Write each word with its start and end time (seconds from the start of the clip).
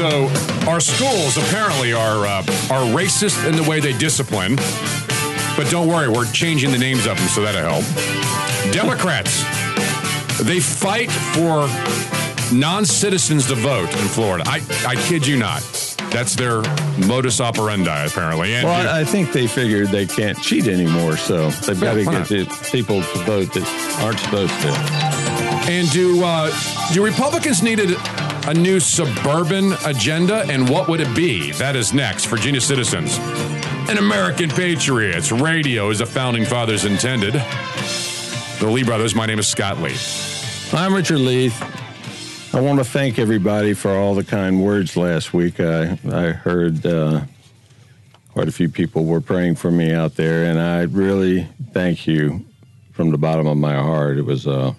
so 0.00 0.28
our 0.66 0.80
schools 0.80 1.36
apparently 1.36 1.92
are 1.92 2.26
uh, 2.26 2.38
are 2.70 2.86
racist 2.96 3.46
in 3.46 3.54
the 3.54 3.62
way 3.68 3.80
they 3.80 3.92
discipline, 3.98 4.56
but 5.58 5.68
don't 5.70 5.88
worry, 5.88 6.08
we're 6.08 6.30
changing 6.32 6.70
the 6.70 6.78
names 6.78 7.06
of 7.06 7.18
them, 7.18 7.28
so 7.28 7.42
that'll 7.42 7.80
help. 7.80 8.72
Democrats, 8.72 9.42
they 10.42 10.58
fight 10.58 11.10
for 11.10 11.68
non-citizens 12.50 13.46
to 13.48 13.54
vote 13.54 13.92
in 13.92 14.08
Florida. 14.08 14.42
I 14.46 14.62
I 14.86 14.94
kid 14.96 15.26
you 15.26 15.36
not. 15.36 15.60
That's 16.10 16.34
their 16.34 16.62
modus 17.06 17.38
operandi, 17.38 18.06
apparently. 18.06 18.54
And 18.54 18.66
Well, 18.66 18.88
I 18.88 19.00
I 19.00 19.04
think 19.04 19.32
they 19.32 19.46
figured 19.46 19.88
they 19.88 20.06
can't 20.06 20.40
cheat 20.40 20.66
anymore, 20.66 21.18
so 21.18 21.50
they've 21.50 21.78
got 21.78 21.94
to 21.94 22.04
get 22.04 22.26
the 22.26 22.70
people 22.72 23.02
to 23.02 23.18
vote 23.24 23.52
that 23.52 24.00
aren't 24.00 24.18
supposed 24.18 24.58
to. 24.62 24.68
And 25.70 25.90
do 25.90 26.24
uh, 26.24 26.50
do 26.94 27.04
Republicans 27.04 27.62
need 27.62 27.80
a, 27.80 28.29
a 28.50 28.54
new 28.54 28.80
suburban 28.80 29.74
agenda? 29.86 30.44
And 30.48 30.68
what 30.68 30.88
would 30.88 31.00
it 31.00 31.14
be? 31.14 31.52
That 31.52 31.76
is 31.76 31.94
next. 31.94 32.24
Virginia 32.24 32.60
citizens, 32.60 33.16
an 33.88 33.96
American 33.96 34.50
patriots. 34.50 35.30
Radio, 35.30 35.88
as 35.88 36.00
the 36.00 36.06
founding 36.06 36.44
fathers 36.44 36.84
intended. 36.84 37.34
The 37.34 38.68
Lee 38.68 38.82
brothers. 38.82 39.14
My 39.14 39.26
name 39.26 39.38
is 39.38 39.46
Scott 39.46 39.78
Lee. 39.78 39.94
I'm 40.72 40.92
Richard 40.92 41.18
Lee. 41.18 41.52
I 42.52 42.60
want 42.60 42.80
to 42.80 42.84
thank 42.84 43.20
everybody 43.20 43.72
for 43.72 43.92
all 43.92 44.16
the 44.16 44.24
kind 44.24 44.60
words 44.64 44.96
last 44.96 45.32
week. 45.32 45.60
I 45.60 45.96
I 46.10 46.32
heard 46.32 46.84
uh, 46.84 47.20
quite 48.32 48.48
a 48.48 48.52
few 48.52 48.68
people 48.68 49.04
were 49.04 49.20
praying 49.20 49.54
for 49.54 49.70
me 49.70 49.92
out 49.92 50.16
there, 50.16 50.50
and 50.50 50.58
I 50.58 50.82
really 50.82 51.46
thank 51.72 52.08
you 52.08 52.44
from 52.90 53.12
the 53.12 53.18
bottom 53.18 53.46
of 53.46 53.56
my 53.56 53.76
heart. 53.76 54.18
It 54.18 54.24
was 54.24 54.48
a 54.48 54.74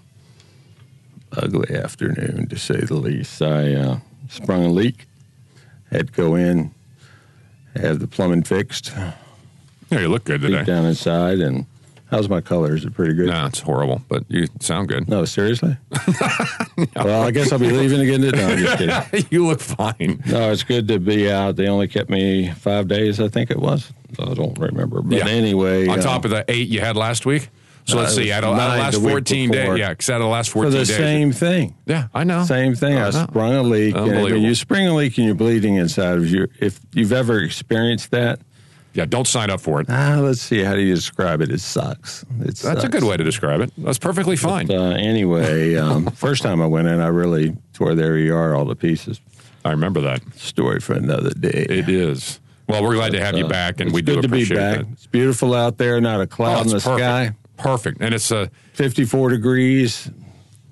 ugly 1.38 1.76
afternoon, 1.76 2.48
to 2.50 2.58
say 2.58 2.82
the 2.82 2.96
least. 2.96 3.42
I 3.42 3.74
uh, 3.74 4.00
sprung 4.30 4.66
a 4.66 4.70
leak, 4.70 5.06
had 5.92 6.08
to 6.08 6.14
go 6.14 6.36
in, 6.36 6.72
have 7.76 8.00
the 8.00 8.08
plumbing 8.08 8.44
fixed, 8.44 8.92
Yeah, 9.90 10.00
you 10.00 10.08
look 10.09 10.24
good 10.26 10.42
today. 10.42 10.64
down 10.64 10.86
inside, 10.86 11.40
and 11.40 11.66
how's 12.09 12.28
my 12.30 12.42
color? 12.42 12.76
Is 12.76 12.86
it 12.86 12.94
pretty 12.94 13.14
good? 13.14 13.28
No, 13.28 13.46
it's 13.46 13.59
horrible, 13.59 14.02
but 14.09 14.24
you 14.30 14.48
sound 14.59 14.88
good. 14.90 15.08
No, 15.09 15.26
seriously? 15.26 15.78
Well, 16.96 17.22
I 17.24 17.32
guess 17.32 17.52
I'll 17.52 17.59
be 17.59 17.70
leaving 17.70 18.00
again 18.02 18.22
today. 18.22 18.38
No, 18.40 18.48
I'm 18.54 18.58
just 18.58 18.78
kidding. 18.78 19.26
you 19.30 19.46
look 19.46 19.59
fine. 19.59 20.24
No, 20.26 20.52
it's 20.52 20.64
good 20.64 20.88
to 20.88 21.00
be 21.00 21.30
out. 21.32 21.56
They 21.56 21.68
only 21.68 21.88
kept 21.88 22.09
me 22.09 22.50
five 22.52 22.88
days, 22.88 23.20
I 23.20 23.28
think 23.28 23.52
it 23.52 23.59
was. 23.59 23.92
I 24.20 24.34
don't 24.34 24.58
remember. 24.58 25.02
But 25.04 25.20
Yeah. 25.20 25.28
anyway, 25.28 25.88
On 25.88 26.00
uh, 26.00 26.02
top 26.02 26.26
of 26.26 26.32
the 26.32 26.44
eight 26.48 26.70
you 26.70 26.80
had 26.80 26.96
last 26.98 27.26
week. 27.28 27.50
So 27.86 27.96
No, 27.96 28.02
let's 28.02 28.14
it 28.14 28.24
see. 28.24 28.32
Out 28.32 28.44
of, 28.44 28.56
the 28.56 28.62
last 28.62 29.02
14 29.02 29.52
days. 29.52 29.78
Yeah, 29.78 29.90
because 29.90 30.10
out 30.10 30.16
of 30.22 30.22
the 30.22 30.28
last 30.28 30.50
fourteen 30.52 30.72
for 30.72 30.78
14 30.78 30.80
the 30.80 30.86
days. 30.86 30.96
same 30.98 31.32
thing. 31.32 31.76
Yeah, 31.86 32.08
I 32.14 32.24
know. 32.24 32.44
Same 32.44 32.76
thing. 32.76 32.98
I, 32.98 33.08
I 33.08 33.10
sprung 33.12 33.54
a 33.54 33.64
leak. 33.64 33.96
And 33.96 34.42
you 34.44 34.54
spring 34.56 34.88
a 34.88 34.94
leak 34.96 35.18
and 35.18 35.26
you're 35.26 35.36
bleeding 35.36 35.76
inside 35.76 36.18
of 36.18 36.30
you, 36.30 36.48
if 36.59 36.80
you've 36.94 37.12
ever 37.12 37.40
experienced 37.40 38.12
that, 38.12 38.40
Yeah, 38.94 39.06
don't 39.06 39.26
sign 39.28 39.50
up 39.50 39.62
for 39.62 39.82
it. 39.82 39.88
ah, 39.90 40.20
let's 40.22 40.42
see, 40.42 40.64
how 40.64 40.76
do 40.76 40.82
you 40.82 40.94
describe 40.96 41.42
it? 41.42 41.50
It 41.50 41.62
sucks. 41.62 42.24
It 42.42 42.58
That's 42.58 42.84
a 42.84 42.90
good 42.90 43.04
way 43.04 43.18
to 43.18 43.24
describe 43.24 43.62
it. 43.62 43.72
That's 43.78 43.98
perfectly 43.98 44.36
fine. 44.36 44.70
Uh, 44.70 44.92
anyway, 44.92 45.76
um, 45.76 46.06
first 46.16 46.44
time 46.44 46.62
I 46.62 46.68
went 46.68 46.88
in, 46.88 47.00
I 47.00 47.08
really 47.08 47.56
tore 47.74 47.96
their 47.96 48.14
ER 48.16 48.54
all 48.54 48.68
to 48.68 48.76
pieces. 48.76 49.20
I 49.66 49.72
remember 49.72 50.02
that. 50.02 50.22
Story 50.36 50.80
for 50.82 50.94
another 50.94 51.30
day. 51.32 51.66
It 51.70 51.88
is. 51.90 52.40
Well, 52.68 52.84
we're 52.84 52.96
glad 52.96 53.12
to 53.14 53.20
have 53.24 53.38
you 53.38 53.46
Uh, 53.46 53.50
back, 53.50 53.80
and 53.80 53.92
we 53.92 54.02
do 54.02 54.16
good 54.16 54.22
to 54.24 54.28
be 54.28 54.38
appreciate 54.44 54.58
back. 54.58 54.78
that. 54.80 54.88
It's 54.94 55.08
beautiful 55.08 55.54
out 55.54 55.78
there, 55.78 56.00
not 56.00 56.20
a 56.20 56.24
Oh, 56.24 56.28
cloud 56.28 56.62
in 56.66 56.68
the 56.72 56.80
perfect. 56.80 56.98
sky. 57.00 57.31
Perfect. 57.62 58.02
And 58.02 58.14
it's 58.14 58.32
a 58.32 58.50
54 58.74 59.30
degrees. 59.30 60.10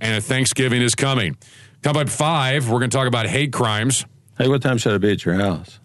and 0.01 0.23
Thanksgiving 0.23 0.81
is 0.81 0.95
coming. 0.95 1.37
Come 1.83 1.95
up 1.95 2.01
at 2.03 2.09
five, 2.09 2.69
we're 2.69 2.79
going 2.79 2.89
to 2.89 2.97
talk 2.97 3.07
about 3.07 3.27
hate 3.27 3.53
crimes. 3.53 4.05
Hey, 4.37 4.47
what 4.47 4.61
time 4.61 4.77
should 4.77 4.93
I 4.93 4.97
be 4.97 5.11
at 5.11 5.25
your 5.25 5.35
house? 5.35 5.79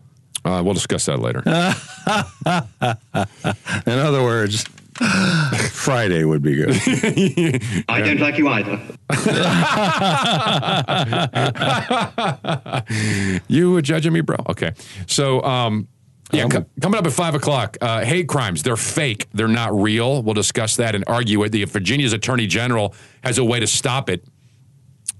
Uh, 0.45 0.63
we'll 0.65 0.75
discuss 0.75 1.07
that 1.07 1.19
later. 1.21 1.43
In 3.87 3.99
other 3.99 4.23
words, 4.23 4.65
Friday 5.73 6.25
would 6.25 6.43
be 6.43 6.57
good. 6.57 6.71
I 7.89 8.01
don't 8.01 8.21
like 8.21 8.39
you 8.39 8.49
either. 8.49 8.81
you 13.49 13.73
were 13.73 13.83
judging 13.83 14.13
me, 14.13 14.21
bro. 14.21 14.37
Okay. 14.51 14.73
So, 15.07 15.43
um, 15.43 15.89
yeah, 16.35 16.45
Um, 16.45 16.51
co- 16.51 16.67
coming 16.81 16.99
up 16.99 17.07
at 17.07 17.13
five 17.13 17.35
o'clock, 17.35 17.77
uh, 17.81 18.05
hate 18.05 18.29
crimes. 18.29 18.63
They're 18.63 18.77
fake. 18.77 19.27
They're 19.33 19.49
not 19.49 19.75
real. 19.79 20.23
We'll 20.23 20.35
discuss 20.35 20.77
that 20.77 20.95
and 20.95 21.05
argue 21.07 21.43
it. 21.45 21.51
The 21.51 21.65
Virginia's 21.65 22.13
Attorney 22.13 22.47
General 22.47 22.95
has 23.23 23.39
a 23.39 23.45
way 23.45 23.61
to 23.61 23.67
stop 23.67 24.09
it. 24.11 24.25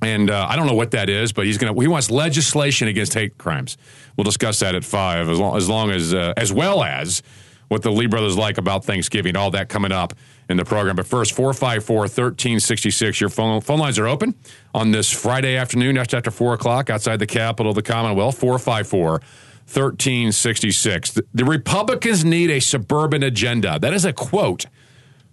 And 0.03 0.31
uh, 0.31 0.47
I 0.49 0.57
don't 0.57 0.67
know 0.67 0.75
what 0.75 0.91
that 0.91 1.09
is, 1.09 1.33
but 1.33 1.47
he's 1.47 1.57
gonna. 1.59 1.79
He 1.81 1.89
wants 1.89 2.11
legislation 2.11 2.89
against 2.89 3.15
hate 3.15 3.39
crimes. 3.39 3.77
We'll 4.17 4.25
discuss 4.25 4.59
that 4.61 4.75
at 4.75 4.85
five, 4.85 5.29
as 5.29 5.39
long 5.39 5.57
as, 5.57 5.69
long 5.69 5.91
as, 5.91 6.13
uh, 6.13 6.35
as 6.37 6.53
well 6.53 6.83
as 6.85 7.23
what 7.69 7.83
the 7.83 7.91
Lee 7.91 8.07
brothers 8.07 8.37
like 8.37 8.59
about 8.59 8.85
Thanksgiving. 8.85 9.37
All 9.37 9.51
that 9.53 9.69
coming 9.69 9.93
up 9.93 10.13
in 10.51 10.59
the 10.59 10.65
program. 10.65 10.97
But 10.97 11.07
first, 11.07 11.33
454 11.33 11.97
1366. 12.01 13.21
Your 13.21 13.31
phone 13.31 13.61
phone 13.63 13.79
lines 13.79 13.99
are 13.99 14.07
open 14.07 14.35
on 14.75 14.91
this 14.91 15.11
Friday 15.11 15.57
afternoon, 15.57 15.97
just 15.97 16.13
after 16.13 16.31
four 16.31 16.53
o'clock, 16.53 16.91
outside 16.91 17.19
the 17.19 17.27
capital 17.27 17.71
of 17.71 17.77
the 17.77 17.83
Commonwealth. 17.83 18.37
454 18.39 19.23
1366. 19.67 21.13
The, 21.13 21.25
the 21.33 21.45
Republicans 21.45 22.25
need 22.25 22.51
a 22.51 22.61
suburban 22.61 23.23
agenda. 23.23 23.79
That 23.79 23.95
is 23.95 24.05
a 24.05 24.13
quote 24.13 24.67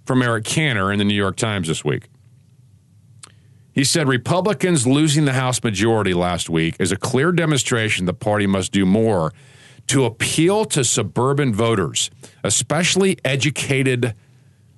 from 0.06 0.22
Eric 0.22 0.46
Cantor 0.46 0.92
in 0.92 1.00
the 1.00 1.06
New 1.06 1.16
York 1.16 1.36
Times 1.36 1.68
this 1.68 1.84
week. 1.84 2.10
He 3.74 3.84
said 3.84 4.08
Republicans 4.08 4.86
losing 4.86 5.26
the 5.26 5.34
House 5.34 5.64
majority 5.64 6.14
last 6.14 6.50
week 6.50 6.76
is 6.80 6.92
a 6.92 6.98
clear 6.98 7.32
demonstration 7.32 8.06
the 8.06 8.14
party 8.14 8.46
must 8.46 8.72
do 8.72 8.86
more 8.86 9.32
to 9.88 10.06
appeal 10.06 10.66
to 10.66 10.84
suburban 10.84 11.54
voters, 11.54 12.10
especially 12.44 13.18
educated 13.24 14.14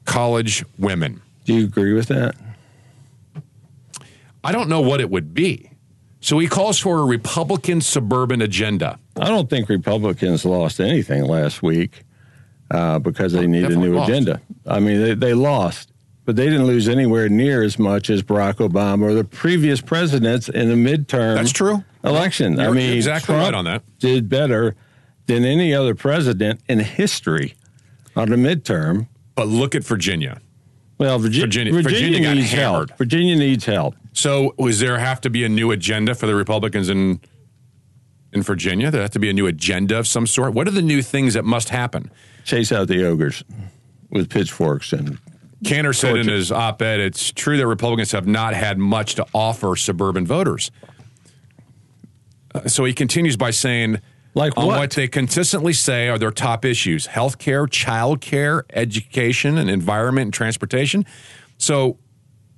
college 0.05 0.63
women. 0.77 1.21
Do 1.45 1.53
you 1.53 1.65
agree 1.65 1.93
with 1.93 2.07
that? 2.07 2.35
I 4.43 4.51
don't 4.51 4.69
know 4.69 4.81
what 4.81 4.99
it 5.01 5.09
would 5.09 5.33
be. 5.33 5.69
So 6.19 6.39
he 6.39 6.47
calls 6.47 6.79
for 6.79 6.99
a 6.99 7.05
Republican 7.05 7.81
suburban 7.81 8.41
agenda. 8.41 8.99
I 9.19 9.27
don't 9.29 9.49
think 9.49 9.69
Republicans 9.69 10.43
lost 10.45 10.79
anything 10.79 11.25
last 11.25 11.61
week 11.61 12.03
uh, 12.71 12.99
because 12.99 13.33
they 13.33 13.45
need 13.47 13.65
a 13.65 13.75
new 13.75 13.93
lost. 13.95 14.09
agenda. 14.09 14.41
I 14.65 14.79
mean, 14.79 15.01
they, 15.01 15.13
they 15.13 15.33
lost, 15.33 15.91
but 16.25 16.35
they 16.35 16.45
didn't 16.45 16.65
lose 16.65 16.89
anywhere 16.89 17.29
near 17.29 17.61
as 17.63 17.77
much 17.77 18.09
as 18.09 18.23
Barack 18.23 18.55
Obama 18.55 19.03
or 19.03 19.13
the 19.13 19.23
previous 19.23 19.81
presidents 19.81 20.49
in 20.49 20.69
the 20.69 20.75
midterm 20.75 21.35
That's 21.35 21.51
true. 21.51 21.83
election. 22.03 22.59
I 22.59 22.63
You're 22.65 22.73
mean, 22.73 22.93
exactly 22.95 23.35
Trump 23.35 23.43
right 23.45 23.53
on 23.53 23.65
that. 23.65 23.83
Did 23.99 24.29
better 24.29 24.75
than 25.27 25.45
any 25.45 25.73
other 25.73 25.93
president 25.95 26.61
in 26.67 26.79
history 26.79 27.53
on 28.15 28.29
the 28.29 28.35
midterm. 28.35 29.07
But 29.35 29.47
look 29.47 29.73
at 29.75 29.83
Virginia. 29.83 30.39
Well, 30.97 31.17
Virginia, 31.19 31.45
Virginia- 31.47 31.73
Virginia, 31.73 31.99
Virginia 32.19 32.35
needs 32.35 32.51
hammered. 32.51 32.89
help. 32.89 32.97
Virginia 32.97 33.35
needs 33.35 33.65
help. 33.65 33.95
So, 34.13 34.53
was 34.57 34.79
there 34.79 34.97
have 34.99 35.21
to 35.21 35.29
be 35.29 35.43
a 35.43 35.49
new 35.49 35.71
agenda 35.71 36.13
for 36.13 36.27
the 36.27 36.35
Republicans 36.35 36.87
in 36.87 37.19
in 38.33 38.41
Virginia? 38.41 38.91
There 38.91 39.01
have 39.01 39.11
to 39.11 39.19
be 39.19 39.29
a 39.29 39.33
new 39.33 39.47
agenda 39.47 39.97
of 39.97 40.07
some 40.07 40.27
sort. 40.27 40.53
What 40.53 40.67
are 40.67 40.71
the 40.71 40.81
new 40.81 41.01
things 41.01 41.33
that 41.35 41.45
must 41.45 41.69
happen? 41.69 42.11
Chase 42.43 42.71
out 42.71 42.87
the 42.87 43.05
ogres 43.05 43.43
with 44.09 44.29
pitchforks 44.29 44.91
and 44.93 45.17
Cantor 45.63 45.93
said 45.93 46.17
in 46.17 46.27
his 46.27 46.51
op-ed, 46.51 46.99
"It's 46.99 47.31
true 47.31 47.57
that 47.57 47.67
Republicans 47.67 48.11
have 48.11 48.27
not 48.27 48.53
had 48.53 48.77
much 48.77 49.15
to 49.15 49.25
offer 49.33 49.75
suburban 49.75 50.25
voters." 50.25 50.71
Uh, 52.53 52.67
so 52.67 52.83
he 52.83 52.93
continues 52.93 53.37
by 53.37 53.51
saying, 53.51 53.99
Like 54.35 54.57
on 54.57 54.67
what? 54.67 54.77
what 54.77 54.91
they 54.91 55.07
consistently 55.07 55.73
say 55.73 56.09
are 56.09 56.17
their 56.17 56.31
top 56.31 56.65
issues: 56.65 57.07
healthcare, 57.07 57.67
childcare, 57.67 58.63
education, 58.73 59.57
and 59.57 59.69
environment 59.69 60.25
and 60.25 60.33
transportation." 60.33 61.05
So, 61.57 61.97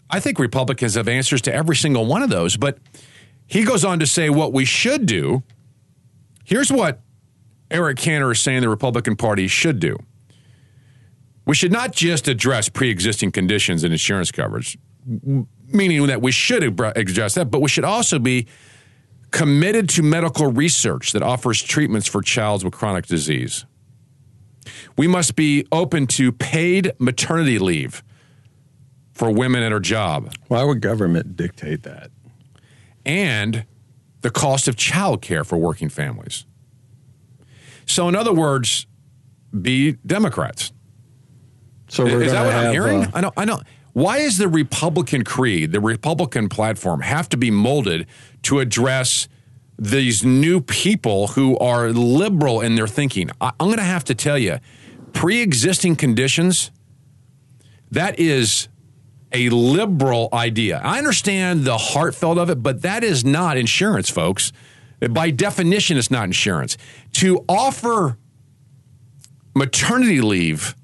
I 0.10 0.20
think 0.20 0.40
Republicans 0.40 0.96
have 0.96 1.08
answers 1.08 1.42
to 1.44 1.54
every 1.54 1.76
single 1.76 2.08
one 2.08 2.24
of 2.24 2.30
those. 2.30 2.58
But 2.58 2.80
he 3.46 3.64
goes 3.64 3.86
on 3.86 4.00
to 4.00 4.08
say 4.08 4.30
what 4.30 4.52
we 4.52 4.66
should 4.66 5.06
do. 5.06 5.44
Here's 6.46 6.72
what 6.72 7.02
Eric 7.70 7.98
Cantor 7.98 8.32
is 8.32 8.40
saying 8.40 8.62
the 8.62 8.70
Republican 8.70 9.16
Party 9.16 9.48
should 9.48 9.80
do. 9.80 9.98
We 11.46 11.56
should 11.56 11.72
not 11.72 11.92
just 11.92 12.28
address 12.28 12.70
pre 12.70 12.90
existing 12.90 13.32
conditions 13.32 13.84
and 13.84 13.92
insurance 13.92 14.32
coverage, 14.32 14.78
meaning 15.68 16.08
that 16.08 16.22
we 16.22 16.32
should 16.32 16.64
address 16.64 17.36
that, 17.36 17.52
but 17.52 17.62
we 17.62 17.70
should 17.70 17.84
also 17.84 18.20
be 18.20 18.48
committed 19.32 19.90
to 19.90 20.02
medical 20.02 20.52
research 20.52 21.12
that 21.12 21.22
offers 21.22 21.62
treatments 21.62 22.08
for 22.08 22.22
children 22.22 22.66
with 22.66 22.74
chronic 22.74 23.06
disease. 23.06 23.66
We 24.98 25.08
must 25.08 25.36
be 25.36 25.68
open 25.72 26.08
to 26.08 26.32
paid 26.32 26.94
maternity 27.00 27.60
leave 27.60 28.04
for 29.14 29.30
women 29.30 29.62
at 29.64 29.72
her 29.72 29.80
job 29.80 30.34
why 30.48 30.64
would 30.64 30.82
government 30.82 31.36
dictate 31.36 31.84
that? 31.84 32.12
and 33.06 33.66
the 34.26 34.32
cost 34.32 34.68
of 34.68 34.76
child 34.76 35.22
care 35.22 35.44
for 35.44 35.56
working 35.56 35.88
families. 35.88 36.48
So, 37.86 38.10
in 38.10 38.16
other 38.16 38.34
words, 38.34 38.88
be 39.62 39.92
Democrats. 40.04 40.74
So 41.90 42.08
Is 42.08 42.32
that 42.32 42.44
what 42.44 42.56
I'm 42.56 42.72
hearing? 42.72 43.04
uh, 43.04 43.12
I 43.14 43.22
know. 43.22 43.32
I 43.38 43.46
know. 43.46 43.60
Why 43.94 44.18
is 44.18 44.40
the 44.40 44.48
Republican 44.48 45.24
creed, 45.24 45.74
the 45.74 45.80
Republican 45.80 46.50
platform, 46.50 47.02
have 47.02 47.30
to 47.30 47.38
be 47.38 47.52
molded 47.52 48.08
to 48.42 48.62
address 48.62 49.28
these 49.78 50.26
new 50.26 50.60
people 50.60 51.28
who 51.28 51.56
are 51.60 51.90
liberal 51.90 52.62
in 52.62 52.74
their 52.74 52.88
thinking. 52.88 53.30
I, 53.40 53.52
I'm 53.60 53.68
going 53.68 53.78
to 53.78 53.84
have 53.84 54.06
to 54.06 54.16
tell 54.16 54.40
you, 54.40 54.58
pre 55.14 55.42
existing 55.42 55.98
conditions, 55.98 56.72
that 57.92 58.20
is 58.20 58.70
a 59.32 59.50
liberal 59.50 60.30
idea. 60.34 60.82
I 60.84 60.98
understand 60.98 61.66
the 61.66 61.78
heartfelt 61.78 62.38
of 62.38 62.50
it, 62.50 62.62
but 62.64 62.82
that 62.84 63.04
is 63.04 63.26
not 63.26 63.58
insurance, 63.58 64.10
folks. 64.10 64.52
By 65.10 65.32
definition, 65.32 65.98
it's 65.98 66.10
not 66.12 66.24
insurance. 66.26 66.78
To 67.14 67.44
offer 67.50 68.18
maternity 69.54 70.22
leave 70.22 70.76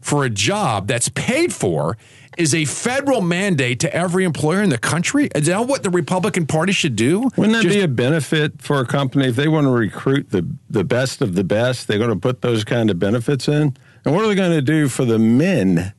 for 0.00 0.24
a 0.24 0.30
job 0.30 0.86
that's 0.86 1.08
paid 1.10 1.52
for 1.52 1.96
is 2.36 2.54
a 2.54 2.64
federal 2.64 3.20
mandate 3.20 3.80
to 3.80 3.94
every 3.94 4.24
employer 4.24 4.60
in 4.62 4.68
the 4.68 4.78
country. 4.78 5.28
Is 5.34 5.46
that 5.46 5.66
what 5.66 5.82
the 5.82 5.90
Republican 5.90 6.46
Party 6.46 6.72
should 6.72 6.96
do? 6.96 7.30
Wouldn't 7.36 7.52
that 7.52 7.62
Just- 7.62 7.74
be 7.76 7.80
a 7.80 7.88
benefit 7.88 8.60
for 8.60 8.80
a 8.80 8.86
company 8.86 9.28
if 9.28 9.36
they 9.36 9.48
want 9.48 9.66
to 9.66 9.70
recruit 9.70 10.30
the 10.30 10.46
the 10.68 10.84
best 10.84 11.22
of 11.22 11.34
the 11.36 11.44
best? 11.44 11.86
They're 11.88 11.98
going 11.98 12.10
to 12.10 12.16
put 12.16 12.42
those 12.42 12.64
kind 12.64 12.90
of 12.90 12.98
benefits 12.98 13.48
in. 13.48 13.76
And 14.04 14.14
what 14.14 14.24
are 14.24 14.28
they 14.28 14.34
going 14.34 14.50
to 14.50 14.62
do 14.62 14.88
for 14.88 15.04
the 15.04 15.18
men? 15.18 15.94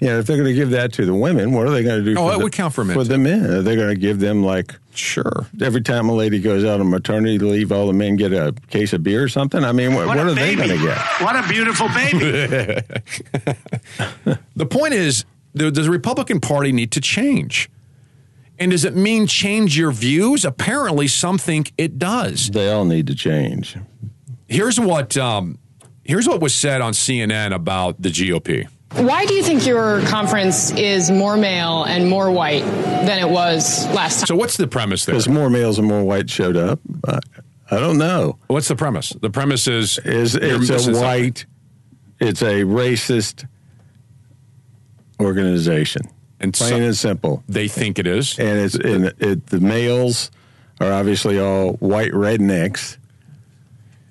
You 0.00 0.08
know, 0.08 0.18
if 0.18 0.26
they're 0.26 0.36
going 0.36 0.48
to 0.48 0.54
give 0.54 0.70
that 0.70 0.92
to 0.94 1.06
the 1.06 1.14
women, 1.14 1.52
what 1.52 1.66
are 1.66 1.70
they 1.70 1.82
going 1.82 2.04
to 2.04 2.14
do? 2.14 2.20
Oh, 2.20 2.24
for 2.24 2.30
that 2.30 2.38
the, 2.38 2.44
would 2.44 2.52
count 2.52 2.74
for 2.74 2.84
men, 2.84 2.94
For 2.94 3.02
too. 3.02 3.08
the 3.08 3.18
men, 3.18 3.46
are 3.46 3.62
they 3.62 3.76
going 3.76 3.88
to 3.88 3.96
give 3.96 4.20
them 4.20 4.44
like 4.44 4.74
sure. 4.94 5.46
every 5.62 5.80
time 5.80 6.10
a 6.10 6.14
lady 6.14 6.38
goes 6.38 6.64
out 6.66 6.80
on 6.80 6.90
maternity 6.90 7.38
leave, 7.38 7.72
all 7.72 7.86
the 7.86 7.94
men 7.94 8.16
get 8.16 8.32
a 8.32 8.54
case 8.68 8.92
of 8.92 9.02
beer 9.02 9.22
or 9.22 9.28
something? 9.28 9.64
I 9.64 9.72
mean, 9.72 9.94
what, 9.94 10.06
what, 10.06 10.18
a 10.18 10.22
are 10.22 10.34
they 10.34 10.54
going 10.54 10.68
to 10.68 10.78
get? 10.78 10.98
What 11.20 11.36
a 11.36 11.48
beautiful 11.48 11.88
baby. 11.88 12.82
The 14.56 14.66
point 14.66 14.94
is, 14.94 15.24
does 15.54 15.72
the 15.72 15.90
Republican 15.90 16.40
Party 16.40 16.72
need 16.72 16.90
to 16.92 17.00
change? 17.00 17.70
And 18.58 18.70
does 18.70 18.84
it 18.84 18.96
mean 18.96 19.26
change 19.26 19.78
your 19.78 19.92
views? 19.92 20.44
Apparently, 20.44 21.08
some 21.08 21.36
think 21.36 21.72
it 21.76 21.98
does. 21.98 22.50
They 22.50 22.72
all 22.72 22.86
need 22.86 23.06
to 23.08 23.14
change. 23.14 23.76
Here's 24.48 24.80
what 24.80 25.16
um, 25.16 25.58
here's 26.04 26.26
what 26.26 26.40
was 26.40 26.54
said 26.54 26.80
on 26.80 26.94
CNN 26.94 27.54
about 27.54 28.00
the 28.00 28.08
GOP. 28.08 28.66
Why 29.04 29.26
do 29.26 29.34
you 29.34 29.42
think 29.42 29.66
your 29.66 30.00
conference 30.02 30.70
is 30.72 31.10
more 31.10 31.36
male 31.36 31.84
and 31.84 32.08
more 32.08 32.30
white 32.30 32.64
than 32.64 33.18
it 33.18 33.28
was 33.30 33.86
last 33.88 34.20
time? 34.20 34.26
So, 34.26 34.36
what's 34.36 34.56
the 34.56 34.66
premise 34.66 35.04
there? 35.04 35.14
Because 35.14 35.28
more 35.28 35.50
males 35.50 35.78
and 35.78 35.86
more 35.86 36.02
white 36.02 36.30
showed 36.30 36.56
up. 36.56 36.80
I, 37.06 37.18
I 37.70 37.78
don't 37.78 37.98
know. 37.98 38.38
What's 38.46 38.68
the 38.68 38.76
premise? 38.76 39.10
The 39.10 39.30
premise 39.30 39.66
is 39.68 39.98
is 39.98 40.34
it's 40.34 40.60
missing 40.60 40.74
a 40.74 40.78
something. 40.78 41.02
white, 41.02 41.46
it's 42.20 42.40
a 42.42 42.62
racist 42.64 43.46
organization, 45.20 46.02
And 46.40 46.52
plain 46.54 46.70
so- 46.70 46.76
and 46.82 46.96
simple. 46.96 47.42
They 47.48 47.68
think 47.68 47.98
it 47.98 48.06
is. 48.06 48.38
And 48.38 48.58
it's 48.58 48.74
and 48.74 49.06
it, 49.18 49.46
the 49.46 49.60
males 49.60 50.30
are 50.80 50.92
obviously 50.92 51.38
all 51.40 51.72
white 51.74 52.12
rednecks, 52.12 52.96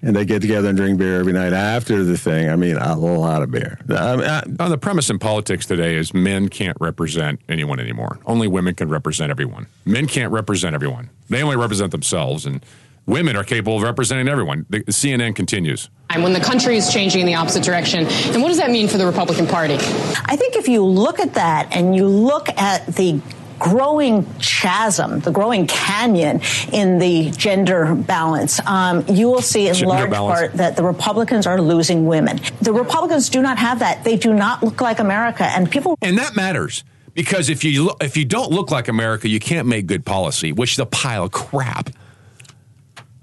and 0.06 0.16
they 0.16 0.24
get 0.24 0.42
together 0.42 0.70
and 0.70 0.78
drink 0.78 1.00
beer 1.00 1.20
every 1.20 1.34
night 1.34 1.52
after 1.52 2.04
the 2.04 2.16
thing. 2.16 2.48
I 2.50 2.56
mean, 2.56 2.78
a 2.78 2.96
lot 2.96 3.42
of 3.42 3.50
beer. 3.50 3.80
I 3.90 4.16
mean, 4.16 4.26
I, 4.26 4.44
Uh, 4.60 4.70
the 4.70 4.78
premise 4.78 5.10
in 5.10 5.18
politics 5.18 5.66
today 5.66 5.96
is 5.96 6.14
men 6.14 6.48
can't 6.48 6.78
represent 6.80 7.42
anyone 7.50 7.80
anymore. 7.80 8.20
Only 8.26 8.48
women 8.48 8.76
can 8.76 8.88
represent 8.88 9.32
everyone. 9.32 9.66
Men 9.84 10.06
can't 10.08 10.32
represent 10.32 10.76
everyone. 10.76 11.10
They 11.30 11.42
only 11.42 11.56
represent 11.58 11.92
themselves, 11.92 12.46
and 12.46 12.64
women 13.08 13.36
are 13.36 13.44
capable 13.44 13.78
of 13.78 13.84
representing 13.84 14.28
everyone. 14.28 14.68
The, 14.70 14.82
CNN 14.84 15.36
continues. 15.36 15.90
And 16.12 16.22
when 16.24 16.34
the 16.34 16.40
country 16.40 16.78
is 16.78 16.94
changing 16.94 17.22
in 17.22 17.28
the 17.28 17.36
opposite 17.36 17.64
direction, 17.64 18.06
and 18.06 18.42
what 18.44 18.50
does 18.50 18.58
that 18.58 18.70
mean 18.70 18.88
for 18.88 18.98
the 18.98 19.08
Republican 19.08 19.48
Party? 19.48 19.76
I 19.76 20.36
think 20.36 20.56
if 20.56 20.68
you 20.68 20.84
look 20.86 21.20
at 21.20 21.34
that 21.34 21.76
and 21.76 21.96
you 21.96 22.08
look 22.08 22.48
at 22.58 22.86
the 22.86 23.20
growing 23.66 24.24
chasm, 24.36 25.20
the 25.22 25.32
growing 25.32 25.66
canyon 25.66 26.40
in 26.72 27.00
the 27.00 27.32
gender 27.32 27.96
balance, 27.96 28.60
um, 28.68 29.04
you 29.08 29.28
will 29.28 29.42
see 29.42 29.68
in 29.68 29.74
Gender 29.74 29.96
large 29.96 30.12
balance. 30.12 30.40
part 30.40 30.54
that 30.54 30.76
the 30.76 30.84
Republicans 30.84 31.48
are 31.48 31.60
losing 31.60 32.06
women. 32.06 32.40
The 32.62 32.74
Republicans 32.74 33.28
do 33.30 33.42
not 33.42 33.58
have 33.58 33.80
that. 33.80 34.04
They 34.04 34.18
do 34.18 34.36
not 34.36 34.62
look 34.62 34.82
like 34.82 35.00
America. 35.00 35.46
And 35.46 35.70
people 35.70 35.98
And 36.04 36.20
that 36.20 36.36
matters 36.36 36.84
because 37.16 37.50
if 37.50 37.64
you 37.64 37.86
look, 37.86 38.04
if 38.04 38.16
you 38.16 38.24
don't 38.24 38.52
look 38.52 38.70
like 38.70 38.88
America, 38.88 39.28
you 39.28 39.40
can't 39.40 39.68
make 39.68 39.88
good 39.88 40.06
policy, 40.06 40.52
which 40.52 40.74
is 40.74 40.80
a 40.80 40.86
pile 40.86 41.24
of 41.24 41.32
crap. 41.32 41.90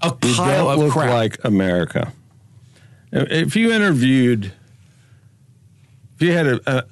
A 0.01 0.07
you 0.07 0.35
pile 0.35 0.65
don't 0.65 0.73
of 0.73 0.79
look 0.79 0.91
crap. 0.91 1.09
like 1.09 1.45
America. 1.45 2.11
If 3.13 3.55
you 3.55 3.71
interviewed, 3.71 4.51
if 6.15 6.21
you 6.21 6.33
had 6.33 6.47
a, 6.47 6.59
a, 6.65 6.83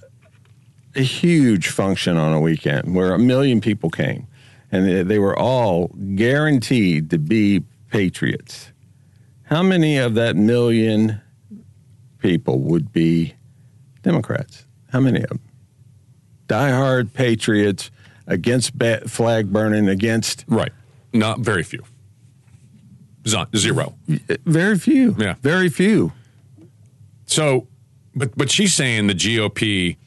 a 0.96 1.02
huge 1.02 1.70
function 1.70 2.18
on 2.18 2.34
a 2.34 2.40
weekend 2.40 2.96
where 2.96 3.14
a 3.14 3.20
million 3.20 3.62
people 3.62 3.90
came, 3.90 4.28
and 4.72 5.10
they, 5.10 5.20
were 5.20 5.38
all 5.38 5.88
guaranteed 6.16 7.10
to 7.10 7.18
be 7.18 7.64
patriots, 7.90 8.72
how 9.44 9.62
many 9.62 9.98
of 9.98 10.16
that 10.16 10.36
million 10.36 11.22
people 12.20 12.60
would 12.60 12.92
be 12.92 13.36
Democrats? 14.02 14.66
How 14.92 15.00
many 15.00 15.22
of 15.22 15.30
them? 15.30 15.42
Diehard 16.48 17.14
patriots 17.14 17.92
against 18.28 18.74
flag 19.08 19.52
burning, 19.52 19.88
against 19.88 20.46
right. 20.48 20.72
Not 21.14 21.40
very 21.40 21.64
few. 21.64 21.84
Zero. 23.56 23.96
Eh, 24.10 24.38
very 24.46 24.78
few. 24.78 25.16
Yeah. 25.20 25.36
very 25.42 25.70
few. 25.70 26.12
So, 27.26 27.68
but 28.16 28.36
but 28.38 28.50
she's 28.50 28.74
saying 28.74 29.08
the 29.08 29.14
GOP 29.14 29.98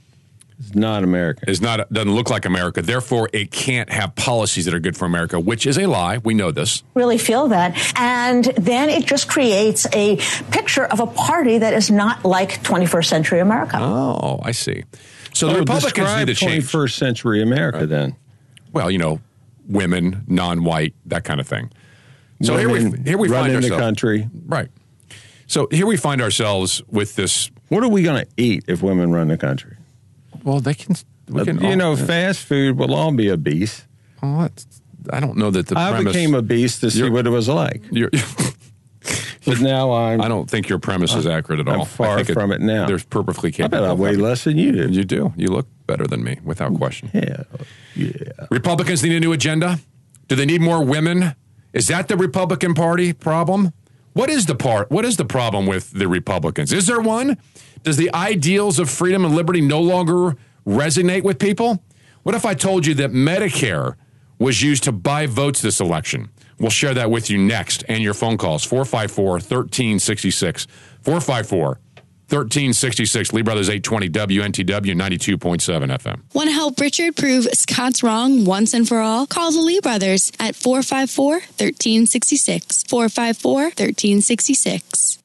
It's 0.66 0.74
not 0.74 1.04
America. 1.04 1.48
is 1.48 1.60
not 1.60 1.92
doesn't 1.92 2.14
look 2.14 2.30
like 2.30 2.44
America. 2.44 2.82
Therefore, 2.82 3.28
it 3.32 3.50
can't 3.50 3.90
have 3.90 4.14
policies 4.14 4.64
that 4.64 4.74
are 4.74 4.80
good 4.80 4.96
for 4.96 5.04
America, 5.04 5.38
which 5.38 5.66
is 5.66 5.78
a 5.78 5.86
lie. 5.86 6.18
We 6.18 6.34
know 6.34 6.50
this. 6.50 6.82
really 6.94 7.18
feel 7.18 7.48
that. 7.48 7.76
And 7.96 8.44
then 8.56 8.88
it 8.88 9.06
just 9.06 9.28
creates 9.28 9.86
a 9.92 10.16
picture 10.50 10.84
of 10.84 11.00
a 11.00 11.06
party 11.06 11.58
that 11.58 11.74
is 11.74 11.90
not 11.90 12.24
like 12.24 12.62
21st 12.62 13.06
century 13.06 13.40
America. 13.40 13.78
Oh, 13.80 14.40
I 14.42 14.52
see. 14.52 14.84
So 15.32 15.48
the 15.48 15.54
Oh, 15.54 15.58
Republicans 15.58 15.92
describe 15.92 16.28
need 16.28 16.34
to 16.34 16.40
change. 16.40 16.64
21st 16.64 16.92
century 16.96 17.42
America 17.42 17.86
then. 17.86 18.16
Well, 18.72 18.90
you 18.90 18.98
know, 18.98 19.20
women, 19.68 20.24
non-white, 20.26 20.94
that 21.06 21.24
kind 21.24 21.40
of 21.40 21.46
thing. 21.46 21.70
So 22.42 22.56
here 22.56 22.68
we 22.68 22.90
here 23.04 23.16
we 23.16 23.28
find 23.28 23.52
in 23.52 23.62
the 23.62 23.68
country. 23.70 24.28
Right. 24.46 24.68
So 25.46 25.68
here 25.70 25.86
we 25.86 25.96
find 25.96 26.20
ourselves 26.20 26.82
with 26.88 27.16
this. 27.16 27.50
What 27.68 27.82
are 27.84 27.88
we 27.88 28.02
going 28.02 28.24
to 28.24 28.30
eat 28.36 28.64
if 28.66 28.82
women 28.82 29.12
run 29.12 29.28
the 29.28 29.38
country? 29.38 29.73
Well, 30.44 30.60
they 30.60 30.74
can. 30.74 30.94
We 31.28 31.40
uh, 31.40 31.44
can 31.44 31.60
you 31.60 31.70
all- 31.70 31.76
know, 31.76 31.96
fast 31.96 32.40
food 32.44 32.78
will 32.78 32.94
all 32.94 33.10
be 33.12 33.30
obese. 33.30 33.84
Well, 34.22 34.38
that's- 34.42 34.66
I 35.12 35.20
don't 35.20 35.36
know 35.36 35.50
that 35.50 35.66
the 35.66 35.76
I 35.78 35.90
premise. 35.90 36.12
became 36.14 36.34
obese 36.34 36.78
to 36.80 36.90
see 36.90 37.10
what 37.10 37.26
it 37.26 37.30
was 37.30 37.48
like, 37.48 37.82
you're- 37.90 38.10
but 39.46 39.60
now 39.60 39.92
I'm. 39.92 40.20
I 40.22 40.28
don't 40.28 40.48
think 40.48 40.68
your 40.68 40.78
premise 40.78 41.14
is 41.14 41.26
accurate 41.26 41.60
at 41.60 41.68
I'm 41.68 41.80
all. 41.80 41.84
far 41.84 42.18
I 42.18 42.22
think 42.22 42.38
from 42.38 42.52
it 42.52 42.60
now. 42.60 42.86
There's 42.86 43.04
perfectly 43.04 43.50
capable. 43.52 43.76
I 43.78 43.80
bet 43.80 43.88
I 43.88 43.92
of 43.92 43.98
weigh 43.98 44.16
less 44.16 44.44
than 44.44 44.56
you 44.56 44.72
do. 44.72 44.90
You 44.90 45.04
do. 45.04 45.32
You 45.36 45.48
look 45.48 45.66
better 45.86 46.06
than 46.06 46.24
me, 46.24 46.38
without 46.44 46.74
question. 46.74 47.10
Yeah, 47.12 47.42
yeah. 47.94 48.12
Republicans 48.50 49.02
need 49.02 49.12
a 49.12 49.20
new 49.20 49.32
agenda. 49.32 49.78
Do 50.28 50.36
they 50.36 50.46
need 50.46 50.62
more 50.62 50.82
women? 50.82 51.34
Is 51.74 51.88
that 51.88 52.08
the 52.08 52.16
Republican 52.16 52.72
Party 52.74 53.12
problem? 53.12 53.72
What 54.14 54.30
is 54.30 54.46
the 54.46 54.54
part? 54.54 54.90
What 54.90 55.04
is 55.04 55.16
the 55.18 55.24
problem 55.26 55.66
with 55.66 55.90
the 55.90 56.08
Republicans? 56.08 56.72
Is 56.72 56.86
there 56.86 57.00
one? 57.00 57.36
Does 57.84 57.96
the 57.98 58.12
ideals 58.14 58.78
of 58.78 58.90
freedom 58.90 59.24
and 59.26 59.36
liberty 59.36 59.60
no 59.60 59.80
longer 59.80 60.36
resonate 60.66 61.22
with 61.22 61.38
people? 61.38 61.84
What 62.22 62.34
if 62.34 62.46
I 62.46 62.54
told 62.54 62.86
you 62.86 62.94
that 62.94 63.10
Medicare 63.12 63.96
was 64.38 64.62
used 64.62 64.84
to 64.84 64.92
buy 64.92 65.26
votes 65.26 65.60
this 65.60 65.80
election? 65.80 66.30
We'll 66.58 66.70
share 66.70 66.94
that 66.94 67.10
with 67.10 67.28
you 67.28 67.36
next 67.36 67.84
and 67.86 68.02
your 68.02 68.14
phone 68.14 68.38
calls 68.38 68.64
454 68.64 69.32
1366. 69.32 70.66
454 71.02 71.78
1366. 72.30 73.32
Lee 73.34 73.42
Brothers 73.42 73.68
820 73.68 74.08
WNTW 74.08 74.94
92.7 74.94 75.98
FM. 75.98 76.22
Want 76.32 76.48
to 76.48 76.54
help 76.54 76.80
Richard 76.80 77.16
prove 77.16 77.44
Scott's 77.52 78.02
wrong 78.02 78.46
once 78.46 78.72
and 78.72 78.88
for 78.88 79.00
all? 79.00 79.26
Call 79.26 79.52
the 79.52 79.60
Lee 79.60 79.80
brothers 79.80 80.32
at 80.40 80.56
454 80.56 81.32
1366. 81.32 82.84
454 82.84 83.62
1366. 83.64 85.18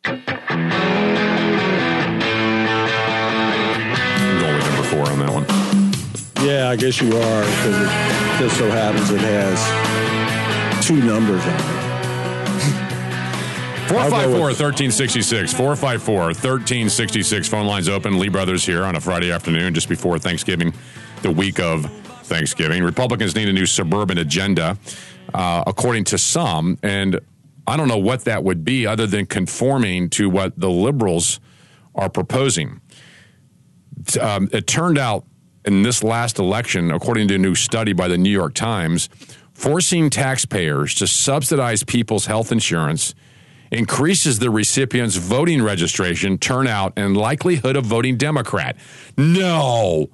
Going 5.04 5.06
four 5.06 5.14
on 5.14 5.20
that 5.20 5.34
one. 5.34 6.46
Yeah, 6.48 6.70
I 6.70 6.76
guess 6.76 7.02
you 7.02 7.08
are 7.08 7.42
because 7.42 7.76
it 7.82 8.40
just 8.40 8.58
so 8.58 8.70
happens 8.70 9.10
it 9.12 9.20
has 9.22 10.86
two 10.86 11.02
numbers 11.04 11.42
on 11.42 11.54
it. 11.54 11.90
454 13.90 14.32
with- 14.32 14.60
1366. 14.60 15.54
454 15.54 16.16
1366. 16.34 17.48
Phone 17.48 17.66
lines 17.66 17.90
open. 17.90 18.20
Lee 18.20 18.30
Brothers 18.30 18.66
here 18.66 18.84
on 18.84 18.96
a 18.96 19.02
Friday 19.02 19.32
afternoon 19.32 19.74
just 19.74 19.90
before 19.90 20.20
Thanksgiving, 20.20 20.74
the 21.24 21.32
week 21.32 21.60
of 21.60 21.86
Thanksgiving. 22.24 22.84
Republicans 22.84 23.36
need 23.36 23.50
a 23.50 23.54
new 23.54 23.66
suburban 23.66 24.20
agenda, 24.20 24.78
uh, 25.34 25.64
according 25.66 26.04
to 26.06 26.18
some. 26.20 26.78
And 26.84 27.20
I 27.66 27.78
don't 27.78 27.88
know 27.88 27.98
what 27.98 28.26
that 28.26 28.44
would 28.44 28.64
be 28.64 28.86
other 28.86 29.08
than 29.08 29.26
conforming 29.26 30.10
to 30.12 30.30
what 30.30 30.60
the 30.60 30.70
liberals 30.70 31.40
are 31.96 32.10
proposing. 32.10 32.82
Um, 34.18 34.50
it 34.52 34.68
turned 34.68 34.98
out 34.98 35.26
in 35.66 35.84
this 35.84 36.04
last 36.04 36.40
election, 36.40 36.92
according 36.92 37.28
to 37.30 37.36
a 37.36 37.38
new 37.38 37.56
study 37.56 37.94
by 37.94 38.08
the 38.08 38.18
New 38.18 38.30
York 38.30 38.54
Times, 38.54 39.10
forcing 39.54 40.10
taxpayers 40.10 40.96
to 40.96 41.08
subsidize 41.08 41.84
people's 41.84 42.26
health 42.26 42.52
insurance 42.52 43.14
increases 43.72 44.40
the 44.40 44.50
recipient's 44.50 45.16
voting 45.16 45.62
registration, 45.62 46.38
turnout, 46.38 46.94
and 46.98 47.16
likelihood 47.16 47.76
of 47.76 47.86
voting 47.86 48.18
Democrat. 48.18 48.76
No. 49.18 50.10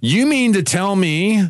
You 0.00 0.26
mean 0.26 0.52
to 0.54 0.62
tell 0.62 0.96
me 0.96 1.44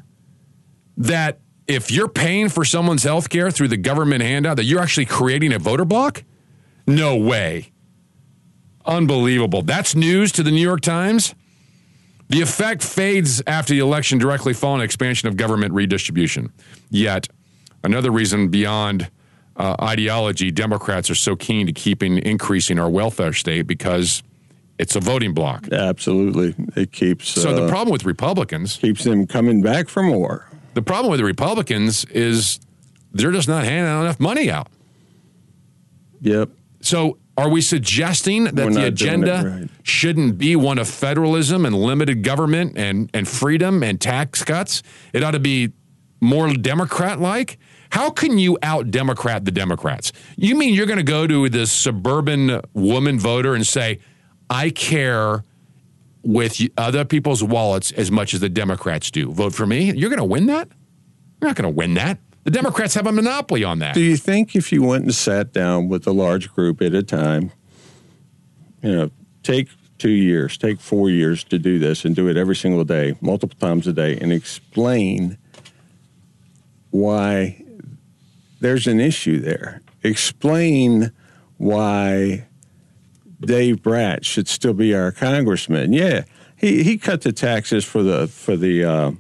that 0.97 1.41
if 1.67 1.91
you're 1.91 2.09
paying 2.09 2.49
for 2.49 2.65
someone's 2.65 3.03
health 3.03 3.31
care 3.31 3.51
through 3.51 3.69
the 3.69 3.77
government 3.79 4.23
handout, 4.23 4.57
that 4.57 4.65
you're 4.65 4.81
actually 4.81 5.07
creating 5.07 5.53
a 5.53 5.59
voter 5.59 5.87
block? 5.87 6.23
No 6.87 7.17
way. 7.17 7.73
Unbelievable. 8.85 9.63
That's 9.63 9.95
news 9.95 10.33
to 10.33 10.43
the 10.43 10.51
New 10.51 10.61
York 10.61 10.81
Times. 10.81 11.35
The 12.33 12.41
effect 12.41 12.83
fades 12.83 13.43
after 13.47 13.75
the 13.75 13.81
election 13.81 14.17
directly 14.17 14.55
following 14.55 14.81
expansion 14.81 15.29
of 15.29 15.37
government 15.37 15.75
redistribution. 15.75 16.51
Yet, 16.89 17.29
another 17.85 18.11
reason 18.11 18.49
beyond 18.49 19.11
uh, 19.55 19.77
ideology, 19.83 20.51
Democrats 20.51 21.11
are 21.11 21.15
so 21.15 21.37
keen 21.37 21.67
to 21.67 21.75
keeping 21.75 22.17
increasing 22.17 22.79
our 22.79 22.89
welfare 22.89 23.35
state 23.35 23.67
because 23.67 24.23
it's 24.79 24.97
a 24.97 25.01
voting 25.01 25.35
block. 25.35 25.69
Absolutely, 25.71 26.55
it 26.75 26.91
keeps. 26.91 27.29
So 27.29 27.55
the 27.55 27.67
uh, 27.67 27.69
problem 27.69 27.93
with 27.93 28.07
Republicans, 28.07 28.79
keeps 28.79 29.05
them 29.05 29.27
coming 29.27 29.61
back 29.61 29.91
for 29.91 30.03
more. 30.03 30.49
the 30.73 30.81
problem 30.81 31.11
with 31.11 31.21
the 31.21 31.27
Republicans 31.27 32.07
is 32.07 32.61
they're 33.13 33.31
just 33.33 33.47
not 33.47 33.65
handing 33.65 33.93
out 33.93 34.01
enough 34.01 34.19
money 34.19 34.51
out. 34.51 34.69
Yep. 36.23 36.49
So 36.81 37.19
are 37.37 37.49
we 37.49 37.61
suggesting 37.61 38.45
that 38.45 38.55
We're 38.55 38.73
the 38.73 38.87
agenda 38.87 39.59
right. 39.61 39.71
shouldn't 39.83 40.37
be 40.37 40.55
one 40.55 40.79
of 40.79 40.89
federalism 40.89 41.65
and 41.65 41.75
limited 41.75 42.23
government 42.23 42.77
and, 42.77 43.11
and 43.15 43.27
freedom 43.27 43.83
and 43.83 44.01
tax 44.01 44.45
cuts? 44.45 44.83
It 45.13 45.23
ought 45.23 45.31
to 45.31 45.41
be 45.41 45.73
more 46.21 46.53
Democrat 46.53 47.21
like? 47.21 47.59
How 47.91 48.11
can 48.11 48.39
you 48.39 48.59
out 48.63 48.91
Democrat 48.91 49.45
the 49.45 49.51
Democrats? 49.51 50.13
You 50.37 50.57
mean 50.57 50.75
you're 50.75 50.87
going 50.87 50.99
to 50.99 51.03
go 51.03 51.27
to 51.27 51.49
this 51.49 51.73
suburban 51.73 52.61
woman 52.75 53.19
voter 53.19 53.55
and 53.55 53.67
say, 53.67 53.99
I 54.49 54.71
care 54.71 55.45
with 56.23 56.61
other 56.79 57.05
people's 57.05 57.43
wallets 57.43 57.93
as 57.93 58.11
much 58.11 58.35
as 58.35 58.41
the 58.41 58.49
Democrats 58.49 59.11
do? 59.11 59.31
Vote 59.33 59.55
for 59.55 59.67
me? 59.67 59.93
You're 59.93 60.11
going 60.11 60.19
to 60.19 60.25
win 60.25 60.47
that? 60.47 60.69
You're 61.41 61.49
not 61.49 61.57
going 61.57 61.71
to 61.71 61.77
win 61.77 61.95
that. 61.95 62.19
The 62.45 62.51
Democrats 62.51 62.95
have 62.95 63.07
a 63.07 63.13
monopoly 63.13 63.63
on 63.63 63.79
that. 63.79 63.95
Do 63.95 64.01
you 64.01 64.17
think 64.17 64.57
if 64.57 64.73
you 64.73 64.83
went 64.83 65.05
and 65.05 65.15
sat 65.15 65.53
down 65.53 65.89
with 65.89 66.07
a 66.07 66.13
large 66.13 66.53
group 66.53 66.83
at 66.83 66.93
a 66.93 67.03
time, 67.03 67.53
you 68.83 68.93
know, 68.93 69.11
take 69.43 69.69
two 69.99 70.11
years, 70.11 70.59
take 70.59 70.81
four 70.81 71.09
years 71.09 71.45
to 71.45 71.59
do 71.59 71.79
this 71.79 72.05
and 72.05 72.17
do 72.17 72.29
it 72.29 72.37
every 72.37 72.57
single 72.57 72.83
day, 72.85 73.17
multiple 73.21 73.57
times 73.61 73.87
a 73.87 73.93
day, 73.93 74.19
and 74.19 74.33
explain 74.33 75.39
why 76.91 77.65
there's 78.61 78.89
an 78.89 78.99
issue 78.99 79.39
there? 79.39 79.81
Explain 80.03 81.13
why 81.59 82.47
Dave 83.41 83.77
Bratt 83.77 84.25
should 84.25 84.49
still 84.49 84.75
be 84.75 84.93
our 84.95 85.13
congressman. 85.13 85.93
Yeah, 85.93 86.25
he, 86.57 86.83
he 86.83 86.99
cut 86.99 87.23
the 87.23 87.33
taxes 87.33 87.85
for 87.85 88.03
the 88.03 88.27
for 88.27 88.57
the 88.57 88.85
uh, 88.85 89.13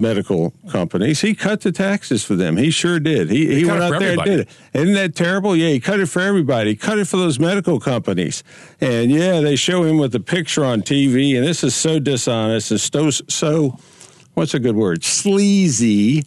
medical 0.00 0.52
companies. 0.70 1.20
He 1.20 1.34
cut 1.34 1.60
the 1.60 1.72
taxes 1.72 2.24
for 2.24 2.34
them. 2.34 2.56
He 2.56 2.70
sure 2.70 3.00
did. 3.00 3.30
He, 3.30 3.54
he, 3.54 3.62
cut 3.62 3.70
went 3.72 3.82
out 3.94 4.00
there 4.00 4.12
and 4.12 4.24
did 4.24 4.40
it. 4.40 4.48
Isn't 4.74 4.94
that 4.94 5.14
terrible? 5.14 5.56
Yeah, 5.56 5.68
he 5.68 5.80
cut 5.80 6.00
it 6.00 6.06
for 6.06 6.20
everybody. 6.20 6.70
He 6.70 6.76
cut 6.76 6.98
it 6.98 7.06
for 7.06 7.16
those 7.16 7.38
medical 7.38 7.80
companies. 7.80 8.42
And 8.80 9.10
yeah, 9.10 9.40
they 9.40 9.56
show 9.56 9.84
him 9.84 9.98
with 9.98 10.14
a 10.14 10.20
picture 10.20 10.64
on 10.64 10.82
TV, 10.82 11.36
and 11.36 11.46
this 11.46 11.62
is 11.64 11.74
so 11.74 11.98
dishonest 11.98 12.70
and 12.70 12.80
so, 12.80 13.10
so 13.10 13.78
what's 14.34 14.54
a 14.54 14.58
good 14.58 14.76
word? 14.76 15.04
Sleazy, 15.04 16.24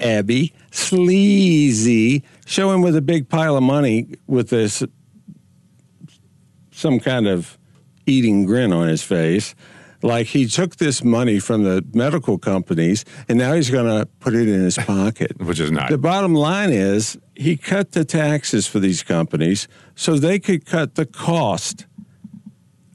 Abby. 0.00 0.52
Sleazy. 0.70 2.22
Show 2.46 2.72
him 2.72 2.82
with 2.82 2.96
a 2.96 3.02
big 3.02 3.28
pile 3.28 3.56
of 3.56 3.62
money 3.62 4.08
with 4.26 4.50
this 4.50 4.82
some 6.70 7.00
kind 7.00 7.26
of 7.26 7.58
eating 8.06 8.44
grin 8.44 8.72
on 8.72 8.88
his 8.88 9.02
face. 9.02 9.54
Like 10.02 10.28
he 10.28 10.46
took 10.46 10.76
this 10.76 11.02
money 11.02 11.40
from 11.40 11.64
the 11.64 11.84
medical 11.92 12.38
companies 12.38 13.04
and 13.28 13.38
now 13.38 13.54
he's 13.54 13.70
going 13.70 13.86
to 13.86 14.06
put 14.20 14.34
it 14.34 14.48
in 14.48 14.62
his 14.62 14.76
pocket. 14.78 15.40
Which 15.40 15.60
is 15.60 15.70
not. 15.72 15.90
The 15.90 15.98
bottom 15.98 16.34
line 16.34 16.70
is 16.70 17.18
he 17.34 17.56
cut 17.56 17.92
the 17.92 18.04
taxes 18.04 18.66
for 18.66 18.78
these 18.78 19.02
companies 19.02 19.66
so 19.94 20.16
they 20.16 20.38
could 20.38 20.66
cut 20.66 20.94
the 20.94 21.06
cost 21.06 21.86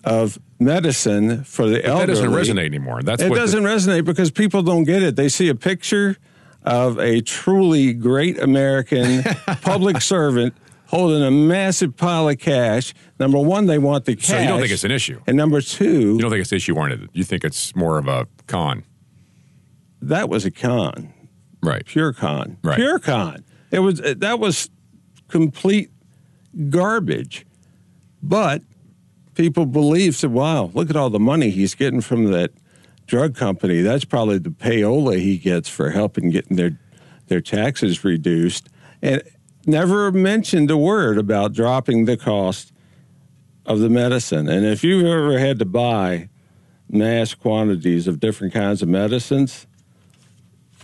of 0.04 0.40
medicine 0.60 1.44
for 1.44 1.66
the 1.66 1.76
that 1.76 1.86
elderly. 1.86 2.08
doesn't 2.08 2.32
resonate 2.32 2.66
anymore. 2.66 3.02
That's 3.04 3.22
It 3.22 3.34
doesn't 3.34 3.64
resonate 3.64 4.06
because 4.06 4.32
people 4.32 4.64
don't 4.64 4.86
get 4.86 5.04
it. 5.04 5.16
They 5.16 5.30
see 5.30 5.50
a 5.50 5.56
picture 5.56 6.18
of 6.64 6.98
a 7.00 7.22
truly 7.22 7.94
great 7.94 8.40
American 8.40 9.24
public 9.62 10.02
servant 10.02 10.56
holding 10.94 11.24
a 11.24 11.32
massive 11.32 11.98
pile 11.98 12.30
of 12.30 12.38
cash. 12.38 12.94
Number 13.20 13.40
one, 13.40 13.66
they 13.66 13.80
want 13.80 14.06
the 14.06 14.16
cash. 14.16 14.28
So 14.28 14.40
you 14.40 14.48
don't 14.48 14.60
think 14.60 14.72
it's 14.72 14.84
an 14.84 14.92
issue? 14.92 15.20
And 15.26 15.36
number 15.36 15.60
two, 15.60 16.14
You 16.14 16.20
don't 16.20 16.30
think 16.30 16.42
it's 16.42 16.52
an 16.52 16.58
issue 16.58 16.76
oriented. 16.76 17.10
You 17.14 17.24
think 17.24 17.44
it's 17.44 17.76
more 17.76 17.98
of 17.98 18.08
a 18.08 18.28
con. 18.48 18.84
that 20.02 20.30
was 20.30 20.46
a 20.46 20.52
con, 20.52 21.12
Right. 21.62 21.86
pure 21.86 22.14
con, 22.14 22.58
Right. 22.64 22.76
pure 22.76 23.00
con. 23.00 23.44
It 23.72 23.80
was 23.80 24.02
that 24.02 24.40
was 24.40 24.70
complete 25.30 25.90
garbage. 26.70 27.46
But 28.22 28.62
people 29.34 29.66
believe 29.66 30.16
said, 30.16 30.32
"Wow, 30.32 30.70
look 30.74 30.90
at 30.90 30.96
all 30.96 31.10
the 31.10 31.20
money 31.20 31.50
he's 31.50 31.74
getting 31.74 32.02
from 32.02 32.26
that 32.32 32.52
drug 33.08 33.36
company. 33.36 33.82
That's 33.82 34.06
probably 34.06 34.38
the 34.38 34.50
payola 34.52 35.20
he 35.20 35.38
gets 35.38 35.70
for 35.70 35.90
helping 35.90 36.30
getting 36.30 36.56
their 36.58 36.78
their 37.28 37.42
taxes 37.42 38.04
reduced." 38.04 38.70
And 39.02 39.22
never 39.66 40.12
mentioned 40.12 40.70
a 40.72 40.78
word 40.78 41.18
about 41.18 41.54
dropping 41.54 42.06
the 42.06 42.18
cost 42.18 42.72
of 43.66 43.80
the 43.80 43.90
medicine. 43.90 44.48
And 44.50 44.66
if 44.66 44.84
you've 44.84 45.06
ever 45.06 45.40
had 45.40 45.60
to 45.60 45.66
buy 45.66 46.30
mass 46.90 47.34
quantities 47.34 48.08
of 48.08 48.20
different 48.20 48.54
kinds 48.54 48.82
of 48.82 48.90
medicines, 48.90 49.66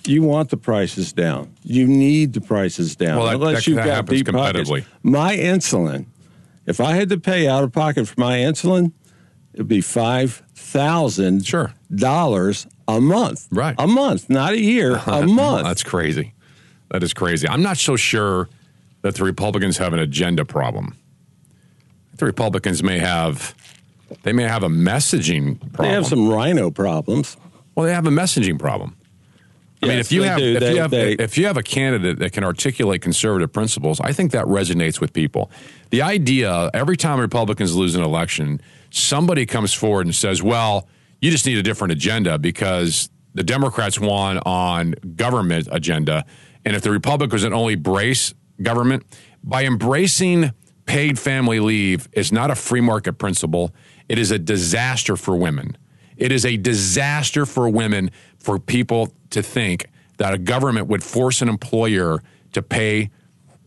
you 0.08 0.24
want 0.24 0.50
the 0.50 0.58
prices 0.58 1.12
down. 1.14 1.54
You 1.64 1.86
need 1.88 2.34
the 2.34 2.42
prices 2.42 2.96
down. 2.96 3.18
Well, 3.18 3.28
that- 3.28 3.36
unless 3.36 3.56
that- 3.58 3.68
you've 3.68 3.76
that 3.78 3.86
got 3.86 4.06
deep 4.08 4.28
pockets. 4.32 4.72
My 5.04 5.36
insulin, 5.36 6.06
if 6.66 6.80
I 6.80 6.94
had 6.96 7.10
to 7.10 7.18
pay 7.20 7.48
out 7.48 7.64
of 7.64 7.72
pocket 7.74 8.08
for 8.08 8.20
my 8.20 8.38
insulin, 8.38 8.94
it'd 9.54 9.68
be 9.68 9.82
five 9.82 10.42
thousand 10.56 11.46
Sure. 11.46 11.74
dollars 11.94 12.66
a 12.88 13.00
month. 13.02 13.48
Right. 13.52 13.76
a 13.78 13.88
month, 13.88 14.30
not 14.30 14.54
a 14.54 14.60
year, 14.62 15.02
a 15.06 15.26
month. 15.28 15.66
That's 15.66 15.84
crazy. 15.84 16.34
That 16.92 17.04
is 17.04 17.14
crazy. 17.14 17.48
I'm 17.48 17.62
not 17.62 17.78
so 17.78 17.96
sure 17.96 18.48
that 19.02 19.16
the 19.16 19.24
Republicans 19.24 19.78
have 19.78 19.94
an 19.94 20.00
agenda 20.00 20.46
problem. 20.46 20.96
The 22.18 22.26
Republicans 22.26 22.84
may 22.84 23.00
have 23.00 23.56
they 24.24 24.34
may 24.34 24.44
have 24.44 24.64
a 24.64 24.70
messaging 24.70 25.60
problem. 25.74 25.90
they 25.90 25.94
have 25.94 26.08
some 26.08 26.28
rhino 26.28 26.72
problems. 26.72 27.38
well, 27.76 27.86
they 27.86 27.94
have 27.94 28.08
a 28.08 28.12
messaging 28.12 28.58
problem. 28.60 28.96
I 29.82 29.86
mean, 29.88 30.00
if 30.00 30.12
you 30.12 30.24
have 30.24 30.40
do. 30.40 30.56
if 30.56 30.60
They- 30.60 30.74
you 30.74 30.82
have 30.82 30.92
they- 30.92 31.14
if 31.14 31.38
you 31.38 31.46
have 31.46 31.56
a 31.56 31.64
candidate 31.64 32.20
that 32.20 32.34
can 32.34 32.44
articulate 32.44 33.02
conservative 33.02 33.54
principles, 33.54 34.02
I 34.02 34.12
think 34.12 34.32
that 34.32 34.46
resonates 34.46 35.00
with 35.00 35.14
people. 35.14 35.50
The 35.92 36.02
idea 36.02 36.70
every 36.74 36.98
time 36.98 37.20
Republicans 37.20 37.76
lose 37.76 37.96
an 37.96 38.04
election, 38.04 38.60
somebody 38.90 39.46
comes 39.46 39.74
forward 39.74 40.06
and 40.06 40.14
says, 40.14 40.44
"Well, 40.44 40.88
you 41.22 41.32
just 41.32 41.46
need 41.46 41.58
a 41.58 41.64
different 41.64 41.94
agenda 41.94 42.38
because 42.38 43.10
the 43.36 43.44
Democrats 43.44 44.00
won 44.00 44.40
on 44.40 44.96
government 45.16 45.70
agenda, 45.72 46.26
and 46.66 46.76
if 46.76 46.82
the 46.82 46.92
Republicans 46.92 47.44
would 47.44 47.54
only 47.54 47.76
brace 47.76 48.34
government 48.62 49.04
by 49.44 49.66
embracing 49.66 50.52
paid 50.86 51.20
family 51.20 51.60
leave 51.60 52.10
is 52.14 52.32
not 52.32 52.50
a 52.52 52.56
free 52.56 52.82
market 52.82 53.14
principle. 53.14 53.72
It 54.08 54.18
is 54.18 54.32
a 54.32 54.40
disaster 54.40 55.16
for 55.16 55.36
women." 55.36 55.78
It 56.18 56.34
is 56.34 56.46
a 56.46 56.58
disaster 56.58 57.46
for 57.46 57.70
women 57.70 58.12
for 58.40 58.60
people 58.60 59.14
to 59.30 59.42
think 59.42 59.86
that 60.18 60.34
a 60.34 60.38
government 60.38 60.88
would 60.88 61.02
force 61.02 61.42
an 61.42 61.48
employer 61.48 62.22
to 62.52 62.62
pay 62.62 63.10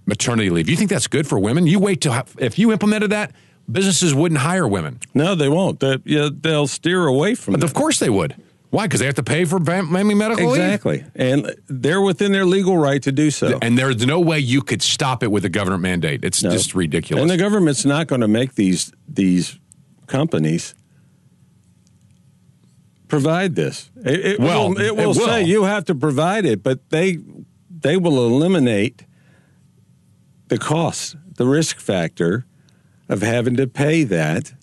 maternity 0.04 0.50
leave. 0.50 0.68
You 0.68 0.76
think 0.76 0.90
that's 0.90 1.06
good 1.06 1.26
for 1.26 1.38
women? 1.38 1.66
You 1.66 1.78
wait 1.78 2.02
till 2.02 2.12
if 2.38 2.58
you 2.58 2.70
implemented 2.70 3.08
that, 3.10 3.32
businesses 3.70 4.14
wouldn't 4.14 4.42
hire 4.42 4.68
women. 4.68 4.98
No, 5.14 5.34
they 5.34 5.48
won't. 5.48 5.80
They, 5.80 5.96
yeah, 6.04 6.28
they'll 6.30 6.66
steer 6.66 7.06
away 7.06 7.34
from 7.34 7.52
But 7.52 7.62
it. 7.62 7.64
of 7.64 7.72
course 7.72 7.98
they 7.98 8.10
would. 8.10 8.36
Why? 8.72 8.86
Because 8.86 9.00
they 9.00 9.06
have 9.06 9.16
to 9.16 9.22
pay 9.22 9.44
for 9.44 9.60
fam- 9.60 9.92
family 9.92 10.14
medical 10.14 10.46
leave. 10.48 10.60
Exactly. 10.62 11.04
And 11.14 11.54
they're 11.68 12.00
within 12.00 12.32
their 12.32 12.46
legal 12.46 12.78
right 12.78 13.02
to 13.02 13.12
do 13.12 13.30
so. 13.30 13.58
And 13.60 13.76
there's 13.76 14.06
no 14.06 14.18
way 14.18 14.38
you 14.38 14.62
could 14.62 14.80
stop 14.80 15.22
it 15.22 15.30
with 15.30 15.44
a 15.44 15.50
government 15.50 15.82
mandate. 15.82 16.24
It's 16.24 16.42
No. 16.42 16.50
just 16.50 16.74
ridiculous. 16.74 17.20
And 17.20 17.30
the 17.30 17.36
government's 17.36 17.84
not 17.84 18.06
going 18.06 18.22
to 18.22 18.28
make 18.28 18.54
these 18.54 18.90
these 19.06 19.58
companies 20.06 20.74
provide 23.08 23.56
this. 23.56 23.90
It, 24.04 24.20
it 24.26 24.40
Well, 24.40 24.70
will, 24.70 24.78
it 24.80 24.86
it 24.86 24.96
will 24.96 25.06
will. 25.08 25.14
say 25.14 25.44
you 25.44 25.64
have 25.64 25.84
to 25.86 25.94
provide 25.94 26.46
it, 26.46 26.62
but 26.62 26.88
they 26.88 27.18
they 27.68 27.98
will 27.98 28.24
eliminate 28.26 29.04
the 30.48 30.56
cost, 30.56 31.16
the 31.36 31.46
risk 31.46 31.78
factor 31.78 32.46
of 33.08 33.20
having 33.20 33.56
to 33.56 33.66
pay 33.66 34.04
that. 34.04 34.54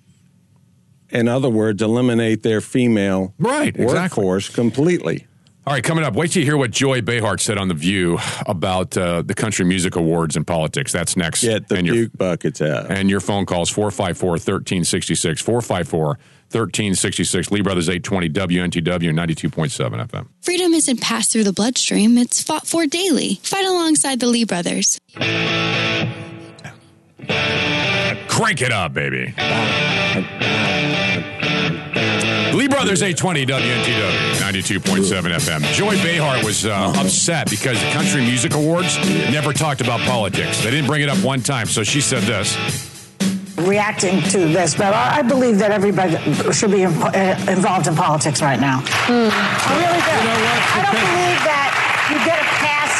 In 1.12 1.28
other 1.28 1.50
words, 1.50 1.82
eliminate 1.82 2.44
their 2.44 2.62
female 2.62 3.34
Right, 3.39 3.75
exactly. 3.75 4.24
workforce 4.24 4.50
completely. 4.50 5.25
All 5.68 5.74
right, 5.74 5.84
coming 5.84 6.04
up, 6.04 6.16
wait 6.16 6.32
till 6.32 6.39
you 6.42 6.46
hear 6.48 6.58
what 6.58 6.72
Joy 6.72 7.01
Behar 7.01 7.38
said 7.38 7.58
on 7.60 7.68
The 7.68 7.74
View 7.75 8.18
about 8.48 8.98
uh, 8.98 9.22
the 9.22 9.36
Country 9.36 9.66
Music 9.66 9.96
Awards 9.96 10.36
and 10.36 10.48
politics. 10.48 10.92
That's 10.92 11.16
next. 11.16 11.42
Get 11.44 11.68
the 11.68 11.75
and 11.75 11.86
your, 11.86 11.96
puke 11.96 12.18
buckets 12.18 12.62
out. 12.62 12.89
and 12.89 13.08
your 13.10 13.20
phone 13.20 13.46
calls 13.46 13.70
454 13.70 14.30
1366. 14.32 15.42
454 15.42 16.06
1366. 16.51 17.51
Lee 17.51 17.62
Brothers 17.62 17.88
820 17.88 18.30
WNTW 18.30 19.13
92.7 19.13 20.08
FM. 20.08 20.28
Freedom 20.42 20.74
isn't 20.74 21.01
passed 21.01 21.32
through 21.32 21.44
the 21.44 21.54
bloodstream, 21.54 22.18
it's 22.18 22.42
fought 22.42 22.66
for 22.66 22.88
daily. 22.88 23.36
Fight 23.44 23.66
alongside 23.66 24.20
the 24.20 24.28
Lee 24.28 24.46
brothers. 24.46 24.98
Crank 28.28 28.62
it 28.62 28.72
up, 28.72 28.94
baby. 28.94 29.34
Lee 32.79 32.86
Brothers 32.86 33.03
820 33.03 33.45
WNTW 33.45 34.79
92.7 34.79 35.36
FM. 35.36 35.74
Joy 35.74 36.01
Behar 36.01 36.45
was 36.45 36.65
uh, 36.65 36.93
upset 36.95 37.50
because 37.50 37.77
the 37.83 37.91
Country 37.91 38.21
Music 38.21 38.53
Awards 38.53 38.98
never 39.31 39.51
talked 39.51 39.81
about 39.81 40.00
politics. 40.07 40.63
They 40.63 40.71
didn't 40.71 40.88
bring 40.88 41.01
it 41.01 41.09
up 41.09 41.17
one 41.17 41.41
time, 41.41 41.67
so 41.67 41.83
she 41.83 42.00
said 42.00 42.24
this. 42.24 42.55
reacting 43.57 44.21
to 44.31 44.48
this, 44.48 44.75
but 44.75 44.93
I 44.93 45.19
I 45.19 45.21
believe 45.24 45.57
that 45.59 45.71
everybody 45.71 46.15
should 46.53 46.71
be 46.71 46.83
in, 46.83 46.93
uh, 47.03 47.45
involved 47.50 47.88
in 47.88 47.95
politics 47.95 48.41
right 48.41 48.62
now. 48.62 48.81
I 48.88 49.12
really 49.75 50.00
do. 50.00 50.15
I 50.71 50.79
don't 50.79 50.95
believe 51.03 51.41
that 51.51 52.07
you 52.09 52.17
get 52.24 52.38
a 52.38 52.38
pass 52.38 52.38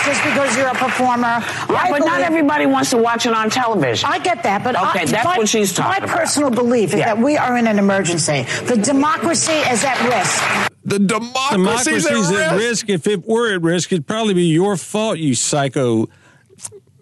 just 0.10 0.24
because 0.24 0.58
you're 0.58 0.68
a 0.68 0.74
performer. 0.74 1.38
I 1.42 1.88
but 1.92 2.00
not 2.00 2.22
everybody 2.22 2.66
wants 2.66 2.90
to 2.92 2.98
watch 2.98 3.26
it 3.28 3.34
on 3.34 3.50
television. 3.50 4.10
I 4.10 4.18
get 4.20 4.42
that, 4.44 4.64
but 4.64 4.76
uh, 4.76 4.90
Okay, 4.90 5.02
I, 5.02 5.06
that's 5.06 5.26
my, 5.26 5.38
what 5.38 5.48
she's 5.48 5.72
talking 5.74 6.02
My 6.02 6.06
about. 6.06 6.18
personal 6.18 6.50
belief 6.50 6.94
is 6.94 7.00
Yeah. 7.00 7.14
that 7.14 7.20
we 7.24 7.38
are 7.38 7.58
in 7.58 7.68
an 7.68 7.78
emergency. 7.78 8.44
The 8.66 8.76
democracy 8.78 9.52
is 9.54 9.84
at 9.84 10.00
risk. 10.10 10.70
The 10.84 10.98
democracy's, 11.00 12.06
Democracy's 12.06 12.32
at 12.32 12.56
risk. 12.58 12.90
If 12.90 13.06
it 13.06 13.28
were 13.28 13.54
at 13.54 13.62
risk, 13.62 13.92
it'd 13.92 14.08
probably 14.08 14.34
be 14.34 14.46
your 14.46 14.76
fault, 14.78 15.20
you 15.20 15.36
psycho 15.36 16.08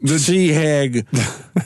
the 0.02 0.20
sea 0.28 0.50
hag 0.50 1.08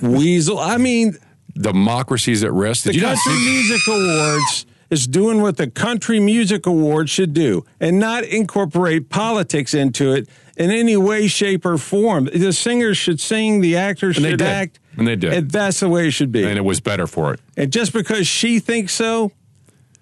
weasel. 0.02 0.60
I 0.60 0.78
mean, 0.78 1.18
Democracy's 1.56 2.44
at 2.44 2.54
risk. 2.54 2.84
Did 2.84 2.94
the 2.94 2.98
you 2.98 3.02
not 3.02 3.18
Country 3.18 3.34
see? 3.34 3.52
Music 3.52 3.88
Awards 3.88 4.66
is 4.92 5.08
doing 5.08 5.42
what 5.42 5.58
the 5.58 5.70
Country 5.70 6.20
Music 6.20 6.66
Awards 6.66 7.10
should 7.10 7.34
do 7.34 7.66
and 7.80 7.98
not 7.98 8.24
incorporate 8.26 9.10
politics 9.10 9.74
into 9.74 10.12
it 10.14 10.28
in 10.62 10.72
any 10.72 10.96
way, 10.96 11.28
shape, 11.28 11.66
or 11.66 11.78
form. 11.78 12.26
The 12.26 12.54
singers 12.54 12.98
should 12.98 13.20
sing, 13.20 13.62
the 13.62 13.78
actors 13.78 14.18
And 14.18 14.26
they 14.26 14.32
should 14.32 14.40
did. 14.40 14.48
act. 14.48 14.80
And 14.98 15.08
they 15.08 15.16
did. 15.16 15.34
And 15.34 15.50
that's 15.52 15.80
the 15.80 15.90
way 15.90 16.08
it 16.08 16.12
should 16.12 16.32
be. 16.32 16.44
And 16.44 16.58
it 16.58 16.66
was 16.66 16.80
better 16.80 17.08
for 17.08 17.34
it. 17.34 17.40
And 17.58 17.72
just 17.72 17.94
because 17.94 18.28
she 18.28 18.60
thinks 18.60 18.94
so 18.94 19.32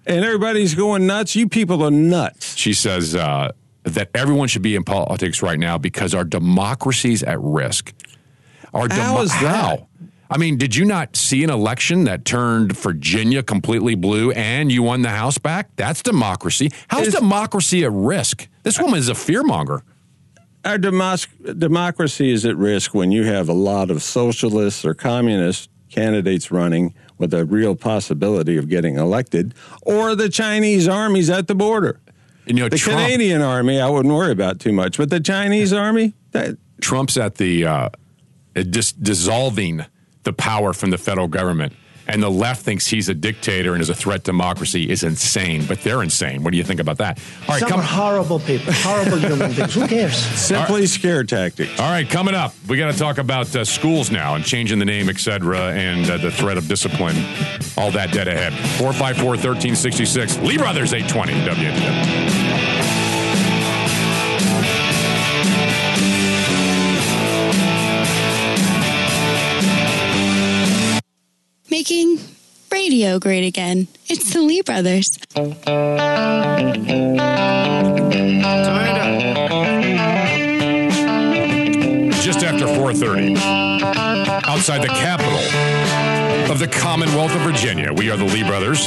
and 0.06 0.24
everybody's 0.24 0.74
going 0.74 1.06
nuts, 1.06 1.34
you 1.36 1.48
people 1.48 1.82
are 1.82 1.90
nuts. 1.90 2.56
She 2.56 2.72
says 2.74 3.14
uh, 3.14 3.52
that 3.84 4.10
everyone 4.14 4.48
should 4.48 4.62
be 4.62 4.74
in 4.76 4.84
politics 4.84 5.42
right 5.42 5.58
now 5.58 5.78
because 5.78 6.14
our 6.14 6.24
democracy's 6.24 7.22
at 7.22 7.40
risk. 7.40 7.92
Our 8.74 8.88
How 8.90 9.22
is 9.22 9.30
that? 9.30 9.38
How? 9.40 9.86
I 10.32 10.36
mean, 10.38 10.58
did 10.58 10.76
you 10.76 10.84
not 10.84 11.16
see 11.16 11.42
an 11.42 11.50
election 11.50 12.04
that 12.04 12.24
turned 12.24 12.76
Virginia 12.76 13.42
completely 13.42 13.96
blue 13.96 14.30
and 14.32 14.70
you 14.70 14.82
won 14.84 15.02
the 15.02 15.08
House 15.10 15.38
back? 15.38 15.70
That's 15.74 16.02
democracy. 16.02 16.70
How's 16.88 17.08
Is- 17.08 17.14
democracy 17.14 17.84
at 17.84 17.90
risk? 17.92 18.46
This 18.62 18.78
woman 18.78 18.98
is 18.98 19.08
a 19.08 19.14
fearmonger. 19.14 19.82
Our 20.64 20.78
demos- 20.78 21.26
democracy 21.58 22.30
is 22.30 22.44
at 22.44 22.56
risk 22.56 22.94
when 22.94 23.12
you 23.12 23.24
have 23.24 23.48
a 23.48 23.54
lot 23.54 23.90
of 23.90 24.02
socialists 24.02 24.84
or 24.84 24.94
communist 24.94 25.70
candidates 25.88 26.50
running 26.50 26.94
with 27.18 27.34
a 27.34 27.44
real 27.44 27.74
possibility 27.74 28.56
of 28.56 28.68
getting 28.68 28.96
elected, 28.96 29.54
or 29.82 30.14
the 30.14 30.28
Chinese 30.28 30.88
armies 30.88 31.28
at 31.28 31.48
the 31.48 31.54
border. 31.54 32.00
You 32.46 32.54
know, 32.54 32.68
The 32.68 32.78
Trump, 32.78 33.00
Canadian 33.00 33.42
army, 33.42 33.80
I 33.80 33.88
wouldn't 33.88 34.14
worry 34.14 34.32
about 34.32 34.58
too 34.58 34.72
much, 34.72 34.96
but 34.96 35.10
the 35.10 35.20
Chinese 35.20 35.72
army, 35.72 36.14
that, 36.32 36.56
Trump's 36.80 37.16
at 37.16 37.36
the 37.36 37.66
uh, 37.66 37.88
dis- 38.54 38.92
dissolving 38.92 39.84
the 40.22 40.32
power 40.32 40.72
from 40.72 40.90
the 40.90 40.98
federal 40.98 41.28
government. 41.28 41.72
And 42.10 42.20
the 42.20 42.30
left 42.30 42.64
thinks 42.64 42.88
he's 42.88 43.08
a 43.08 43.14
dictator 43.14 43.74
and 43.74 43.80
is 43.80 43.88
a 43.88 43.94
threat 43.94 44.24
to 44.24 44.30
democracy 44.30 44.88
is 44.88 45.02
insane, 45.02 45.64
but 45.66 45.80
they're 45.82 46.02
insane. 46.02 46.42
What 46.42 46.50
do 46.50 46.56
you 46.56 46.64
think 46.64 46.80
about 46.80 46.98
that? 46.98 47.18
All 47.42 47.54
right, 47.54 47.60
Some 47.60 47.68
come, 47.68 47.80
horrible 47.80 48.40
people, 48.40 48.72
horrible 48.76 49.18
human 49.18 49.52
beings. 49.52 49.74
Who 49.74 49.86
cares? 49.86 50.16
simply 50.16 50.86
scare 50.86 51.24
tactics. 51.24 51.78
All 51.78 51.90
right, 51.90 52.08
coming 52.08 52.34
up, 52.34 52.54
we 52.68 52.76
got 52.78 52.92
to 52.92 52.98
talk 52.98 53.18
about 53.18 53.54
uh, 53.54 53.64
schools 53.64 54.10
now 54.10 54.34
and 54.34 54.44
changing 54.44 54.78
the 54.78 54.84
name, 54.84 55.08
et 55.08 55.18
cetera, 55.18 55.72
and 55.72 56.10
uh, 56.10 56.16
the 56.16 56.30
threat 56.30 56.58
of 56.58 56.68
discipline. 56.68 57.16
All 57.76 57.90
that 57.92 58.12
dead 58.12 58.28
ahead. 58.28 58.52
454 58.78 59.30
1366. 59.30 60.38
Lee 60.38 60.58
Brothers 60.58 60.92
820 60.92 61.32
WNTW. 61.48 62.49
Making 71.80 72.18
radio 72.70 73.18
great 73.18 73.46
again. 73.46 73.88
It's 74.06 74.34
the 74.34 74.42
Lee 74.42 74.60
brothers. 74.60 75.16
Just 82.22 82.44
after 82.44 82.66
430, 82.66 83.34
outside 84.46 84.82
the 84.82 84.88
capital 84.88 86.52
of 86.52 86.58
the 86.58 86.68
Commonwealth 86.68 87.34
of 87.34 87.40
Virginia, 87.40 87.94
we 87.94 88.10
are 88.10 88.18
the 88.18 88.26
Lee 88.26 88.42
Brothers. 88.42 88.86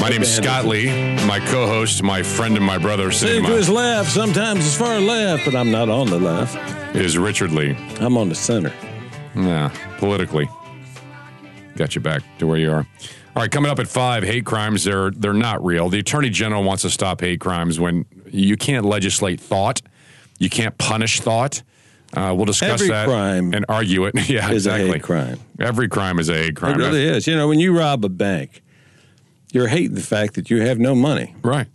My 0.00 0.08
name 0.08 0.22
is 0.22 0.32
Scott 0.32 0.66
Lee. 0.66 0.86
My 1.26 1.40
co-host, 1.40 2.04
my 2.04 2.22
friend, 2.22 2.56
and 2.56 2.64
my 2.64 2.78
brother 2.78 3.10
sitting 3.10 3.42
Sitting 3.42 3.42
to 3.42 3.48
to 3.48 3.52
my, 3.54 3.58
his 3.58 3.68
left, 3.68 4.12
sometimes 4.12 4.60
as 4.60 4.78
far 4.78 5.00
left, 5.00 5.46
but 5.46 5.56
I'm 5.56 5.72
not 5.72 5.88
on 5.88 6.10
the 6.10 6.20
left. 6.20 6.54
is 6.94 7.18
Richard 7.18 7.50
Lee. 7.50 7.76
I'm 7.98 8.16
on 8.16 8.28
the 8.28 8.36
center. 8.36 8.72
Yeah, 9.34 9.70
politically. 9.98 10.48
Got 11.76 11.94
you 11.94 12.00
back 12.00 12.22
to 12.38 12.46
where 12.46 12.58
you 12.58 12.70
are. 12.70 12.86
All 13.34 13.42
right, 13.42 13.50
coming 13.50 13.70
up 13.70 13.78
at 13.78 13.88
five, 13.88 14.24
hate 14.24 14.44
crimes, 14.44 14.84
they're 14.84 15.10
they're 15.10 15.32
not 15.32 15.64
real. 15.64 15.88
The 15.88 15.98
Attorney 16.00 16.28
General 16.28 16.62
wants 16.62 16.82
to 16.82 16.90
stop 16.90 17.20
hate 17.22 17.40
crimes 17.40 17.80
when 17.80 18.04
you 18.30 18.56
can't 18.56 18.84
legislate 18.84 19.40
thought, 19.40 19.80
you 20.38 20.50
can't 20.50 20.76
punish 20.76 21.20
thought. 21.20 21.62
Uh, 22.14 22.34
we'll 22.36 22.44
discuss 22.44 22.82
Every 22.82 22.88
that 22.88 23.06
crime 23.08 23.54
and 23.54 23.64
argue 23.70 24.04
it. 24.04 24.14
yeah, 24.28 24.50
is 24.50 24.66
a 24.66 24.70
exactly. 24.70 24.90
hate 24.92 25.02
crime. 25.02 25.40
Every 25.58 25.88
crime 25.88 26.18
is 26.18 26.28
a 26.28 26.34
hate 26.34 26.56
crime. 26.56 26.78
It 26.78 26.84
really 26.84 27.06
is. 27.06 27.26
You 27.26 27.34
know, 27.34 27.48
when 27.48 27.58
you 27.58 27.76
rob 27.76 28.04
a 28.04 28.10
bank, 28.10 28.62
you're 29.52 29.68
hating 29.68 29.94
the 29.94 30.02
fact 30.02 30.34
that 30.34 30.50
you 30.50 30.60
have 30.60 30.78
no 30.78 30.94
money. 30.94 31.34
Right. 31.42 31.68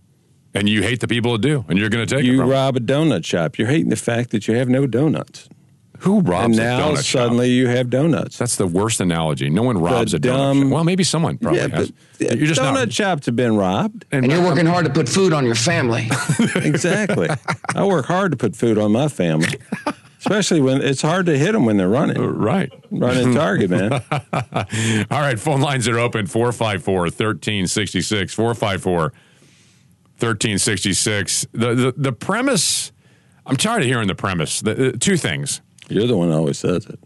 And 0.54 0.70
you 0.70 0.84
hate 0.84 1.00
the 1.00 1.08
people 1.08 1.32
that 1.34 1.42
do, 1.42 1.66
and 1.68 1.78
you're 1.80 1.90
going 1.90 2.06
to 2.06 2.16
take 2.16 2.24
it 2.24 2.28
You 2.28 2.38
them. 2.38 2.50
rob 2.50 2.76
a 2.78 2.80
donut 2.80 3.26
shop, 3.26 3.58
you're 3.58 3.68
hating 3.68 3.90
the 3.90 3.96
fact 3.96 4.30
that 4.30 4.48
you 4.48 4.56
have 4.56 4.70
no 4.70 4.86
donuts. 4.86 5.50
Who 6.00 6.20
robs 6.22 6.58
and 6.58 6.60
a 6.60 6.64
now 6.64 6.80
donut 6.80 6.96
shop? 6.98 7.06
suddenly 7.06 7.50
you 7.52 7.68
have 7.68 7.90
donuts. 7.90 8.38
That's 8.38 8.56
the 8.56 8.68
worst 8.68 9.00
analogy. 9.02 9.50
No 9.50 9.64
one 9.64 9.78
robs 9.78 10.14
a 10.14 10.20
donut 10.20 10.22
dumb- 10.22 10.62
shop. 10.64 10.72
Well, 10.72 10.84
maybe 10.84 11.04
someone 11.04 11.38
probably 11.38 11.60
yeah, 11.62 11.68
has. 11.70 11.92
but 12.20 12.38
You're 12.38 12.48
just 12.48 12.62
donut 12.62 12.74
not. 12.74 12.94
shops 12.94 13.26
have 13.26 13.36
been 13.36 13.56
robbed. 13.56 14.06
and 14.12 14.30
you're 14.32 14.44
working 14.44 14.66
hard 14.66 14.86
to 14.86 14.92
put 14.94 15.10
food 15.10 15.34
on 15.34 15.46
your 15.46 15.56
family. 15.56 16.08
exactly. 16.56 17.30
I 17.76 17.84
work 17.86 18.06
hard 18.06 18.32
to 18.32 18.38
put 18.38 18.56
food 18.56 18.78
on 18.78 18.92
my 18.92 19.08
family, 19.08 19.60
especially 20.20 20.62
when 20.62 20.82
it's 20.82 21.02
hard 21.02 21.26
to 21.26 21.38
hit 21.38 21.54
them 21.54 21.66
when 21.66 21.78
they're 21.78 21.90
running. 21.90 22.18
Uh, 22.18 22.28
right. 22.28 22.72
Running 22.92 23.34
target, 23.34 23.70
man. 23.70 23.92
All 25.12 25.20
right, 25.22 25.40
phone 25.40 25.62
lines 25.62 25.88
are 25.88 25.98
open 26.00 26.28
454 26.28 27.02
1366. 27.02 28.34
454 28.34 29.14
1366. 30.20 31.48
The, 31.52 31.76
the, 31.76 31.94
the 31.96 32.12
premise, 32.12 32.92
I'm 33.46 33.56
tired 33.58 33.82
of 33.82 33.88
hearing 33.88 34.08
the 34.08 34.16
premise. 34.16 34.62
The, 34.62 34.74
the, 34.74 34.92
two 34.98 35.18
things. 35.18 35.62
You're 35.90 36.08
the 36.08 36.18
one 36.18 36.30
who 36.30 36.36
always 36.36 36.60
says 36.60 36.86
it. 36.86 37.00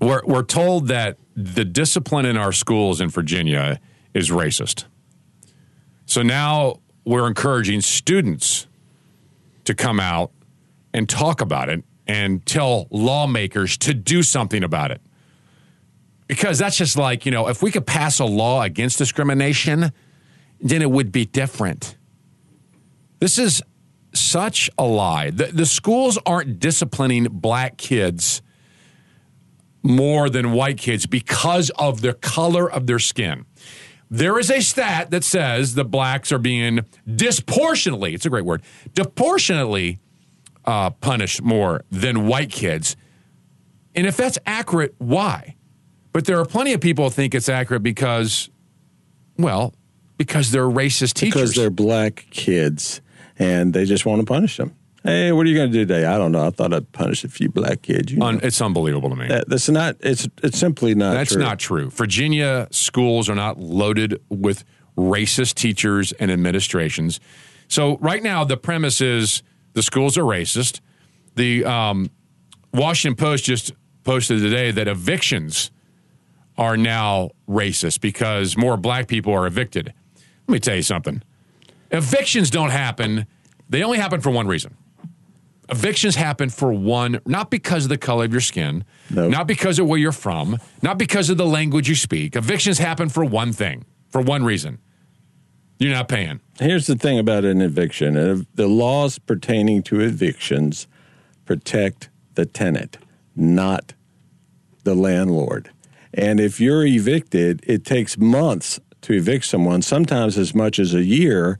We're, 0.00 0.22
we're 0.24 0.42
told 0.42 0.88
that 0.88 1.18
the 1.34 1.64
discipline 1.64 2.26
in 2.26 2.36
our 2.36 2.52
schools 2.52 3.00
in 3.00 3.08
Virginia 3.08 3.80
is 4.14 4.30
racist. 4.30 4.84
So 6.06 6.22
now 6.22 6.80
we're 7.04 7.26
encouraging 7.26 7.80
students 7.80 8.66
to 9.64 9.74
come 9.74 10.00
out 10.00 10.32
and 10.92 11.08
talk 11.08 11.40
about 11.40 11.68
it 11.68 11.84
and 12.06 12.44
tell 12.46 12.86
lawmakers 12.90 13.76
to 13.78 13.94
do 13.94 14.22
something 14.22 14.62
about 14.62 14.90
it. 14.90 15.00
Because 16.28 16.58
that's 16.58 16.76
just 16.76 16.96
like, 16.96 17.24
you 17.26 17.32
know, 17.32 17.48
if 17.48 17.62
we 17.62 17.70
could 17.70 17.86
pass 17.86 18.18
a 18.18 18.24
law 18.24 18.62
against 18.62 18.98
discrimination, 18.98 19.92
then 20.60 20.82
it 20.82 20.90
would 20.90 21.12
be 21.12 21.24
different. 21.24 21.96
This 23.18 23.38
is 23.38 23.62
such 24.16 24.70
a 24.78 24.84
lie. 24.84 25.30
The, 25.30 25.46
the 25.46 25.66
schools 25.66 26.18
aren't 26.26 26.60
disciplining 26.60 27.24
black 27.30 27.76
kids 27.76 28.42
more 29.82 30.28
than 30.28 30.52
white 30.52 30.78
kids 30.78 31.06
because 31.06 31.70
of 31.78 32.00
the 32.00 32.12
color 32.12 32.70
of 32.70 32.86
their 32.86 32.98
skin. 32.98 33.46
There 34.10 34.38
is 34.38 34.50
a 34.50 34.60
stat 34.60 35.10
that 35.10 35.24
says 35.24 35.74
the 35.74 35.84
blacks 35.84 36.30
are 36.30 36.38
being 36.38 36.80
disproportionately, 37.12 38.14
it's 38.14 38.26
a 38.26 38.30
great 38.30 38.44
word, 38.44 38.62
disproportionately 38.94 39.98
uh, 40.64 40.90
punished 40.90 41.42
more 41.42 41.84
than 41.90 42.26
white 42.26 42.50
kids. 42.50 42.96
And 43.94 44.06
if 44.06 44.16
that's 44.16 44.38
accurate, 44.46 44.94
why? 44.98 45.56
But 46.12 46.26
there 46.26 46.38
are 46.38 46.44
plenty 46.44 46.72
of 46.72 46.80
people 46.80 47.04
who 47.04 47.10
think 47.10 47.34
it's 47.34 47.48
accurate 47.48 47.82
because, 47.82 48.48
well, 49.38 49.74
because 50.16 50.50
they're 50.50 50.62
racist 50.62 51.14
teachers. 51.14 51.34
Because 51.34 51.54
they're 51.54 51.70
black 51.70 52.26
kids 52.30 53.00
and 53.38 53.72
they 53.72 53.84
just 53.84 54.06
want 54.06 54.20
to 54.20 54.26
punish 54.26 54.56
them. 54.56 54.74
Hey, 55.02 55.30
what 55.30 55.46
are 55.46 55.48
you 55.48 55.54
going 55.54 55.70
to 55.70 55.72
do 55.72 55.86
today? 55.86 56.04
I 56.04 56.18
don't 56.18 56.32
know. 56.32 56.44
I 56.44 56.50
thought 56.50 56.74
I'd 56.74 56.90
punish 56.90 57.22
a 57.22 57.28
few 57.28 57.48
black 57.48 57.82
kids. 57.82 58.10
You 58.10 58.18
know. 58.18 58.26
Un- 58.26 58.40
it's 58.42 58.60
unbelievable 58.60 59.08
to 59.10 59.16
me. 59.16 59.28
That, 59.28 59.48
that's 59.48 59.68
not. 59.68 59.96
It's 60.00 60.28
it's 60.42 60.58
simply 60.58 60.96
not. 60.96 61.12
That's 61.12 61.32
true. 61.32 61.42
not 61.42 61.60
true. 61.60 61.90
Virginia 61.90 62.66
schools 62.72 63.28
are 63.28 63.36
not 63.36 63.58
loaded 63.58 64.20
with 64.28 64.64
racist 64.96 65.54
teachers 65.54 66.10
and 66.12 66.30
administrations. 66.30 67.20
So 67.68 67.98
right 67.98 68.22
now, 68.22 68.42
the 68.42 68.56
premise 68.56 69.00
is 69.00 69.42
the 69.74 69.82
schools 69.82 70.18
are 70.18 70.22
racist. 70.22 70.80
The 71.36 71.64
um, 71.64 72.10
Washington 72.72 73.16
Post 73.16 73.44
just 73.44 73.72
posted 74.02 74.40
today 74.40 74.70
that 74.72 74.88
evictions 74.88 75.70
are 76.58 76.76
now 76.76 77.30
racist 77.48 78.00
because 78.00 78.56
more 78.56 78.76
black 78.76 79.06
people 79.06 79.32
are 79.32 79.46
evicted. 79.46 79.92
Let 80.48 80.52
me 80.52 80.58
tell 80.58 80.76
you 80.76 80.82
something. 80.82 81.22
Evictions 81.90 82.50
don't 82.50 82.70
happen. 82.70 83.26
They 83.68 83.82
only 83.82 83.98
happen 83.98 84.20
for 84.20 84.30
one 84.30 84.46
reason. 84.46 84.76
Evictions 85.68 86.14
happen 86.14 86.48
for 86.48 86.72
one, 86.72 87.20
not 87.26 87.50
because 87.50 87.84
of 87.84 87.88
the 87.88 87.98
color 87.98 88.24
of 88.24 88.30
your 88.32 88.40
skin, 88.40 88.84
Nope. 89.10 89.30
not 89.32 89.48
because 89.48 89.80
of 89.80 89.88
where 89.88 89.98
you're 89.98 90.12
from, 90.12 90.58
not 90.80 90.96
because 90.96 91.28
of 91.28 91.38
the 91.38 91.46
language 91.46 91.88
you 91.88 91.96
speak. 91.96 92.36
Evictions 92.36 92.78
happen 92.78 93.08
for 93.08 93.24
one 93.24 93.52
thing, 93.52 93.84
for 94.08 94.20
one 94.20 94.44
reason. 94.44 94.78
You're 95.78 95.92
not 95.92 96.08
paying. 96.08 96.40
Here's 96.60 96.86
the 96.86 96.94
thing 96.94 97.18
about 97.18 97.44
an 97.44 97.60
eviction: 97.60 98.16
Uh, 98.16 98.42
the 98.54 98.68
laws 98.68 99.18
pertaining 99.18 99.82
to 99.84 100.00
evictions 100.00 100.86
protect 101.44 102.10
the 102.34 102.46
tenant, 102.46 102.96
not 103.34 103.92
the 104.84 104.94
landlord. 104.94 105.70
And 106.14 106.38
if 106.40 106.60
you're 106.60 106.86
evicted, 106.86 107.62
it 107.66 107.84
takes 107.84 108.16
months 108.16 108.80
to 109.06 109.12
evict 109.14 109.44
someone, 109.44 109.82
sometimes 109.82 110.36
as 110.36 110.54
much 110.54 110.78
as 110.80 110.92
a 110.94 111.02
year, 111.02 111.58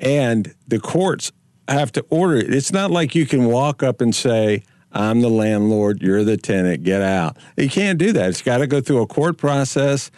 and 0.00 0.54
the 0.68 0.78
courts 0.78 1.32
have 1.68 1.90
to 1.92 2.04
order 2.10 2.36
it. 2.36 2.54
It's 2.54 2.72
not 2.72 2.90
like 2.90 3.14
you 3.14 3.26
can 3.26 3.46
walk 3.46 3.82
up 3.82 4.00
and 4.00 4.14
say, 4.14 4.62
I'm 4.92 5.20
the 5.22 5.28
landlord, 5.28 6.02
you're 6.02 6.22
the 6.22 6.36
tenant, 6.36 6.84
get 6.84 7.02
out. 7.02 7.36
You 7.56 7.68
can't 7.68 7.98
do 7.98 8.12
that. 8.12 8.28
It's 8.28 8.42
got 8.42 8.58
to 8.58 8.66
go 8.68 8.80
through 8.80 9.02
a 9.02 9.06
court 9.08 9.38
process. 9.38 10.10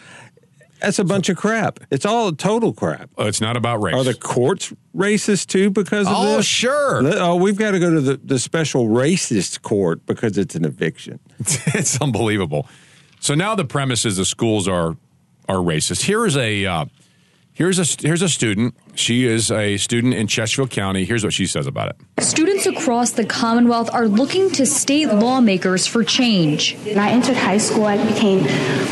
That's 0.79 0.99
a 0.99 1.03
bunch 1.03 1.29
of 1.29 1.37
crap. 1.37 1.79
It's 1.89 2.05
all 2.05 2.31
total 2.31 2.71
crap. 2.73 3.09
Uh, 3.17 3.23
It's 3.23 3.41
not 3.41 3.57
about 3.57 3.81
race. 3.81 3.95
Are 3.95 4.03
the 4.03 4.13
courts 4.13 4.71
racist 4.95 5.47
too 5.47 5.71
because 5.71 6.05
of 6.05 6.13
Oh, 6.15 6.37
this? 6.37 6.45
sure. 6.45 7.01
Oh, 7.19 7.35
we've 7.37 7.57
got 7.57 7.71
to 7.71 7.79
go 7.79 7.89
to 7.89 8.01
the, 8.01 8.17
the 8.17 8.37
special 8.37 8.85
racist 8.87 9.63
court 9.63 10.05
because 10.05 10.37
it's 10.37 10.53
an 10.53 10.65
eviction. 10.65 11.19
it's 11.39 11.99
unbelievable. 11.99 12.67
So 13.19 13.33
now 13.33 13.55
the 13.55 13.65
premise 13.65 14.05
is 14.05 14.17
the 14.17 14.25
schools 14.25 14.67
are 14.67 14.95
are 15.47 15.57
racist. 15.57 16.03
Here 16.03 16.25
is 16.25 16.37
a 16.37 16.65
uh, 16.65 16.85
here's 17.53 17.79
a 17.79 18.07
here's 18.07 18.21
a 18.21 18.29
student. 18.29 18.75
She 18.97 19.25
is 19.25 19.51
a 19.51 19.77
student 19.77 20.15
in 20.15 20.25
Chesterfield 20.25 20.71
County. 20.71 21.05
Here's 21.05 21.23
what 21.23 21.31
she 21.31 21.45
says 21.45 21.67
about 21.67 21.89
it. 21.89 22.23
Students 22.23 22.65
across 22.65 23.11
the 23.11 23.25
Commonwealth 23.25 23.91
are 23.93 24.07
looking 24.07 24.49
to 24.51 24.65
state 24.65 25.07
lawmakers 25.09 25.85
for 25.85 26.03
change. 26.03 26.75
When 26.77 26.97
I 26.97 27.11
entered 27.11 27.37
high 27.37 27.59
school, 27.59 27.85
I 27.85 28.03
became 28.07 28.43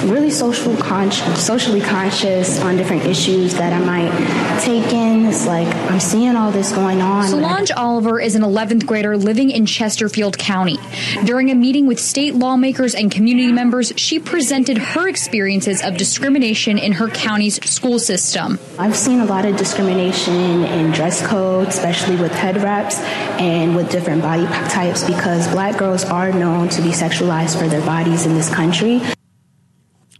really 0.07 0.29
social 0.29 0.77
conscious, 0.77 1.43
socially 1.43 1.81
conscious 1.81 2.61
on 2.61 2.77
different 2.77 3.05
issues 3.05 3.55
that 3.55 3.73
I 3.73 3.79
might 3.79 4.61
take 4.61 4.93
in. 4.93 5.25
It's 5.25 5.47
like 5.47 5.67
I'm 5.89 5.99
seeing 5.99 6.35
all 6.35 6.51
this 6.51 6.71
going 6.71 7.01
on. 7.01 7.27
Solange 7.27 7.71
Oliver 7.71 8.19
is 8.19 8.35
an 8.35 8.43
11th 8.43 8.85
grader 8.85 9.17
living 9.17 9.49
in 9.49 9.65
Chesterfield 9.65 10.37
County. 10.37 10.77
During 11.23 11.49
a 11.49 11.55
meeting 11.55 11.87
with 11.87 11.99
state 11.99 12.35
lawmakers 12.35 12.93
and 12.93 13.11
community 13.11 13.51
members, 13.51 13.91
she 13.95 14.19
presented 14.19 14.77
her 14.77 15.07
experiences 15.07 15.81
of 15.81 15.97
discrimination 15.97 16.77
in 16.77 16.91
her 16.93 17.09
county's 17.09 17.55
school 17.67 17.97
system. 17.97 18.59
I've 18.77 18.95
seen 18.95 19.19
a 19.19 19.25
lot 19.25 19.45
of 19.45 19.57
discrimination 19.57 19.94
in 19.99 20.91
dress 20.91 21.25
code, 21.25 21.67
especially 21.69 22.15
with 22.17 22.31
head 22.31 22.57
wraps 22.57 22.99
and 23.39 23.75
with 23.75 23.89
different 23.89 24.21
body 24.21 24.45
types, 24.69 25.03
because 25.03 25.47
black 25.51 25.77
girls 25.77 26.03
are 26.03 26.31
known 26.31 26.69
to 26.69 26.81
be 26.81 26.89
sexualized 26.89 27.57
for 27.57 27.67
their 27.67 27.85
bodies 27.85 28.25
in 28.25 28.33
this 28.33 28.53
country. 28.53 29.01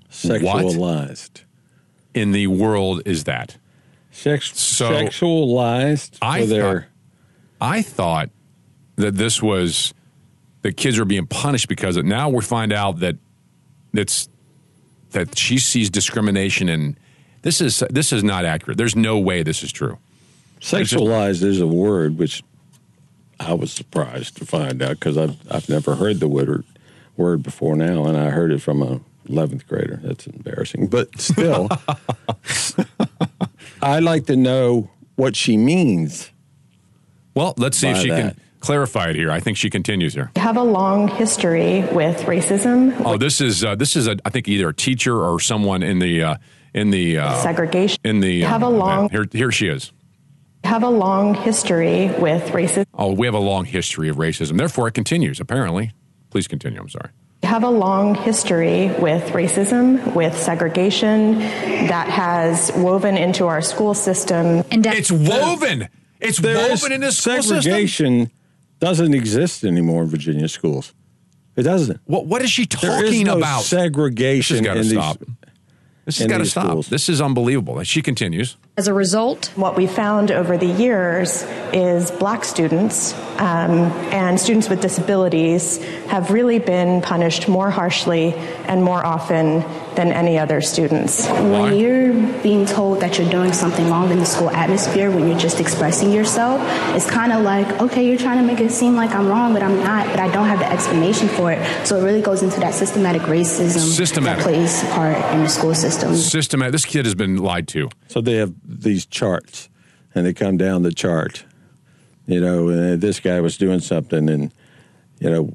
Sexualized. 0.10 1.44
In 2.14 2.32
the 2.32 2.48
world 2.48 3.02
is 3.06 3.26
that 3.26 3.58
Sex, 4.12 4.58
So- 4.58 4.92
sexualized 4.92 6.18
I 6.22 6.42
for 6.42 6.46
their. 6.48 6.82
thought, 6.82 6.90
I 7.60 7.82
thought 7.82 8.30
that 8.96 9.16
this 9.16 9.42
was 9.42 9.94
the 10.62 10.72
kids 10.72 10.98
are 10.98 11.06
being 11.06 11.28
punished 11.28 11.68
because 11.68 11.98
of, 11.98 12.06
now 12.06 12.30
we 12.30 12.42
find 12.42 12.72
out 12.72 13.00
that 13.00 13.18
it's 13.94 14.30
that 15.12 15.38
she 15.38 15.58
sees 15.58 15.90
discrimination 15.90 16.70
and 16.70 16.98
this 17.46 17.62
is 17.62 17.84
this 17.92 18.12
is 18.12 18.24
not 18.24 18.44
accurate. 18.44 18.76
There's 18.76 18.96
no 18.96 19.20
way 19.20 19.44
this 19.44 19.62
is 19.62 19.72
true. 19.72 20.00
Sexualized 20.60 21.44
is 21.44 21.62
a 21.62 21.68
word 21.68 22.18
which 22.18 22.44
I 23.40 23.54
was 23.54 23.72
surprised 23.72 24.38
to 24.38 24.46
find 24.46 24.82
out 24.82 24.94
because 25.00 25.16
I've, 25.16 25.38
I've 25.52 25.70
never 25.70 25.94
heard 25.94 26.20
the 26.20 26.28
word, 26.28 26.66
word 27.16 27.44
before 27.44 27.76
now, 27.76 28.06
and 28.06 28.18
I 28.18 28.32
heard 28.32 28.52
it 28.52 28.64
from 28.64 28.82
a 28.82 29.00
11th 29.30 29.68
grader. 29.68 30.00
That's 30.02 30.26
embarrassing. 30.26 30.88
But 30.88 31.22
still, 31.22 31.70
I 33.82 34.00
like 34.00 34.26
to 34.26 34.36
know 34.36 34.90
what 35.16 35.36
she 35.36 35.56
means. 35.56 36.32
Well, 37.36 37.54
let's 37.58 37.78
see 37.78 37.90
if 37.90 37.98
she 37.98 38.10
that. 38.10 38.36
can 38.36 38.42
clarify 38.60 39.10
it 39.10 39.18
here. 39.18 39.30
I 39.30 39.40
think 39.40 39.58
she 39.58 39.70
continues 39.70 40.16
here. 40.16 40.32
have 40.36 40.58
a 40.58 40.64
long 40.64 41.10
history 41.10 41.82
with 41.92 42.22
racism, 42.22 43.00
Oh, 43.06 43.18
this 43.18 43.40
is 43.40 43.64
uh, 43.64 43.76
this 43.76 43.96
is 43.96 44.08
a 44.08 44.18
I 44.26 44.32
think 44.32 44.48
either 44.48 44.70
a 44.70 44.74
teacher 44.74 45.24
or 45.24 45.40
someone 45.40 45.84
in 45.84 46.00
the 46.00 46.24
uh, 46.24 46.36
in 46.76 46.92
the 46.92 47.18
uh, 47.18 47.42
segregation. 47.42 47.98
in 48.04 48.20
the 48.20 48.42
have 48.42 48.62
a 48.62 48.68
uh, 48.68 48.70
long 48.70 49.10
here 49.10 49.26
here 49.32 49.52
she 49.52 49.68
is. 49.68 49.92
have 50.64 50.84
a 50.84 50.90
long 50.90 51.34
history 51.34 52.08
with 52.20 52.44
racism. 52.52 52.86
Oh, 52.94 53.14
we 53.14 53.26
have 53.26 53.34
a 53.34 53.40
long 53.40 53.66
history 53.66 54.10
of 54.10 54.18
racism. 54.18 54.58
Therefore, 54.58 54.88
it 54.90 54.94
continues. 54.94 55.40
Apparently, 55.40 55.92
please 56.30 56.48
continue. 56.48 56.80
I'm 56.80 56.90
sorry. 56.90 57.10
have 57.44 57.64
a 57.64 57.70
long 57.70 58.16
history 58.16 58.88
with 59.00 59.24
racism, 59.32 60.14
with 60.16 60.36
segregation 60.38 61.40
that 61.40 62.10
has 62.10 62.72
woven 62.76 63.16
into 63.18 63.46
our 63.46 63.62
school 63.62 63.94
system. 63.94 64.64
And 64.72 64.86
It's 64.86 65.12
woven. 65.12 65.88
It's 66.20 66.40
There 66.40 66.72
is 66.72 66.82
woven 66.82 66.92
in 66.96 67.02
this 67.02 67.18
school 67.18 67.36
system. 67.42 67.62
segregation 67.62 68.32
doesn't 68.80 69.14
exist 69.14 69.64
anymore 69.64 70.04
in 70.04 70.10
Virginia 70.10 70.48
schools. 70.50 70.94
It 71.56 71.64
doesn't. 71.64 72.02
What 72.06 72.26
what 72.26 72.42
is 72.42 72.52
she 72.52 72.66
There 72.66 73.04
is 73.06 73.12
talking 73.12 73.28
no 73.28 73.38
about? 73.38 73.62
segregation 73.64 74.58
This 74.58 74.66
has 74.66 74.68
got 74.68 74.74
to 74.74 74.80
in 74.82 74.88
these- 74.90 74.92
stop. 74.92 75.45
This 76.06 76.20
has 76.20 76.28
got 76.28 76.38
to 76.38 76.46
stop. 76.46 76.68
schools. 76.68 76.88
This 76.88 77.10
is 77.10 77.22
unbelievable. 77.22 77.82
She 77.84 78.02
continues. 78.02 78.58
As 78.78 78.90
a 78.90 78.94
result, 78.94 79.52
What 79.56 79.78
we 79.78 79.88
found 79.88 80.32
over 80.32 80.58
the 80.58 80.66
years 80.66 81.44
is 81.72 82.12
black 82.12 82.44
students 82.44 83.14
um, 83.40 83.92
and 84.12 84.38
students 84.38 84.68
with 84.68 84.82
disabilities 84.82 85.82
have 86.08 86.30
really 86.30 86.60
been 86.60 87.02
punished 87.02 87.48
more 87.48 87.70
harshly 87.72 88.34
and 88.68 88.84
more 88.84 89.06
often 89.06 89.64
than 89.96 90.12
any 90.12 90.38
other 90.38 90.60
students. 90.60 91.26
When 91.28 91.76
you're 91.78 92.14
being 92.44 92.66
told 92.66 93.00
that 93.00 93.18
you're 93.18 93.30
doing 93.30 93.54
something 93.54 93.90
wrong 93.90 94.12
in 94.12 94.20
the 94.20 94.26
school 94.26 94.50
atmosphere, 94.50 95.10
when 95.10 95.26
you're 95.28 95.40
just 95.40 95.62
expressing 95.62 96.12
yourself, 96.12 96.60
it's 96.96 97.10
kind 97.10 97.32
of 97.32 97.44
like, 97.44 97.82
okay, 97.82 98.06
you're 98.06 98.18
trying 98.18 98.40
to 98.40 98.44
make 98.44 98.60
it 98.60 98.72
seem 98.72 98.96
like 98.98 99.12
I'm 99.12 99.28
wrong, 99.28 99.54
but 99.54 99.64
I'm 99.64 99.78
not, 99.84 100.06
but 100.08 100.20
I 100.20 100.30
don't 100.32 100.48
have 100.48 100.60
the 100.60 100.70
explanation 100.70 101.30
for 101.30 101.52
it. 101.54 101.88
So 101.88 101.98
it 101.98 102.04
really 102.04 102.22
goes 102.22 102.44
into 102.44 102.60
that 102.60 102.74
systematic 102.74 103.22
racism 103.24 103.80
Systematic. 103.80 104.44
that 104.44 104.52
plays 104.52 104.84
a 104.84 104.88
part 104.88 105.18
in 105.34 105.44
the 105.44 105.50
school 105.50 105.74
system. 105.74 106.14
Systematic. 106.16 106.74
This 106.74 106.86
kid 106.86 107.06
has 107.06 107.16
been 107.16 107.38
lied 107.38 107.70
to. 107.70 107.90
So 108.10 108.20
they 108.20 108.36
have 108.36 108.54
these 108.68 109.06
charts, 109.06 109.70
and 110.14 110.26
they 110.26 110.34
come 110.34 110.58
down 110.58 110.84
the 110.84 110.94
chart. 110.94 111.46
You 112.28 112.42
know, 112.42 112.70
uh, 112.70 112.96
this 112.96 113.20
guy 113.20 113.40
was 113.42 113.58
doing 113.58 113.80
something, 113.80 114.30
and 114.30 114.52
you 115.20 115.30
know, 115.30 115.54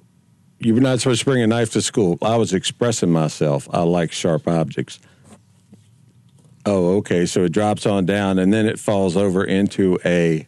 you 0.59 0.75
were 0.75 0.81
not 0.81 1.01
supposed 1.01 1.21
to 1.21 1.25
bring 1.25 1.43
a 1.43 1.47
knife 1.47 1.73
to 1.73 1.83
school. 1.83 2.19
I 2.23 2.37
was 2.37 2.53
expressing 2.53 3.11
myself. 3.11 3.69
I 3.73 3.83
like 3.83 4.13
sharp 4.13 4.47
objects. 4.47 5.01
Oh, 6.67 6.97
okay. 6.99 7.27
So 7.27 7.45
it 7.45 7.53
drops 7.53 7.87
on 7.87 8.07
down, 8.07 8.39
and 8.39 8.53
then 8.53 8.67
it 8.67 8.79
falls 8.79 9.17
over 9.17 9.45
into 9.45 9.99
a 10.05 10.47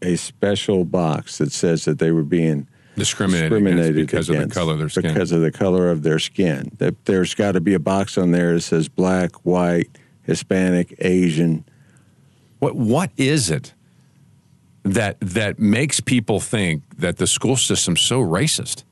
a 0.00 0.16
special 0.16 0.84
box 0.84 1.38
that 1.38 1.52
says 1.52 1.84
that 1.84 1.98
they 1.98 2.10
were 2.10 2.24
being 2.24 2.66
Discriminated, 2.96 3.50
discriminated 3.50 3.94
because 3.94 4.28
of 4.28 4.36
the 4.36 4.48
color 4.48 4.72
of 4.74 4.78
their 4.78 4.88
skin. 4.90 5.12
Because 5.14 5.32
of 5.32 5.40
the 5.40 5.50
color 5.52 5.90
of 5.90 6.02
their 6.02 6.18
skin. 6.18 6.72
That 6.78 7.04
there's 7.06 7.34
got 7.34 7.52
to 7.52 7.60
be 7.60 7.72
a 7.74 7.78
box 7.78 8.18
on 8.18 8.32
there 8.32 8.54
that 8.54 8.60
says 8.60 8.88
black, 8.88 9.32
white, 9.46 9.88
Hispanic, 10.24 10.94
Asian. 10.98 11.64
What 12.58 12.76
what 12.76 13.10
is 13.16 13.50
it 13.50 13.72
that 14.82 15.16
that 15.20 15.58
makes 15.58 16.00
people 16.00 16.38
think 16.40 16.82
that 16.98 17.16
the 17.16 17.26
school 17.26 17.56
system's 17.56 18.00
so 18.00 18.20
racist? 18.20 18.84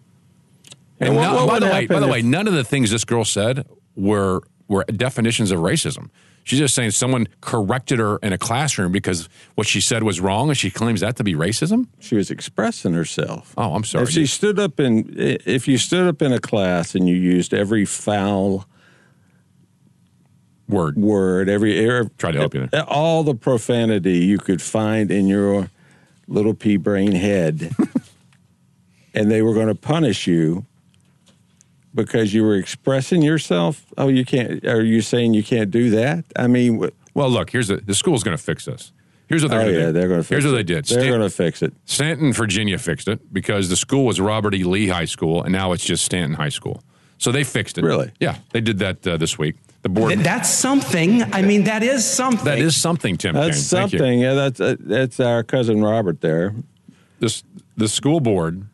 And 0.99 1.11
And 1.11 1.17
what- 1.17 1.23
no- 1.33 1.47
what 1.47 1.49
by 1.49 1.59
the 1.61 1.67
way, 1.67 1.87
by 1.87 2.01
the 2.01 2.07
way, 2.09 2.23
none 2.23 2.49
of 2.49 2.55
the 2.55 2.65
things 2.65 2.91
this 2.91 3.05
girl 3.05 3.25
said 3.25 3.67
were 3.97 4.41
were 4.67 4.85
definitions 4.85 5.51
of 5.51 5.59
racism. 5.61 6.09
She's 6.45 6.59
just 6.59 6.75
saying 6.75 6.93
someone 6.93 7.29
corrected 7.41 7.99
her 7.99 8.17
in 8.23 8.33
a 8.33 8.39
classroom 8.39 8.93
because 8.93 9.29
what 9.55 9.67
she 9.67 9.81
said 9.81 10.03
was 10.03 10.21
wrong, 10.21 10.49
and 10.49 10.57
she 10.59 10.71
claims 10.71 11.01
that 11.01 11.17
to 11.17 11.25
be 11.25 11.35
racism. 11.35 11.87
She 12.01 12.17
was 12.17 12.31
expressing 12.31 12.93
herself. 12.93 13.55
Oh, 13.57 13.75
I'm 13.75 13.85
sorry. 13.85 14.05
If 14.05 14.11
she 14.11 14.27
stood 14.27 14.59
up 14.59 14.81
in, 14.81 15.15
if 15.17 15.69
you 15.69 15.79
stood 15.79 16.09
up 16.09 16.23
in 16.23 16.33
a 16.33 16.41
class 16.41 16.95
and 16.95 17.09
you 17.09 17.15
used 17.15 17.55
every 17.55 17.85
foul 17.85 18.67
word. 20.69 20.97
word, 20.97 21.49
every, 21.49 21.79
every 21.79 22.11
Tried 22.19 22.33
to 22.33 22.39
help 22.39 22.55
you 22.55 22.67
there. 22.67 22.85
all 22.85 23.23
the 23.23 23.35
profanity 23.35 24.19
you 24.19 24.39
could 24.39 24.63
find 24.63 25.11
in 25.11 25.27
your 25.27 25.71
little 26.27 26.55
pea 26.55 26.77
brain 26.77 27.13
head, 27.13 27.75
and 29.15 29.31
they 29.31 29.43
were 29.43 29.55
going 29.55 29.69
to 29.69 29.75
punish 29.75 30.27
you 30.27 30.65
because 31.95 32.33
you 32.35 32.43
were 32.45 32.57
expressing 32.57 33.23
yourself. 33.23 33.85
Oh, 33.99 34.09
you 34.09 34.25
can't. 34.25 34.65
Are 34.67 34.83
you 34.83 35.01
saying 35.01 35.35
you 35.35 35.43
can't 35.43 35.71
do 35.71 35.91
that? 35.91 36.25
I 36.37 36.47
mean, 36.47 36.81
wh- 36.83 37.17
Well, 37.17 37.31
look, 37.31 37.51
here's 37.51 37.69
the 37.69 37.77
the 37.79 37.95
school's 37.95 38.23
going 38.23 38.37
to 38.37 38.43
fix 38.43 38.65
this. 38.67 38.93
Here's 39.29 39.43
what 39.43 39.51
they're 39.51 39.61
oh 39.61 39.65
going 39.65 39.75
to 39.75 39.81
yeah, 39.81 39.87
do. 39.87 39.93
they're 39.93 40.09
going 40.09 40.23
to. 40.23 40.29
Here's 40.29 40.45
what 40.45 40.53
they 40.53 40.63
did. 40.65 40.85
They're 40.87 41.01
Stan- 41.01 41.09
going 41.09 41.21
to 41.21 41.31
fix 41.31 41.63
it. 41.63 41.73
Staunton, 41.85 42.33
Virginia 42.33 42.79
fixed 42.79 43.07
it 43.09 43.33
because 43.33 43.69
the 43.69 43.77
school 43.77 44.05
was 44.05 44.21
Robert 44.21 44.55
E. 44.55 44.65
Lee 44.65 44.89
High 44.89 45.05
School, 45.05 45.43
and 45.45 45.53
now 45.53 45.73
it's 45.73 45.85
just 45.85 46.05
Staunton 46.05 46.35
High 46.35 46.49
School. 46.49 46.83
So 47.19 47.31
they 47.31 47.45
fixed 47.45 47.79
it. 47.79 47.85
Really? 47.85 48.11
Yeah, 48.19 48.39
they 48.53 48.61
did 48.61 48.79
that 48.79 49.07
uh, 49.07 49.17
this 49.19 49.39
week. 49.39 49.57
The 49.83 49.89
board. 49.89 50.13
Th- 50.13 50.25
That's 50.25 50.49
something. 50.51 51.23
I 51.33 51.43
mean, 51.43 51.65
that 51.65 51.83
is 51.83 52.05
something. 52.05 52.45
that 52.45 52.59
is 52.59 52.81
something, 52.81 53.17
Tim. 53.17 53.35
That's 53.35 53.57
Kaine. 53.71 53.81
Thank 53.81 53.93
you. 53.93 53.99
something. 53.99 54.19
Yeah, 54.21 54.35
that's 54.35 54.61
uh, 54.61 54.77
that's 54.81 55.21
our 55.21 55.43
cousin 55.45 55.81
Robert 55.83 56.21
there. 56.23 56.55
This 57.21 57.43
the 57.77 57.89
school 57.89 58.21
board. 58.21 58.67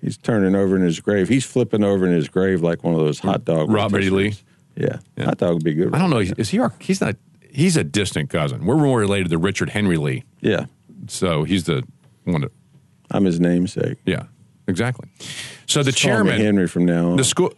He's 0.00 0.16
turning 0.16 0.54
over 0.54 0.76
in 0.76 0.82
his 0.82 1.00
grave. 1.00 1.28
He's 1.28 1.44
flipping 1.44 1.82
over 1.82 2.06
in 2.06 2.12
his 2.12 2.28
grave 2.28 2.62
like 2.62 2.84
one 2.84 2.94
of 2.94 3.00
those 3.00 3.18
hot 3.18 3.44
dog. 3.44 3.70
Robert 3.70 4.02
E. 4.02 4.10
Lee. 4.10 4.30
rotisseries. 4.30 4.42
Yeah. 5.16 5.24
hot 5.24 5.38
dog 5.38 5.54
would 5.54 5.64
be 5.64 5.74
good. 5.74 5.94
I 5.94 5.98
don't 5.98 6.10
know. 6.10 6.18
Is 6.18 6.50
he 6.50 6.58
our? 6.58 6.72
He's 6.80 7.00
not. 7.00 7.16
He's 7.50 7.76
a 7.76 7.84
distant 7.84 8.28
cousin. 8.30 8.66
We're 8.66 8.76
more 8.76 8.98
related 8.98 9.30
to 9.30 9.38
Richard 9.38 9.70
Henry 9.70 9.96
Lee. 9.96 10.24
Yeah, 10.40 10.66
So 11.08 11.44
he's 11.44 11.64
the 11.64 11.82
one. 12.24 12.42
That, 12.42 12.52
I'm 13.10 13.24
his 13.24 13.40
namesake. 13.40 13.96
yeah, 14.04 14.24
exactly. 14.66 15.08
So 15.66 15.82
the 15.82 15.90
Just 15.92 16.02
chairman, 16.02 16.38
Henry 16.40 16.68
from 16.68 16.84
now 16.84 17.12
on. 17.12 17.16
the 17.16 17.24
school, 17.24 17.54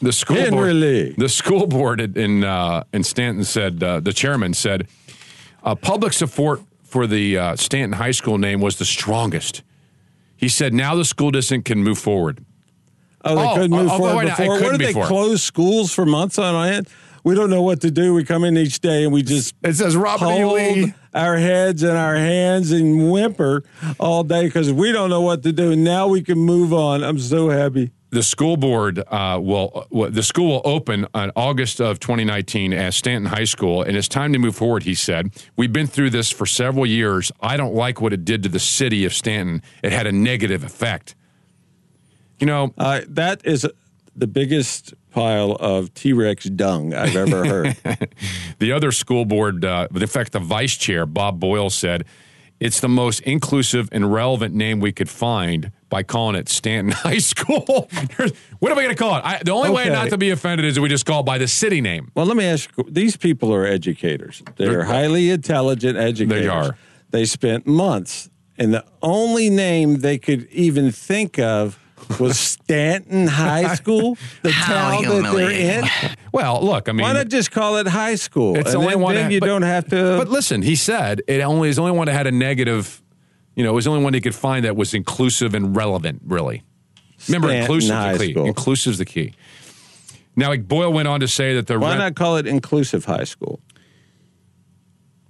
the 0.00 0.12
school 0.12 0.36
Henry 0.36 0.50
board, 0.50 0.74
Lee. 0.74 1.14
the 1.16 1.28
school 1.30 1.66
board 1.66 2.00
in 2.18 2.44
uh, 2.44 2.84
in 2.92 3.02
Staunton 3.04 3.44
said 3.44 3.82
uh, 3.82 4.00
the 4.00 4.12
chairman 4.12 4.52
said 4.52 4.88
uh, 5.62 5.74
public 5.74 6.12
support 6.12 6.60
for 6.82 7.06
the 7.06 7.38
uh, 7.38 7.56
Staunton 7.56 7.92
High 7.92 8.10
School 8.10 8.36
name 8.36 8.60
was 8.60 8.76
the 8.76 8.84
strongest. 8.84 9.62
He 10.42 10.48
said 10.48 10.74
now 10.74 10.96
the 10.96 11.04
school 11.04 11.30
district 11.30 11.66
can 11.66 11.84
move 11.84 11.98
forward. 12.00 12.44
Oh, 13.24 13.36
they 13.36 13.42
Oh, 13.48 13.54
couldn't 13.54 13.70
move 13.70 13.88
oh, 13.92 13.94
oh, 13.94 13.98
forward 13.98 14.26
before. 14.26 14.48
What 14.60 14.70
did 14.72 14.80
they 14.80 14.86
before. 14.88 15.06
close 15.06 15.40
schools 15.40 15.94
for 15.94 16.04
months 16.04 16.36
on 16.36 16.68
end? 16.68 16.88
We 17.22 17.36
don't 17.36 17.48
know 17.48 17.62
what 17.62 17.80
to 17.82 17.92
do. 17.92 18.12
We 18.12 18.24
come 18.24 18.42
in 18.42 18.56
each 18.58 18.80
day 18.80 19.04
and 19.04 19.12
we 19.12 19.22
just 19.22 19.54
It 19.62 19.74
says 19.74 19.96
Robert 19.96 20.26
E. 20.32 20.44
Lee. 20.44 20.94
our 21.14 21.36
heads 21.36 21.84
and 21.84 21.96
our 21.96 22.16
hands 22.16 22.72
and 22.72 23.12
whimper 23.12 23.62
all 24.00 24.24
day 24.24 24.46
because 24.46 24.72
we 24.72 24.90
don't 24.90 25.08
know 25.10 25.20
what 25.20 25.44
to 25.44 25.52
do. 25.52 25.76
Now 25.76 26.08
we 26.08 26.22
can 26.22 26.38
move 26.38 26.72
on. 26.72 27.04
I'm 27.04 27.20
so 27.20 27.48
happy. 27.50 27.92
The 28.12 28.22
school 28.22 28.58
board 28.58 29.02
uh, 29.08 29.40
will, 29.42 29.86
the 29.90 30.22
school 30.22 30.48
will 30.48 30.62
open 30.66 31.06
on 31.14 31.32
August 31.34 31.80
of 31.80 31.98
2019 31.98 32.74
as 32.74 32.94
Staunton 32.94 33.24
High 33.24 33.44
School, 33.46 33.80
and 33.82 33.96
it's 33.96 34.06
time 34.06 34.34
to 34.34 34.38
move 34.38 34.54
forward. 34.54 34.82
He 34.82 34.94
said, 34.94 35.30
"We've 35.56 35.72
been 35.72 35.86
through 35.86 36.10
this 36.10 36.30
for 36.30 36.44
several 36.44 36.84
years. 36.84 37.32
I 37.40 37.56
don't 37.56 37.74
like 37.74 38.02
what 38.02 38.12
it 38.12 38.22
did 38.26 38.42
to 38.42 38.50
the 38.50 38.58
city 38.60 39.06
of 39.06 39.14
Staunton. 39.14 39.62
It 39.82 39.92
had 39.92 40.06
a 40.06 40.12
negative 40.12 40.62
effect." 40.62 41.14
You 42.38 42.46
know, 42.46 42.74
Uh, 42.76 43.00
that 43.08 43.40
is 43.46 43.66
the 44.14 44.26
biggest 44.26 44.92
pile 45.10 45.52
of 45.52 45.94
T 45.94 46.12
Rex 46.12 46.44
dung 46.44 46.92
I've 46.92 47.16
ever 47.16 47.46
heard. 47.46 47.76
the 48.58 48.72
other 48.72 48.92
school 48.92 49.24
board, 49.24 49.64
uh, 49.64 49.88
in 49.94 50.06
fact, 50.06 50.32
the 50.32 50.38
vice 50.38 50.76
chair 50.76 51.06
Bob 51.06 51.40
Boyle 51.40 51.70
said, 51.70 52.04
"It's 52.60 52.78
the 52.80 52.90
most 52.90 53.20
inclusive 53.20 53.88
and 53.90 54.12
relevant 54.12 54.54
name 54.54 54.80
we 54.80 54.92
could 54.92 55.08
find." 55.08 55.70
By 55.92 56.02
calling 56.02 56.36
it 56.36 56.48
Staunton 56.48 56.90
High 56.96 57.18
School, 57.18 57.60
what 58.60 58.72
are 58.72 58.74
we 58.74 58.82
going 58.82 58.88
to 58.88 58.94
call 58.94 59.14
it? 59.18 59.24
I, 59.26 59.42
the 59.44 59.50
only 59.50 59.68
way 59.68 59.90
not 59.90 60.08
to 60.08 60.16
be 60.16 60.30
offended 60.30 60.64
is 60.64 60.78
if 60.78 60.82
we 60.82 60.88
just 60.88 61.04
call 61.04 61.20
it 61.20 61.26
by 61.26 61.36
the 61.36 61.46
city 61.46 61.82
name. 61.82 62.10
Well, 62.14 62.24
let 62.24 62.34
me 62.34 62.46
ask 62.46 62.70
you 62.78 62.84
these 62.88 63.14
people 63.18 63.52
are 63.52 63.66
educators. 63.66 64.42
They're, 64.56 64.70
They're- 64.70 64.84
highly 64.84 65.28
intelligent 65.28 65.98
educators. 65.98 66.44
They 66.44 66.48
are. 66.48 66.78
They 67.10 67.26
spent 67.26 67.66
months, 67.66 68.30
and 68.56 68.72
the 68.72 68.86
only 69.02 69.50
name 69.50 69.96
they 69.96 70.16
could 70.16 70.48
even 70.50 70.92
think 70.92 71.38
of 71.38 71.78
was 72.18 72.38
Staunton 72.38 73.26
High 73.26 73.74
School, 73.74 74.16
the 74.40 74.50
town 74.52 75.04
that 75.04 75.32
they're 75.34 75.50
in. 75.82 75.84
Well, 76.32 76.64
look, 76.64 76.88
I 76.88 76.92
mean, 76.92 77.02
Why 77.04 77.12
not 77.12 77.28
just 77.28 77.50
call 77.50 77.76
it 77.76 77.86
high 77.86 78.14
school? 78.14 78.56
It's 78.56 78.72
and 78.72 78.74
the 78.76 78.78
only 78.78 78.94
then, 78.94 79.00
one 79.02 79.14
then 79.14 79.24
that- 79.26 79.32
you 79.34 79.40
but- 79.40 79.46
don't 79.46 79.60
have 79.60 79.86
to. 79.90 80.16
But 80.16 80.28
listen, 80.28 80.62
he 80.62 80.74
said 80.74 81.20
it 81.28 81.42
only 81.42 81.68
is 81.68 81.76
the 81.76 81.82
only 81.82 81.98
one 81.98 82.06
that 82.06 82.14
had 82.14 82.26
a 82.26 82.32
negative. 82.32 83.01
You 83.54 83.64
know, 83.64 83.70
it 83.70 83.74
was 83.74 83.84
the 83.84 83.90
only 83.90 84.02
one 84.04 84.14
he 84.14 84.20
could 84.20 84.34
find 84.34 84.64
that 84.64 84.76
was 84.76 84.94
inclusive 84.94 85.54
and 85.54 85.76
relevant. 85.76 86.22
Really, 86.26 86.62
remember, 87.28 87.48
Staunton 87.48 87.60
inclusive 87.62 87.90
is 88.12 88.18
the 88.18 88.26
key. 88.26 88.32
School. 88.32 88.46
Inclusive 88.46 88.90
is 88.92 88.98
the 88.98 89.04
key. 89.04 89.34
Now, 90.36 90.48
like 90.48 90.66
Boyle 90.66 90.92
went 90.92 91.08
on 91.08 91.20
to 91.20 91.28
say 91.28 91.54
that 91.56 91.66
the 91.66 91.78
Why 91.78 91.88
rent- 91.90 91.98
not 91.98 92.14
call 92.14 92.36
it 92.38 92.46
inclusive 92.46 93.04
high 93.04 93.24
school? 93.24 93.60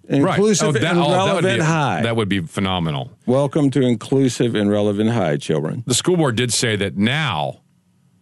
Right. 0.08 0.36
Inclusive 0.36 0.68
Oh, 0.68 0.72
that- 0.72 0.82
and 0.84 0.98
oh, 0.98 1.10
that 1.10 1.16
relevant 1.26 1.58
be- 1.60 1.64
high. 1.64 2.02
That 2.02 2.16
would 2.16 2.28
be 2.28 2.40
phenomenal. 2.40 3.12
Welcome 3.26 3.70
to 3.70 3.80
inclusive 3.82 4.54
and 4.54 4.70
relevant 4.70 5.10
high, 5.10 5.36
children. 5.36 5.84
The 5.86 5.94
school 5.94 6.16
board 6.16 6.36
did 6.36 6.52
say 6.52 6.76
that 6.76 6.96
now 6.96 7.60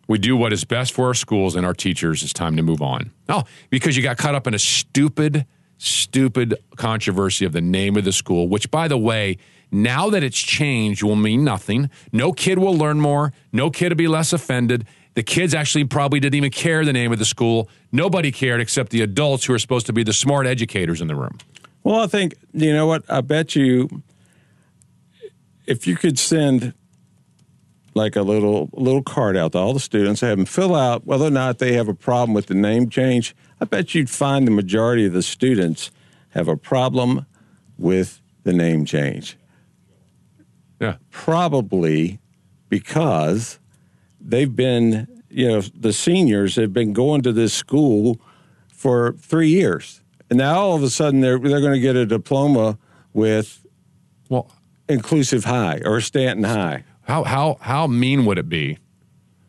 we 0.06 0.18
do 0.18 0.36
what 0.36 0.52
is 0.52 0.64
best 0.64 0.92
for 0.92 1.06
our 1.06 1.14
schools 1.14 1.56
and 1.56 1.64
our 1.66 1.74
teachers. 1.74 2.22
It's 2.22 2.32
time 2.32 2.56
to 2.56 2.62
move 2.62 2.80
on. 2.82 3.10
Oh, 3.28 3.44
because 3.70 3.96
you 3.96 4.02
got 4.02 4.18
caught 4.18 4.34
up 4.34 4.46
in 4.46 4.54
a 4.54 4.58
stupid, 4.58 5.46
stupid 5.78 6.54
controversy 6.76 7.44
of 7.44 7.52
the 7.52 7.60
name 7.62 7.96
of 7.96 8.04
the 8.04 8.12
school, 8.12 8.46
which, 8.48 8.70
by 8.70 8.86
the 8.86 8.98
way, 8.98 9.38
now 9.70 10.11
that 10.11 10.22
it's 10.22 10.38
changed 10.38 11.02
will 11.02 11.16
mean 11.16 11.44
nothing. 11.44 11.90
No 12.12 12.33
kid 12.33 12.59
will 12.59 12.76
learn 12.76 13.00
more. 13.00 13.33
No 13.52 13.70
kid 13.70 13.90
will 13.90 13.96
be 13.96 14.09
less 14.09 14.33
offended. 14.33 14.87
The 15.14 15.22
kids 15.22 15.54
actually 15.54 15.85
probably 15.85 16.20
didn't 16.20 16.37
even 16.37 16.50
care 16.50 16.85
the 16.85 16.92
name 16.92 17.12
of 17.12 17.18
the 17.18 17.24
school. 17.24 17.68
Nobody 17.92 18.30
cared 18.30 18.61
except 18.61 18.90
the 18.90 19.02
adults 19.02 19.44
who 19.44 19.54
are 19.54 19.59
supposed 19.59 19.87
to 19.87 19.92
be 19.92 20.02
the 20.02 20.12
smart 20.12 20.46
educators 20.46 21.00
in 21.00 21.09
the 21.09 21.16
room. 21.16 21.38
Well, 21.83 22.00
I 22.00 22.06
think 22.06 22.35
you 22.52 22.72
know 22.72 22.87
what. 22.87 23.04
I 23.09 23.20
bet 23.20 23.56
you, 23.56 24.02
if 25.66 25.87
you 25.87 25.96
could 25.96 26.18
send 26.18 26.74
like 27.94 28.16
a 28.16 28.22
little 28.22 28.70
little 28.72 29.02
card 29.02 29.37
out 29.37 29.52
to 29.52 29.59
all 29.59 29.72
the 29.72 29.80
students, 29.80 30.20
have 30.20 30.37
them 30.37 30.46
fill 30.46 30.74
out 30.74 31.06
whether 31.06 31.24
or 31.24 31.30
not 31.30 31.59
they 31.59 31.72
have 31.72 31.88
a 31.88 31.94
problem 31.94 32.35
with 32.35 32.46
the 32.46 32.54
name 32.54 32.88
change. 32.88 33.35
I 33.61 33.64
bet 33.64 33.94
you'd 33.94 34.11
find 34.11 34.46
the 34.46 34.52
majority 34.52 35.06
of 35.06 35.12
the 35.12 35.22
students 35.22 35.90
have 36.30 36.48
a 36.48 36.56
problem 36.56 37.26
with 37.78 38.20
the 38.44 38.52
name 38.52 38.85
change. 38.85 39.37
Yeah. 40.80 40.96
Probably 41.10 42.18
because 42.68 43.58
they've 44.20 44.54
been, 44.54 45.22
you 45.28 45.48
know, 45.48 45.60
the 45.60 45.92
seniors 45.92 46.56
have 46.56 46.72
been 46.72 46.92
going 46.92 47.22
to 47.22 47.32
this 47.32 47.52
school 47.52 48.20
for 48.72 49.12
three 49.12 49.48
years. 49.48 50.00
And 50.30 50.38
now 50.38 50.60
all 50.60 50.76
of 50.76 50.82
a 50.82 50.90
sudden 50.90 51.20
they're 51.20 51.38
they're 51.38 51.60
going 51.60 51.74
to 51.74 51.80
get 51.80 51.96
a 51.96 52.06
diploma 52.06 52.78
with 53.12 53.64
Well, 54.28 54.50
inclusive 54.88 55.44
high 55.44 55.80
or 55.84 56.00
Staunton 56.00 56.44
High. 56.44 56.84
How 57.02 57.24
how 57.24 57.58
how 57.60 57.86
mean 57.86 58.24
would 58.24 58.38
it 58.38 58.48
be? 58.48 58.78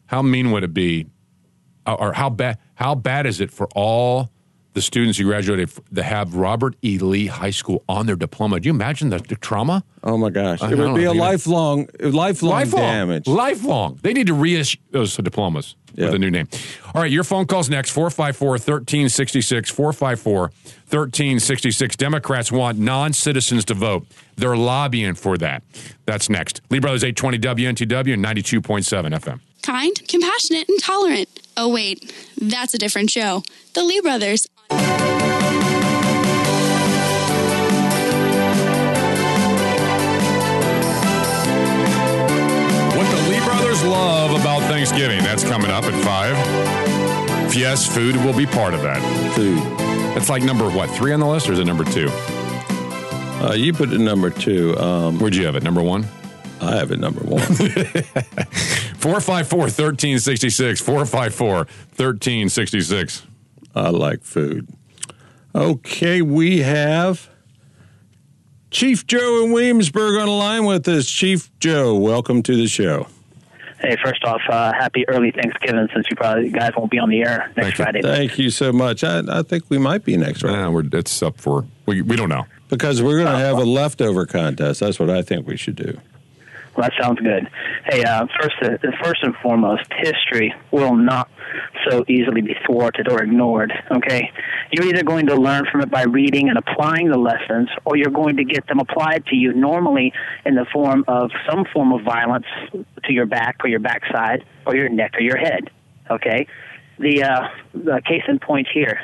How 0.07 0.21
mean 0.21 0.51
would 0.51 0.63
it 0.63 0.73
be, 0.73 1.05
or 1.85 2.01
or 2.01 2.13
how 2.13 2.29
bad 2.29 2.57
how 2.75 2.95
bad 2.95 3.25
is 3.25 3.39
it 3.39 3.51
for 3.51 3.67
all 3.75 4.31
the 4.73 4.81
students 4.81 5.17
who 5.17 5.25
graduated 5.25 5.69
f- 5.69 5.79
that 5.91 6.03
have 6.03 6.35
Robert 6.35 6.75
E. 6.81 6.97
Lee 6.97 7.27
High 7.27 7.49
School 7.51 7.83
on 7.89 8.05
their 8.05 8.15
diploma? 8.15 8.59
Do 8.59 8.67
you 8.67 8.73
imagine 8.73 9.09
the, 9.09 9.19
the 9.19 9.35
trauma? 9.35 9.83
Oh 10.03 10.17
my 10.17 10.29
gosh, 10.29 10.61
I 10.61 10.71
it 10.71 10.77
would 10.77 10.95
be 10.95 11.03
know, 11.03 11.11
a 11.11 11.13
even- 11.13 11.17
lifelong 11.17 11.87
lifelong, 12.01 12.65
damage. 12.81 13.27
Lifelong. 13.27 13.99
They 14.01 14.13
need 14.13 14.27
to 14.27 14.33
reissue 14.33 14.77
those 14.91 15.15
diplomas 15.17 15.75
Yeah. 15.93 16.05
with 16.05 16.15
a 16.15 16.19
new 16.19 16.31
name. 16.31 16.47
All 16.93 17.01
right, 17.01 17.11
your 17.11 17.23
phone 17.23 17.45
calls 17.45 17.69
next 17.69 17.91
454 17.91 18.49
1366. 18.51 19.69
454 19.69 20.51
1366. 20.89 21.95
Democrats 21.95 22.51
want 22.51 22.77
non 22.79 23.13
citizens 23.13 23.65
to 23.65 23.73
vote. 23.73 24.05
They're 24.37 24.57
lobbying 24.57 25.15
for 25.15 25.37
that. 25.37 25.63
That's 26.05 26.29
next. 26.29 26.61
Lee 26.69 26.79
Brothers 26.79 27.03
820 27.03 27.37
WNTW 27.65 28.13
and 28.13 28.23
92.7 28.25 29.11
FM. 29.19 29.39
Kind, 29.61 30.01
compassionate, 30.07 30.67
and 30.69 30.79
tolerant. 30.81 31.29
Oh, 31.55 31.69
wait, 31.69 32.11
that's 32.41 32.73
a 32.73 32.77
different 32.79 33.09
show. 33.11 33.43
The 33.75 33.83
Lee 33.83 34.01
Brothers. 34.01 34.47
What 42.95 43.09
the 43.09 43.29
Lee 43.29 43.39
brothers 43.43 43.83
love 43.83 44.39
about 44.39 44.61
Thanksgiving. 44.63 45.23
That's 45.23 45.43
coming 45.43 45.71
up 45.71 45.85
at 45.85 45.93
5. 46.03 47.55
Yes, 47.55 47.87
food 47.93 48.15
will 48.17 48.35
be 48.35 48.45
part 48.45 48.73
of 48.73 48.81
that. 48.81 49.01
Food. 49.35 49.59
It's 50.17 50.29
like 50.29 50.43
number, 50.43 50.69
what, 50.69 50.89
three 50.89 51.13
on 51.13 51.19
the 51.19 51.25
list 51.25 51.49
or 51.49 51.53
is 51.53 51.59
it 51.59 51.65
number 51.65 51.83
two? 51.83 52.09
Uh, 53.41 53.53
you 53.55 53.73
put 53.73 53.91
it 53.91 53.99
number 53.99 54.29
two. 54.29 54.77
Um, 54.77 55.19
Where'd 55.19 55.35
you 55.35 55.45
have 55.45 55.55
it? 55.55 55.63
Number 55.63 55.81
one? 55.81 56.05
I 56.61 56.75
have 56.75 56.91
it 56.91 56.99
number 56.99 57.21
one. 57.21 57.41
454 59.01 59.59
1366. 59.59 60.79
454 60.81 61.55
1366. 61.55 63.23
I 63.75 63.89
like 63.89 64.23
food. 64.23 64.67
Okay, 65.53 66.21
we 66.21 66.59
have 66.59 67.29
Chief 68.69 69.05
Joe 69.05 69.43
in 69.43 69.51
Williamsburg 69.51 70.19
on 70.19 70.27
the 70.27 70.31
line 70.31 70.65
with 70.65 70.87
us. 70.87 71.09
Chief 71.09 71.51
Joe, 71.59 71.95
welcome 71.95 72.41
to 72.43 72.55
the 72.55 72.67
show. 72.67 73.07
Hey, 73.79 73.97
first 74.03 74.23
off, 74.23 74.41
uh, 74.47 74.71
happy 74.73 75.07
early 75.09 75.31
Thanksgiving 75.31 75.87
since 75.93 76.05
you 76.09 76.15
probably 76.15 76.45
you 76.45 76.51
guys 76.51 76.71
won't 76.77 76.91
be 76.91 76.99
on 76.99 77.09
the 77.09 77.21
air 77.21 77.51
next 77.57 77.77
Friday. 77.77 78.01
Thank 78.01 78.37
you 78.37 78.49
so 78.51 78.71
much. 78.71 79.03
I, 79.03 79.23
I 79.27 79.41
think 79.41 79.69
we 79.69 79.79
might 79.79 80.05
be 80.05 80.15
next 80.17 80.41
Friday. 80.41 80.57
Yeah, 80.57 80.67
we're, 80.67 80.83
it's 80.93 81.21
up 81.23 81.41
for, 81.41 81.65
we, 81.87 82.01
we 82.01 82.15
don't 82.15 82.29
know. 82.29 82.45
Because 82.69 83.01
we're 83.01 83.17
going 83.17 83.33
to 83.33 83.43
have 83.43 83.57
a 83.57 83.65
leftover 83.65 84.25
contest. 84.25 84.81
That's 84.81 84.99
what 84.99 85.09
I 85.09 85.23
think 85.23 85.47
we 85.47 85.57
should 85.57 85.75
do. 85.75 85.99
Well, 86.75 86.87
that 86.89 86.93
sounds 87.03 87.19
good. 87.19 87.49
Hey, 87.85 88.03
uh, 88.03 88.27
first, 88.39 88.55
uh, 88.61 88.77
first 89.03 89.23
and 89.23 89.35
foremost, 89.43 89.83
history 89.97 90.53
will 90.71 90.95
not 90.95 91.29
so 91.89 92.05
easily 92.07 92.41
be 92.41 92.55
thwarted 92.65 93.11
or 93.11 93.21
ignored. 93.21 93.73
Okay, 93.91 94.31
you're 94.71 94.85
either 94.85 95.03
going 95.03 95.25
to 95.27 95.35
learn 95.35 95.65
from 95.69 95.81
it 95.81 95.91
by 95.91 96.03
reading 96.03 96.47
and 96.47 96.57
applying 96.57 97.09
the 97.09 97.17
lessons, 97.17 97.67
or 97.83 97.97
you're 97.97 98.09
going 98.09 98.37
to 98.37 98.45
get 98.45 98.67
them 98.67 98.79
applied 98.79 99.25
to 99.27 99.35
you. 99.35 99.53
Normally, 99.53 100.13
in 100.45 100.55
the 100.55 100.65
form 100.71 101.03
of 101.09 101.31
some 101.49 101.65
form 101.73 101.91
of 101.91 102.03
violence 102.03 102.45
to 102.71 103.13
your 103.13 103.25
back 103.25 103.57
or 103.65 103.67
your 103.67 103.79
backside 103.79 104.45
or 104.65 104.75
your 104.75 104.87
neck 104.87 105.15
or 105.15 105.21
your 105.21 105.37
head. 105.37 105.69
Okay, 106.09 106.47
the, 106.99 107.23
uh, 107.23 107.47
the 107.73 108.01
case 108.07 108.23
in 108.29 108.39
point 108.39 108.67
here. 108.73 108.99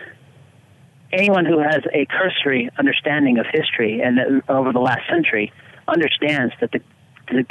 Anyone 1.11 1.45
who 1.45 1.59
has 1.59 1.81
a 1.93 2.05
cursory 2.05 2.69
understanding 2.77 3.39
of 3.39 3.45
history 3.51 4.01
and 4.01 4.19
uh, 4.19 4.51
over 4.51 4.71
the 4.73 4.79
last 4.79 5.01
century 5.09 5.51
understands 5.87 6.53
that 6.59 6.71
the 6.71 6.81
the 7.27 7.45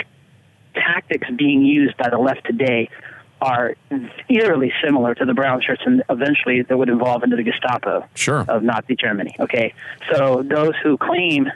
tactics 0.75 1.29
being 1.37 1.63
used 1.63 1.97
by 1.97 2.11
the 2.11 2.19
left 2.19 2.45
today 2.45 2.89
are 3.41 3.75
eerily 4.29 4.73
similar 4.83 5.15
to 5.15 5.25
the 5.25 5.35
brown 5.35 5.61
shirts 5.61 5.83
and 5.85 6.03
eventually 6.09 6.63
that 6.63 6.77
would 6.77 6.89
evolve 6.89 7.23
into 7.23 7.37
the 7.37 7.43
Gestapo 7.43 8.07
sure. 8.15 8.45
of 8.49 8.63
Nazi 8.63 8.97
Germany. 8.97 9.37
Okay, 9.39 9.75
so 10.11 10.43
those 10.43 10.75
who 10.83 10.97
claim 10.97 11.51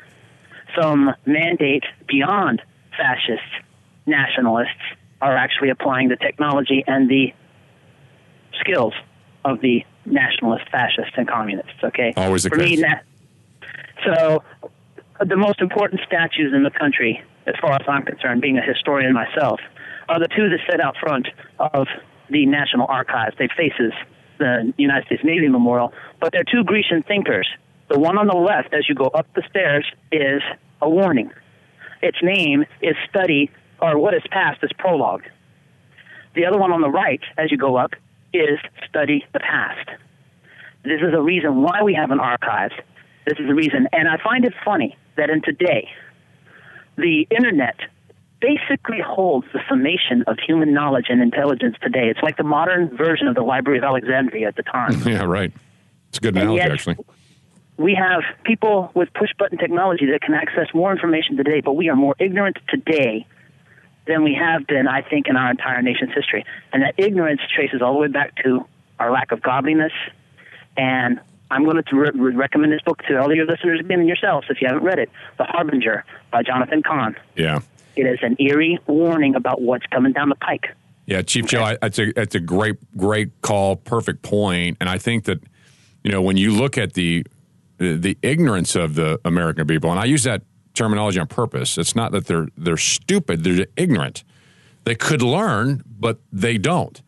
some 0.78 1.14
mandate 1.24 1.85
beyond 2.06 2.62
fascist 2.96 3.42
nationalists 4.06 4.80
are 5.20 5.37
actually 5.37 5.70
applying 5.70 6.09
the 6.09 6.16
technology 6.16 6.85
and 6.87 7.09
the 7.09 7.33
skills 8.61 8.94
of 9.44 9.61
the 9.61 9.85
nationalist, 10.04 10.68
fascists, 10.70 11.12
and 11.16 11.26
communists. 11.26 11.83
Okay, 11.83 12.12
always 12.16 12.42
the 12.42 12.50
For 12.50 12.59
case. 12.59 12.80
Me, 12.80 12.88
so 14.04 14.42
the 15.24 15.37
most 15.37 15.61
important 15.61 16.00
statues 16.06 16.52
in 16.54 16.62
the 16.62 16.70
country 16.70 17.22
as 17.51 17.57
far 17.61 17.73
as 17.73 17.83
I'm 17.89 18.05
concerned, 18.05 18.41
being 18.41 18.59
a 18.59 18.63
historian 18.63 19.13
myself, 19.13 19.61
are 20.09 20.21
the 20.21 20.29
two 20.29 20.49
that 20.49 20.59
sit 20.71 20.81
out 20.81 20.97
front 20.99 21.29
of 21.59 21.89
the 22.31 22.47
National 22.47 22.87
Archives. 22.89 23.37
They 23.39 23.49
faces 23.57 23.93
the 24.39 24.73
United 24.79 25.07
States 25.07 25.23
Navy 25.25 25.49
Memorial, 25.49 25.93
but 26.21 26.33
they're 26.33 26.45
two 26.45 26.65
Grecian 26.65 27.03
thinkers. 27.03 27.49
The 27.89 27.99
one 27.99 28.17
on 28.17 28.29
the 28.29 28.37
left, 28.37 28.73
as 28.73 28.89
you 28.89 28.95
go 28.95 29.07
up 29.07 29.27
the 29.35 29.43
stairs, 29.51 29.85
is 30.13 30.43
a 30.81 30.89
warning. 30.89 31.31
Its 32.03 32.19
name 32.23 32.65
is 32.81 32.95
Study, 33.09 33.51
or 33.83 33.99
What 33.99 34.15
is 34.15 34.23
Past 34.31 34.61
is 34.63 34.71
Prologue. 34.79 35.25
The 36.35 36.47
other 36.47 36.59
one 36.59 36.73
on 36.73 36.81
the 36.81 36.89
right, 36.89 37.21
as 37.37 37.51
you 37.51 37.59
go 37.59 37.77
up, 37.77 37.91
is 38.33 38.59
Study 38.89 39.25
the 39.33 39.41
Past. 39.41 39.89
This 40.85 41.01
is 41.03 41.13
a 41.13 41.21
reason 41.21 41.63
why 41.63 41.83
we 41.83 41.95
have 41.95 42.13
an 42.13 42.21
archive. 42.21 42.71
This 43.27 43.39
is 43.39 43.47
the 43.49 43.55
reason, 43.55 43.89
and 43.93 44.09
I 44.09 44.17
find 44.23 44.45
it 44.45 44.55
funny 44.65 44.97
that 45.17 45.29
in 45.29 45.43
today, 45.43 45.89
the 47.01 47.27
internet 47.31 47.77
basically 48.41 49.01
holds 49.01 49.47
the 49.53 49.61
summation 49.69 50.25
of 50.27 50.39
human 50.39 50.73
knowledge 50.73 51.07
and 51.09 51.21
intelligence 51.21 51.77
today. 51.83 52.09
It's 52.09 52.23
like 52.23 52.37
the 52.37 52.43
modern 52.45 52.97
version 52.97 53.29
of 53.29 53.35
the 53.35 53.43
Library 53.43 53.79
of 53.79 53.85
Alexandria 53.85 54.49
at 54.49 54.57
the 54.57 54.63
time. 54.63 54.93
yeah, 55.07 55.25
right. 55.25 55.53
It's 56.09 56.19
a 56.19 56.21
good 56.21 56.35
And 56.37 56.45
analogy, 56.45 56.63
yet- 56.63 56.73
actually. 56.73 56.97
we 57.77 57.95
have 57.95 58.23
people 58.45 58.91
with 58.95 59.13
push 59.15 59.31
button 59.39 59.59
technology 59.59 60.07
that 60.07 60.23
can 60.23 60.35
access 60.35 60.69
more 60.75 60.91
information 60.93 61.37
today, 61.37 61.61
but 61.61 61.75
we 61.75 61.89
are 61.91 61.97
more 61.97 62.15
ignorant 62.19 62.57
today 62.69 63.27
than 64.07 64.25
we 64.25 64.35
have 64.35 64.67
been, 64.67 64.89
I 64.89 65.03
think, 65.03 65.29
in 65.29 65.37
our 65.37 65.51
entire 65.51 65.83
nation's 65.83 66.13
history. 66.15 66.45
And 66.73 66.83
that 66.83 66.95
ignorance 66.97 67.43
traces 67.55 67.83
all 67.83 67.93
the 67.93 67.99
way 68.01 68.09
back 68.09 68.35
to 68.43 68.67
our 68.99 69.11
lack 69.13 69.33
of 69.33 69.43
godliness. 69.43 69.93
And 70.77 71.21
I'm 71.51 71.65
going 71.65 71.83
to 71.83 71.97
re- 71.97 72.11
re- 72.15 72.35
recommend 72.35 72.73
this 72.73 72.83
book 72.83 73.03
to 73.09 73.21
all 73.21 73.31
of 73.31 73.37
your 73.37 73.47
listeners 73.47 73.81
again 73.81 74.01
and 74.01 74.09
yourselves 74.09 74.47
if 74.51 74.61
you 74.61 74.69
haven't 74.69 74.85
read 74.85 74.99
it 74.99 75.11
The 75.39 75.45
Harbinger 75.45 76.05
by 76.31 76.43
Jonathan 76.43 76.83
Cahn. 76.83 77.17
Yeah. 77.37 77.61
It 77.97 78.03
is 78.03 78.19
an 78.23 78.37
eerie 78.39 78.79
warning 78.87 79.35
about 79.35 79.61
what's 79.61 79.87
coming 79.87 80.13
down 80.13 80.29
the 80.29 80.37
pike. 80.37 80.69
Yeah, 81.07 81.23
Chief 81.23 81.47
Joe, 81.47 81.63
I, 81.63 81.77
that's 81.83 81.99
a 81.99 82.13
that's 82.13 82.37
a 82.37 82.41
great 82.41 82.77
great 82.97 83.43
call, 83.43 83.75
perfect 83.75 84.23
point, 84.23 84.77
and 84.79 84.89
I 84.89 84.97
think 84.97 85.25
that 85.25 85.43
you 86.05 86.13
know 86.13 86.23
when 86.23 86.37
you 86.37 86.53
look 86.53 86.79
at 86.79 86.93
the 86.93 87.27
the, 87.79 87.97
the 87.97 88.19
ignorance 88.23 88.77
of 88.77 88.95
the 88.95 89.21
American 89.25 89.67
people, 89.67 89.91
and 89.91 89.99
I 89.99 90.05
use 90.05 90.23
that 90.23 90.43
terminology 90.75 91.19
on 91.19 91.27
purpose. 91.27 91.79
It's 91.79 91.97
not 91.97 92.13
that 92.13 92.27
they're 92.27 92.47
they're 92.57 92.77
stupid; 92.77 93.43
they're 93.43 93.67
ignorant. 93.77 94.23
They 94.85 94.95
could 94.95 95.21
learn, 95.21 95.83
but 95.87 96.21
they 96.33 96.59
don't. 96.59 97.03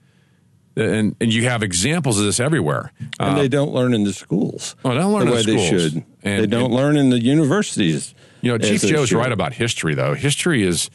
And 0.77 1.15
and 1.21 1.33
you 1.33 1.45
have 1.45 1.63
examples 1.63 2.19
of 2.19 2.25
this 2.25 2.41
everywhere. 2.41 2.93
And 3.21 3.37
they 3.37 3.49
don't 3.49 3.73
learn 3.73 3.93
in 3.95 4.05
the 4.05 4.13
schools. 4.13 4.75
Oh, 4.85 4.91
they 4.91 4.97
don't 4.97 5.13
learn 5.13 5.27
the 5.27 5.33
in 5.33 5.37
way 5.37 5.43
the 5.43 5.57
they 5.57 5.69
should. 5.69 6.05
And- 6.23 6.43
they 6.43 6.47
don't 6.47 6.67
and- 6.67 6.75
learn 6.75 6.97
in 6.97 7.11
the 7.11 7.21
universities. 7.21 8.15
You 8.41 8.53
know, 8.53 8.59
Chief 8.59 8.81
Joe's 8.83 9.11
should. 9.11 9.19
right 9.19 9.31
about 9.31 9.53
history, 9.53 9.95
though. 9.95 10.15
History 10.15 10.65
is, 10.65 10.91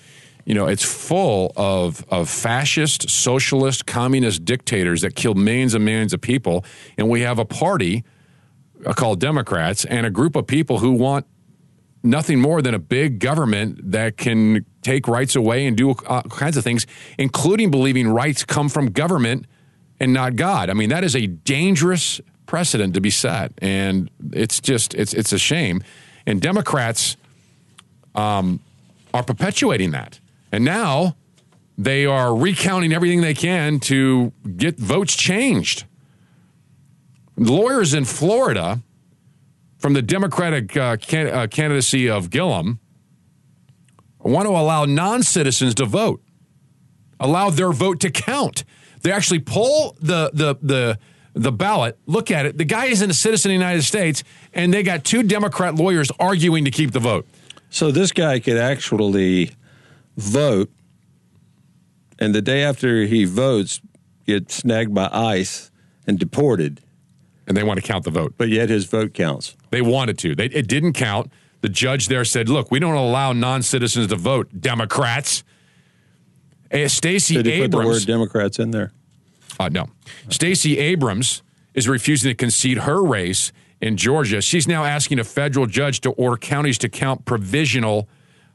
you 0.45 0.53
know, 0.53 0.65
it's 0.67 0.83
full 0.83 1.53
of 1.55 2.03
of 2.09 2.27
fascist, 2.29 3.09
socialist, 3.09 3.85
communist 3.85 4.43
dictators 4.45 5.01
that 5.01 5.15
killed 5.15 5.37
millions 5.37 5.73
and 5.73 5.85
millions 5.85 6.11
of 6.13 6.21
people, 6.21 6.65
and 6.97 7.07
we 7.07 7.21
have 7.21 7.37
a 7.39 7.45
party 7.45 8.03
uh, 8.85 8.93
called 8.93 9.19
Democrats 9.19 9.85
and 9.85 10.05
a 10.05 10.09
group 10.09 10.35
of 10.35 10.45
people 10.47 10.79
who 10.79 10.91
want 10.91 11.25
nothing 12.03 12.39
more 12.39 12.61
than 12.61 12.73
a 12.73 12.79
big 12.79 13.19
government 13.19 13.91
that 13.91 14.17
can 14.17 14.65
take 14.81 15.07
rights 15.07 15.35
away 15.35 15.65
and 15.67 15.75
do 15.77 15.89
all 16.07 16.21
kinds 16.23 16.57
of 16.57 16.63
things, 16.63 16.85
including 17.17 17.69
believing 17.71 18.07
rights 18.07 18.43
come 18.43 18.69
from 18.69 18.87
government 18.91 19.45
and 19.99 20.13
not 20.13 20.35
God. 20.35 20.69
I 20.69 20.73
mean, 20.73 20.89
that 20.89 21.03
is 21.03 21.15
a 21.15 21.27
dangerous 21.27 22.21
precedent 22.45 22.93
to 22.93 23.01
be 23.01 23.09
set, 23.09 23.51
and 23.59 24.09
it's 24.31 24.59
just 24.59 24.93
it's 24.93 25.13
it's 25.13 25.31
a 25.31 25.39
shame. 25.39 25.83
And 26.25 26.41
Democrats 26.41 27.17
um, 28.15 28.59
are 29.13 29.23
perpetuating 29.23 29.91
that, 29.91 30.19
and 30.51 30.65
now 30.65 31.15
they 31.77 32.05
are 32.05 32.35
recounting 32.35 32.91
everything 32.91 33.21
they 33.21 33.33
can 33.33 33.79
to 33.81 34.31
get 34.55 34.77
votes 34.77 35.15
changed. 35.15 35.85
Lawyers 37.37 37.93
in 37.93 38.03
Florida 38.05 38.81
from 39.77 39.93
the 39.93 40.01
Democratic 40.01 40.75
uh, 40.75 40.97
can- 40.97 41.27
uh, 41.27 41.47
candidacy 41.47 42.09
of 42.09 42.31
Gillum 42.31 42.79
want 44.19 44.47
to 44.47 44.51
allow 44.51 44.85
non 44.85 45.23
citizens 45.23 45.75
to 45.75 45.85
vote, 45.85 46.21
allow 47.19 47.49
their 47.49 47.71
vote 47.71 47.99
to 48.01 48.11
count. 48.11 48.63
They 49.01 49.11
actually 49.11 49.39
pull 49.39 49.95
the 49.99 50.31
the 50.33 50.57
the 50.61 50.99
the 51.33 51.51
ballot, 51.51 51.97
look 52.05 52.31
at 52.31 52.45
it. 52.45 52.57
The 52.57 52.65
guy 52.65 52.85
isn't 52.85 53.09
a 53.09 53.13
citizen 53.13 53.51
of 53.51 53.51
the 53.51 53.65
United 53.65 53.83
States, 53.83 54.23
and 54.53 54.73
they 54.73 54.83
got 54.83 55.03
two 55.03 55.23
Democrat 55.23 55.75
lawyers 55.75 56.11
arguing 56.19 56.65
to 56.65 56.71
keep 56.71 56.91
the 56.91 56.99
vote. 56.99 57.27
So 57.69 57.91
this 57.91 58.11
guy 58.11 58.39
could 58.39 58.57
actually 58.57 59.51
vote, 60.15 60.71
and 62.17 62.33
the 62.33 62.41
day 62.41 62.63
after 62.63 63.03
he 63.03 63.25
votes, 63.25 63.81
get 64.25 64.51
snagged 64.51 64.93
by 64.93 65.09
ICE 65.11 65.69
and 66.07 66.17
deported. 66.17 66.81
And 67.45 67.55
they 67.55 67.63
want 67.63 67.79
to 67.79 67.85
count 67.85 68.03
the 68.03 68.11
vote. 68.11 68.33
But 68.37 68.49
yet 68.49 68.67
his 68.67 68.85
vote 68.85 69.13
counts. 69.13 69.55
They 69.69 69.81
wanted 69.81 70.17
to. 70.19 70.35
They, 70.35 70.47
it 70.47 70.67
didn't 70.67 70.93
count. 70.93 71.31
The 71.61 71.69
judge 71.69 72.07
there 72.07 72.25
said, 72.25 72.49
"Look, 72.49 72.71
we 72.71 72.79
don't 72.79 72.95
allow 72.95 73.31
non-citizens 73.31 74.07
to 74.07 74.15
vote. 74.15 74.49
Democrats." 74.59 75.43
Uh, 76.71 76.87
Stacey 76.87 77.35
Did 77.35 77.45
he 77.45 77.61
put 77.61 77.71
the 77.71 77.77
word 77.77 78.05
Democrats 78.05 78.59
in 78.59 78.71
there? 78.71 78.91
Uh, 79.59 79.69
no. 79.69 79.87
Stacey 80.29 80.77
Abrams 80.77 81.41
is 81.73 81.87
refusing 81.87 82.29
to 82.29 82.35
concede 82.35 82.79
her 82.79 83.03
race 83.03 83.51
in 83.81 83.97
Georgia. 83.97 84.41
She's 84.41 84.67
now 84.67 84.83
asking 84.83 85.19
a 85.19 85.23
federal 85.23 85.65
judge 85.65 86.01
to 86.01 86.11
order 86.11 86.37
counties 86.37 86.77
to 86.79 86.89
count 86.89 87.25
provisional 87.25 88.09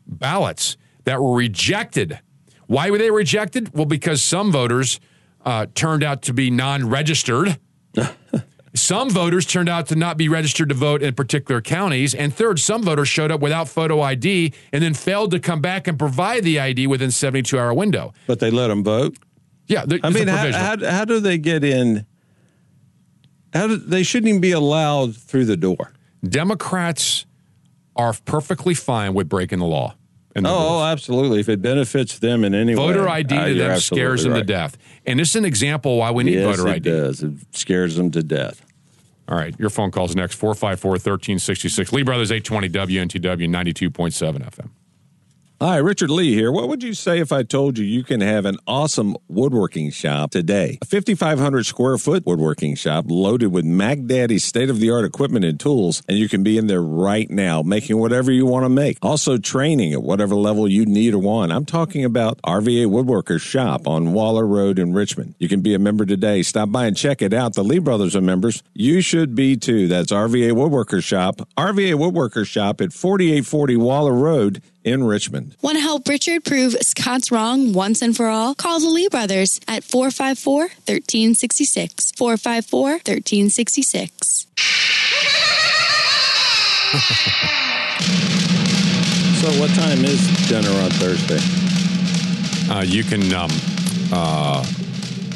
ballots 0.07 0.77
that 1.05 1.21
were 1.21 1.35
rejected. 1.35 2.21
Why 2.67 2.91
were 2.91 2.99
they 2.99 3.11
rejected? 3.11 3.75
Well, 3.75 3.87
because 3.87 4.23
some 4.23 4.53
voters 4.53 5.01
uh, 5.45 5.67
turned 5.75 6.03
out 6.03 6.23
to 6.23 6.33
be 6.33 6.51
non 6.51 6.89
registered. 6.89 7.59
Some 8.75 9.11
voters 9.11 9.45
turned 9.45 9.69
out 9.69 9.87
to 9.89 9.97
not 9.97 10.17
be 10.17 10.29
registered 10.29 10.71
to 10.71 10.75
vote 10.75 11.03
in 11.03 11.15
particular 11.15 11.61
counties. 11.61 12.15
And 12.15 12.35
third, 12.35 12.59
some 12.59 12.83
voters 12.83 13.09
showed 13.09 13.31
up 13.31 13.41
without 13.41 13.69
photo 13.69 14.01
ID 14.01 14.55
and 14.73 14.83
then 14.83 14.95
failed 14.95 15.31
to 15.33 15.41
come 15.41 15.61
back 15.61 15.87
and 15.87 15.99
provide 15.99 16.43
the 16.43 16.59
ID 16.59 16.87
within 16.87 17.11
72 17.11 17.59
hour 17.59 17.75
window. 17.75 18.15
But 18.27 18.41
they 18.41 18.51
let 18.51 18.69
them 18.69 18.83
vote. 18.83 19.19
Yeah, 19.67 19.85
I 20.03 20.11
mean, 20.11 20.29
how, 20.29 20.53
how, 20.53 20.77
how 20.85 21.05
do 21.05 21.21
they 21.21 21.39
get 21.39 21.65
in? 21.65 22.07
How 23.53 23.69
do, 23.69 23.77
they 23.77 24.03
shouldn't 24.03 24.29
even 24.29 24.41
be 24.41 24.53
allowed 24.53 25.17
through 25.17 25.45
the 25.45 25.57
door. 25.57 25.93
Democrats 26.25 27.27
are 27.95 28.15
perfectly 28.25 28.75
fine 28.75 29.15
with 29.15 29.29
breaking 29.29 29.59
the 29.59 29.67
law. 29.67 29.95
And 30.35 30.47
the 30.47 30.51
oh, 30.51 30.53
rules. 30.53 30.71
oh, 30.71 30.85
absolutely. 30.85 31.41
If 31.41 31.49
it 31.49 31.61
benefits 31.61 32.19
them 32.19 32.45
in 32.45 32.55
any 32.55 32.75
way, 32.75 32.87
voter 32.87 33.09
ID 33.09 33.37
uh, 33.37 33.47
to 33.49 33.55
them 33.55 33.81
scares 33.81 34.23
them 34.23 34.33
absolutely 34.33 34.41
to 34.41 34.47
death. 34.47 34.79
And 35.05 35.21
this 35.21 35.31
is 35.31 35.37
an 35.37 35.45
example 35.45 35.99
why 35.99 36.11
we 36.11 36.25
need 36.25 36.35
yes, 36.35 36.57
voter 36.57 36.69
it 36.69 36.77
ID. 36.77 36.91
does. 36.91 37.23
It 37.23 37.33
scares 37.53 37.97
them 37.97 38.11
to 38.13 38.23
death. 38.23 38.65
All 39.29 39.37
right, 39.37 39.59
your 39.59 39.71
phone 39.71 39.91
call's 39.91 40.17
next 40.17 40.35
454 40.35 40.91
1366. 40.91 41.93
Lee 41.93 42.03
Brothers 42.03 42.33
820 42.33 42.69
WNTW 42.69 43.49
92.7 43.49 44.51
FM. 44.51 44.71
Hi, 45.63 45.77
Richard 45.77 46.11
Lee 46.11 46.35
here. 46.35 46.51
What 46.51 46.69
would 46.69 46.83
you 46.83 46.93
say 46.93 47.21
if 47.21 47.31
I 47.31 47.45
told 47.45 47.79
you 47.79 47.85
you 47.85 48.03
can 48.03 48.21
have 48.21 48.47
an 48.47 48.59
awesome 48.67 49.17
woodworking 49.29 49.93
shop 49.93 50.33
today? 50.33 50.81
A 50.83 50.85
5,500 50.85 51.65
square 51.65 51.99
foot 51.99 52.27
woodworking 52.27 52.75
shop 52.75 53.05
loaded 53.07 53.53
with 53.53 53.65
MacDaddy's 53.65 54.43
state 54.43 54.71
of 54.71 54.81
the 54.81 54.91
art 54.91 55.05
equipment 55.05 55.45
and 55.45 55.61
tools, 55.61 56.03
and 56.09 56.19
you 56.19 56.29
can 56.29 56.43
be 56.43 56.59
in 56.59 56.67
there 56.67 56.83
right 56.83 57.31
now 57.31 57.63
making 57.63 57.97
whatever 57.99 58.33
you 58.33 58.45
want 58.45 58.65
to 58.65 58.69
make. 58.69 58.99
Also, 59.03 59.39
training 59.39 59.93
at 59.93 60.03
whatever 60.03 60.35
level 60.35 60.67
you 60.67 60.85
need 60.85 61.15
or 61.15 61.21
want. 61.21 61.53
I'm 61.53 61.65
talking 61.65 62.05
about 62.05 62.43
RVA 62.43 62.87
Woodworkers 62.87 63.43
Shop 63.43 63.87
on 63.87 64.13
Waller 64.13 64.45
Road 64.45 64.81
in 64.81 64.93
Richmond. 64.93 65.37
You 65.39 65.49
can 65.49 65.61
be 65.61 65.75
a 65.75 65.79
member 65.79 66.05
today. 66.05 66.43
Stop 66.43 66.73
by 66.73 66.87
and 66.87 66.97
check 66.97 67.23
it 67.23 67.33
out. 67.33 67.55
The 67.55 67.63
Lee 67.63 67.79
brothers 67.79 68.17
are 68.17 68.21
members. 68.21 68.65
You 68.75 69.01
should 69.01 69.37
be 69.37 69.57
too. 69.57 69.87
That's 69.87 70.11
RVA 70.11 70.55
Woodworkers 70.55 71.05
Shop. 71.05 71.49
RVA 71.57 71.95
Woodworkers 71.95 72.49
Shop 72.49 72.81
at 72.81 72.93
4840 72.93 73.77
Waller 73.77 74.13
Road 74.13 74.61
in 74.85 75.05
Richmond. 75.05 75.57
Want 75.63 75.77
to 75.77 75.83
help 75.83 76.09
Richard 76.09 76.45
prove 76.45 76.75
Scott's 76.83 77.31
wrong 77.31 77.73
once 77.73 78.03
and 78.03 78.17
for 78.17 78.29
all? 78.29 78.55
Call 78.55 78.81
the 78.81 78.89
Lee 78.89 79.09
brothers 79.09 79.61
at 79.69 79.85
454 79.85 80.61
1366. 80.61 82.13
454 82.13 82.81
1366. 82.81 84.47
So, 89.43 89.49
what 89.59 89.71
time 89.71 90.05
is 90.05 90.25
dinner 90.49 90.71
on 90.71 90.91
Thursday? 90.91 91.41
Uh, 92.73 92.83
you 92.83 93.03
can, 93.03 93.35
um, 93.35 93.51
uh, 94.13 94.65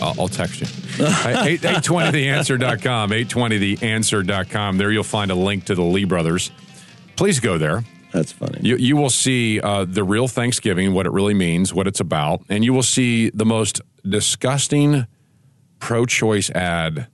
I'll 0.01 0.15
I'll 0.21 0.29
text 0.29 0.61
you. 0.61 0.67
8, 1.05 1.61
820theanswer.com, 1.61 3.11
820theanswer.com. 3.11 4.79
There 4.79 4.93
you'll 4.93 5.03
find 5.03 5.33
a 5.33 5.35
link 5.35 5.65
to 5.65 5.75
the 5.75 5.83
Lee 5.83 6.05
brothers. 6.05 6.53
Please 7.17 7.41
go 7.41 7.59
there. 7.59 7.83
That's 8.13 8.33
funny. 8.33 8.61
You, 8.63 8.77
you 8.77 8.97
will 8.97 9.11
see 9.11 9.61
uh, 9.61 9.85
the 9.85 10.05
real 10.05 10.29
Thanksgiving, 10.29 10.95
what 10.95 11.07
it 11.07 11.13
really 11.13 11.35
means, 11.35 11.75
what 11.75 11.87
it's 11.87 12.01
about, 12.01 12.43
and 12.49 12.65
you 12.65 12.73
will 12.73 12.83
see 12.83 13.31
the 13.31 13.45
most 13.45 13.81
disgusting 14.09 15.07
pro 15.79 16.07
choice 16.07 16.51
ad. 16.51 17.09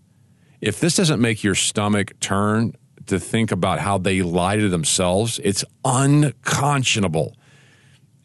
If 0.61 0.79
this 0.81 0.97
doesn't 0.97 1.21
make 1.21 1.43
your 1.43 1.55
stomach 1.55 2.19
turn 2.21 2.75
to 3.07 3.19
think 3.19 3.51
about 3.51 3.81
how 3.81 3.99
they 3.99 4.23
lie 4.23 4.57
to 4.57 4.69
themselves, 4.69 5.41
it's 5.43 5.65
unconscionable. 5.85 7.37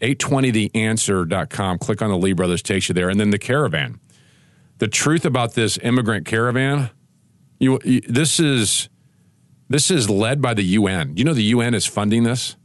820theanswer.com. 0.02 1.80
Click 1.80 2.02
on 2.02 2.10
the 2.10 2.18
Lee 2.18 2.34
Brothers, 2.34 2.62
takes 2.62 2.88
you 2.88 2.94
there. 2.94 3.10
And 3.10 3.20
then 3.20 3.32
the 3.32 3.40
caravan. 3.40 4.00
The 4.78 4.88
truth 4.88 5.26
about 5.26 5.56
this 5.56 5.80
immigrant 5.82 6.28
caravan, 6.28 6.92
you, 7.60 7.80
you 7.84 8.02
this 8.02 8.40
is 8.40 8.90
this 9.70 9.92
is 9.92 10.10
led 10.10 10.42
by 10.42 10.54
the 10.54 10.64
UN. 10.64 11.16
You 11.18 11.24
know 11.24 11.34
the 11.34 11.44
UN 11.44 11.74
is 11.74 11.86
funding 11.86 12.24
this 12.24 12.56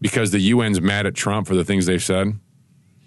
because 0.00 0.30
the 0.30 0.52
UN's 0.52 0.80
mad 0.80 1.06
at 1.06 1.14
Trump 1.14 1.46
for 1.46 1.54
the 1.54 1.64
things 1.64 1.86
they've 1.86 2.02
said. 2.02 2.38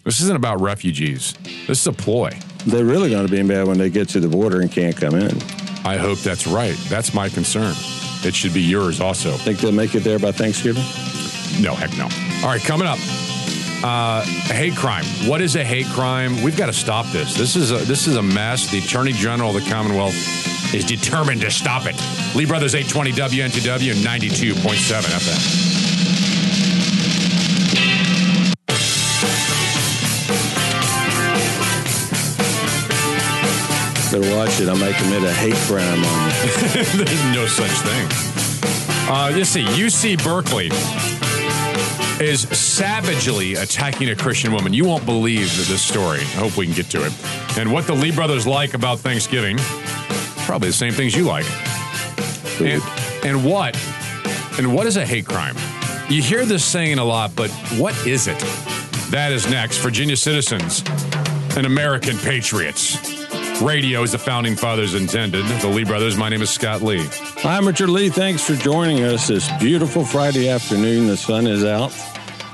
This 0.04 0.20
isn't 0.22 0.36
about 0.36 0.62
refugees. 0.62 1.34
This 1.68 1.82
is 1.82 1.88
a 1.88 1.94
ploy. 1.94 2.38
They're 2.66 2.86
really 2.86 3.10
going 3.10 3.26
to 3.26 3.32
be 3.32 3.41
bad 3.44 3.68
when 3.68 3.78
they 3.78 3.89
get 3.89 4.10
to 4.10 4.20
the 4.20 4.28
border 4.28 4.62
and 4.62 4.72
can't 4.72 4.96
come 4.96 5.16
in. 5.16 5.41
I 5.86 5.98
hope 5.98 6.20
that's 6.20 6.48
right. 6.48 6.76
That's 6.89 7.14
my 7.14 7.30
concern. 7.30 7.74
It 8.26 8.36
should 8.36 8.54
be 8.54 8.62
yours 8.62 9.02
also. 9.02 9.32
Think 9.32 9.60
they'll 9.60 9.72
make 9.72 9.96
it 9.96 10.02
there 10.02 10.20
by 10.20 10.32
Thanksgiving? 10.32 10.84
No, 11.62 11.74
heck 11.74 11.91
no. 11.98 12.06
All 12.46 12.54
right, 12.54 12.62
coming 12.62 12.88
up. 12.88 13.00
Uh, 13.84 14.24
a 14.50 14.54
hate 14.54 14.76
crime. 14.76 15.04
What 15.28 15.41
is 15.41 15.58
a 15.58 15.64
hate 15.64 15.88
crime? 15.88 16.41
We've 16.41 16.56
got 16.56 16.68
to 16.68 16.74
stop 16.74 17.06
this. 17.08 17.36
This 17.36 17.58
is 17.58 17.72
a, 17.72 17.78
this 17.80 18.08
is 18.08 18.16
a 18.16 18.22
mess. 18.22 18.72
The 18.72 18.80
Attorney 18.80 19.12
General 19.12 19.56
of 19.56 19.62
the 19.62 19.70
Commonwealth 19.70 20.16
is 20.74 20.86
determined 20.86 21.41
to 21.41 21.51
stop 21.51 21.84
it. 21.86 21.95
Lee 22.36 22.45
Brothers 22.45 22.76
820 22.76 23.11
WNTW 23.11 23.91
and 23.91 23.99
92.7 23.99 25.01
FM. 25.01 25.74
Better 34.13 34.36
watch 34.38 34.61
it. 34.61 34.69
I 34.69 34.74
might 34.76 34.95
commit 34.95 35.24
a 35.24 35.34
hate 35.34 35.55
crime 35.65 36.03
on 36.03 36.30
you. 36.30 37.03
There's 37.03 37.26
no 37.34 37.47
such 37.47 37.71
thing. 37.71 38.07
Uh, 39.09 39.32
let's 39.36 39.49
see. 39.49 39.63
UC 39.63 40.24
Berkeley 40.24 40.69
is 42.24 42.41
savagely 42.55 43.55
attacking 43.55 44.09
a 44.09 44.15
Christian 44.15 44.53
woman. 44.53 44.71
You 44.71 44.86
won't 44.86 45.05
believe 45.05 45.47
this 45.67 45.82
story. 45.82 46.19
I 46.19 46.45
hope 46.45 46.57
we 46.57 46.67
can 46.67 46.76
get 46.76 46.91
to 46.91 47.05
it. 47.05 47.11
And 47.57 47.71
what 47.71 47.88
the 47.88 47.93
Lee 47.93 48.11
brothers 48.11 48.45
like 48.45 48.76
about 48.76 48.99
Thanksgiving, 48.99 49.57
probably 50.44 50.70
the 50.70 50.74
same 50.74 50.94
things 50.94 51.16
you 51.16 51.26
like. 51.26 51.46
And, 52.60 52.82
and 53.24 53.44
what? 53.44 53.76
And 54.58 54.74
what 54.76 54.86
is 54.86 54.98
a 54.98 55.06
hate 55.06 55.26
crime? 55.26 55.56
You 56.10 56.22
hear 56.22 56.46
this 56.46 56.64
saying 56.64 57.00
a 57.00 57.04
lot, 57.04 57.36
but 57.36 57.50
what 57.78 57.96
is 58.06 58.28
it? 58.28 58.39
That 59.10 59.32
is 59.32 59.50
next. 59.50 59.78
Virginia 59.78 60.18
citizens 60.18 60.84
and 61.56 61.66
American 61.66 62.18
patriots. 62.18 62.98
Radio, 63.62 64.04
is 64.04 64.12
the 64.12 64.18
founding 64.18 64.56
fathers 64.56 64.96
intended. 64.96 65.46
The 65.62 65.68
Lee 65.68 65.86
brothers. 65.86 66.18
My 66.18 66.28
name 66.28 66.41
is 66.41 66.50
Scott 66.50 66.82
Lee. 66.82 67.08
I'm 67.44 67.66
Richard 67.66 67.89
Lee. 67.89 68.10
Thanks 68.10 68.46
for 68.46 68.56
joining 68.56 69.04
us 69.04 69.28
this 69.28 69.50
beautiful 69.60 70.04
Friday 70.04 70.50
afternoon. 70.50 71.08
The 71.08 71.16
sun 71.16 71.48
is 71.48 71.64
out, 71.64 71.94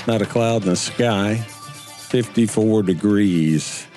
not 0.08 0.22
a 0.22 0.26
cloud 0.26 0.64
in 0.64 0.70
the 0.70 0.76
sky. 0.76 1.36
54 1.36 2.84
degrees 2.84 3.88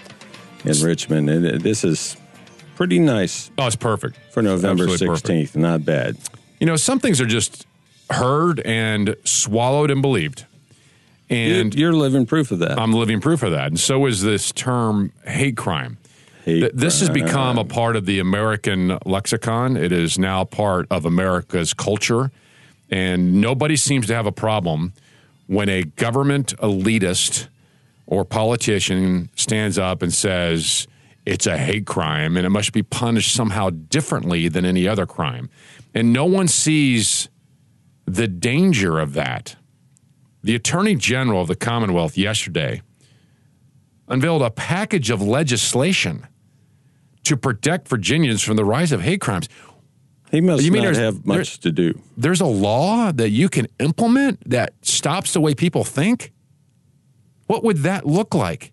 in 0.64 0.80
Richmond. 0.80 1.28
And 1.28 1.61
this 1.61 1.84
is 1.84 2.16
pretty 2.76 2.98
nice. 2.98 3.50
Oh, 3.58 3.66
it's 3.66 3.76
perfect 3.76 4.16
for 4.30 4.42
November 4.42 4.84
Absolutely 4.84 5.44
16th. 5.44 5.56
Not 5.56 5.84
bad. 5.84 6.16
You 6.60 6.66
know, 6.66 6.76
some 6.76 6.98
things 6.98 7.20
are 7.20 7.26
just 7.26 7.66
heard 8.10 8.60
and 8.60 9.16
swallowed 9.24 9.90
and 9.90 10.02
believed. 10.02 10.46
And 11.30 11.74
you're, 11.74 11.90
you're 11.90 11.98
living 11.98 12.26
proof 12.26 12.50
of 12.50 12.58
that. 12.58 12.78
I'm 12.78 12.92
living 12.92 13.20
proof 13.20 13.42
of 13.42 13.52
that. 13.52 13.68
And 13.68 13.80
so 13.80 14.06
is 14.06 14.22
this 14.22 14.52
term 14.52 15.12
hate 15.26 15.56
crime. 15.56 15.98
Th- 16.44 16.72
this 16.74 17.00
has 17.00 17.08
become 17.08 17.56
a 17.56 17.64
part 17.64 17.96
of 17.96 18.04
the 18.04 18.18
American 18.18 18.98
lexicon. 19.06 19.76
It 19.76 19.92
is 19.92 20.18
now 20.18 20.44
part 20.44 20.86
of 20.90 21.06
America's 21.06 21.72
culture. 21.72 22.30
And 22.90 23.40
nobody 23.40 23.76
seems 23.76 24.06
to 24.08 24.14
have 24.14 24.26
a 24.26 24.32
problem 24.32 24.92
when 25.46 25.68
a 25.68 25.84
government 25.84 26.54
elitist 26.58 27.48
or 28.06 28.24
politician 28.24 29.30
stands 29.36 29.78
up 29.78 30.02
and 30.02 30.12
says 30.12 30.86
it's 31.24 31.46
a 31.46 31.56
hate 31.56 31.86
crime 31.86 32.36
and 32.36 32.44
it 32.44 32.50
must 32.50 32.72
be 32.72 32.82
punished 32.82 33.32
somehow 33.32 33.70
differently 33.70 34.48
than 34.48 34.64
any 34.64 34.88
other 34.88 35.06
crime. 35.06 35.48
And 35.94 36.12
no 36.12 36.24
one 36.24 36.48
sees 36.48 37.28
the 38.06 38.26
danger 38.26 38.98
of 38.98 39.12
that. 39.14 39.56
The 40.42 40.54
Attorney 40.54 40.96
General 40.96 41.42
of 41.42 41.48
the 41.48 41.54
Commonwealth 41.54 42.16
yesterday 42.18 42.82
unveiled 44.08 44.42
a 44.42 44.50
package 44.50 45.10
of 45.10 45.22
legislation 45.22 46.26
to 47.24 47.36
protect 47.36 47.86
Virginians 47.88 48.42
from 48.42 48.56
the 48.56 48.64
rise 48.64 48.90
of 48.90 49.02
hate 49.02 49.20
crimes. 49.20 49.48
He 50.32 50.40
must 50.40 50.64
You 50.64 50.72
mean 50.72 50.82
not 50.82 50.94
there's- 50.94 51.14
have 51.14 51.24
much 51.26 51.60
to 51.60 51.70
do. 51.70 52.00
There's 52.16 52.40
a 52.40 52.46
law 52.46 53.12
that 53.12 53.30
you 53.30 53.48
can 53.48 53.68
implement 53.78 54.48
that 54.48 54.72
stops 54.82 55.32
the 55.34 55.40
way 55.40 55.54
people 55.54 55.84
think? 55.84 56.32
What 57.46 57.62
would 57.62 57.78
that 57.78 58.06
look 58.06 58.34
like? 58.34 58.71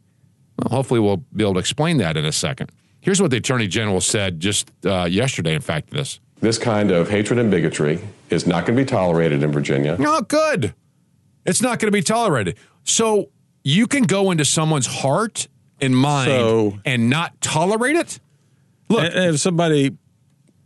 Well, 0.64 0.78
hopefully, 0.78 1.00
we'll 1.00 1.24
be 1.36 1.44
able 1.44 1.54
to 1.56 1.60
explain 1.60 1.98
that 1.98 2.18
in 2.18 2.26
a 2.26 2.32
second. 2.32 2.72
Here's 3.02 3.22
what 3.22 3.32
the 3.32 3.38
Attorney 3.38 3.68
General 3.68 4.02
said 4.02 4.40
just 4.40 4.70
uh, 4.86 5.06
yesterday, 5.10 5.54
in 5.56 5.62
fact, 5.62 5.90
this. 5.92 6.20
This 6.42 6.58
kind 6.58 6.92
of 6.92 7.10
hatred 7.10 7.40
and 7.40 7.50
bigotry 7.52 8.00
is 8.30 8.46
not 8.48 8.66
going 8.66 8.78
to 8.78 8.84
be 8.84 8.86
tolerated 8.90 9.44
in 9.44 9.52
Virginia. 9.52 9.98
Oh, 10.00 10.22
good. 10.22 10.74
It's 11.46 11.62
not 11.62 11.80
going 11.80 11.88
to 11.88 11.98
be 11.98 12.02
tolerated. 12.02 12.58
So 12.84 13.30
you 13.64 13.88
can 13.88 14.04
go 14.04 14.32
into 14.32 14.46
someone's 14.46 14.88
heart 14.88 15.48
and 15.82 15.96
mind 15.96 16.30
So- 16.32 16.80
and 16.86 17.10
not 17.10 17.40
tolerate 17.42 17.96
it? 17.96 18.20
Look, 18.90 19.12
if 19.14 19.40
somebody 19.40 19.96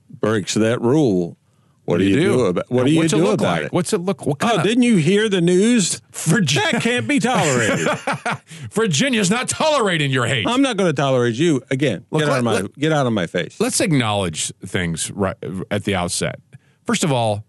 breaks 0.10 0.54
that 0.54 0.82
rule, 0.82 1.38
what, 1.86 1.98
do 1.98 2.06
you 2.06 2.16
do, 2.16 2.46
about 2.46 2.70
what 2.72 2.86
do 2.86 2.92
you 2.92 3.00
What's 3.00 3.14
it 3.14 3.18
do 3.18 3.24
look 3.24 3.42
about 3.42 3.58
like? 3.58 3.64
it? 3.66 3.74
What's 3.74 3.92
it 3.94 3.98
look? 4.00 4.26
What 4.26 4.40
kind 4.40 4.54
Oh, 4.54 4.58
of 4.60 4.64
didn't 4.64 4.84
you 4.84 4.96
hear 4.98 5.28
the 5.28 5.42
news? 5.42 6.02
Virginia 6.12 6.72
That 6.72 6.82
can't 6.82 7.08
be 7.08 7.20
tolerated. 7.20 7.88
Virginia's 8.72 9.30
not 9.30 9.50
tolerating 9.50 10.10
your 10.12 10.26
hate. 10.26 10.48
I'm 10.48 10.62
not 10.62 10.78
going 10.78 10.90
to 10.90 10.96
tolerate 10.96 11.36
you 11.36 11.62
again. 11.70 12.06
Look, 12.10 12.22
get 12.22 12.30
out 12.30 12.38
of 12.40 12.44
my 12.46 12.54
let- 12.54 12.78
get 12.80 12.92
out 12.94 13.06
of 13.06 13.14
my 13.14 13.28
face. 13.28 13.60
Let's 13.60 13.82
acknowledge 13.82 14.52
things 14.66 15.12
right 15.12 15.36
at 15.70 15.84
the 15.84 15.96
outset. 15.96 16.40
First 16.86 17.04
of 17.04 17.12
all, 17.12 17.44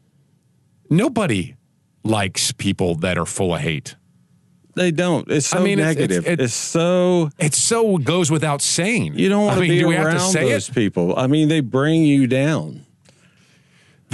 nobody 0.91 1.55
likes 2.03 2.53
people 2.53 2.95
that 2.97 3.19
are 3.19 3.27
full 3.27 3.55
of 3.55 3.61
hate. 3.61 3.97
They 4.77 4.91
don't. 4.91 5.31
It's 5.31 5.47
so 5.47 5.59
I 5.59 5.63
mean, 5.63 5.79
it's- 5.79 5.95
negative. 5.97 6.27
it's- 6.27 6.47
It's, 6.47 6.55
so 6.55 7.31
It 7.39 7.55
so 7.55 7.97
goes 7.99 8.31
without 8.31 8.61
saying. 8.61 9.17
you 9.17 9.29
don't 9.29 9.45
want 9.47 9.59
I 9.59 9.61
mean, 9.61 9.71
to 9.71 9.75
be 9.77 9.81
do 9.81 9.91
around 9.93 10.15
to 10.15 10.21
say 10.21 10.51
those 10.51 10.69
it? 10.69 10.75
people. 10.75 11.15
I 11.17 11.29
mean, 11.29 11.49
they 11.49 11.61
bring 11.61 12.03
you 12.03 12.27
down. 12.27 12.85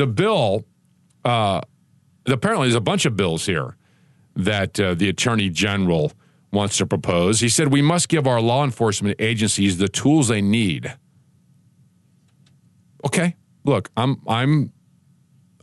The 0.01 0.07
bill, 0.07 0.64
uh, 1.26 1.61
apparently, 2.26 2.68
there's 2.68 2.74
a 2.74 2.80
bunch 2.80 3.05
of 3.05 3.18
bills 3.18 3.44
here 3.44 3.76
that 4.34 4.80
uh, 4.80 4.94
the 4.94 5.11
attorney 5.11 5.51
general 5.51 6.12
wants 6.51 6.78
to 6.78 6.86
propose. 6.86 7.40
He 7.40 7.51
said 7.51 7.68
we 7.68 7.82
must 7.82 8.09
give 8.09 8.26
our 8.26 8.40
law 8.40 8.64
enforcement 8.64 9.16
agencies 9.18 9.76
the 9.76 9.88
tools 9.88 10.28
they 10.28 10.40
need. 10.40 10.90
Okay, 13.05 13.36
look, 13.64 13.90
I'm 13.94 14.22
I'm 14.26 14.72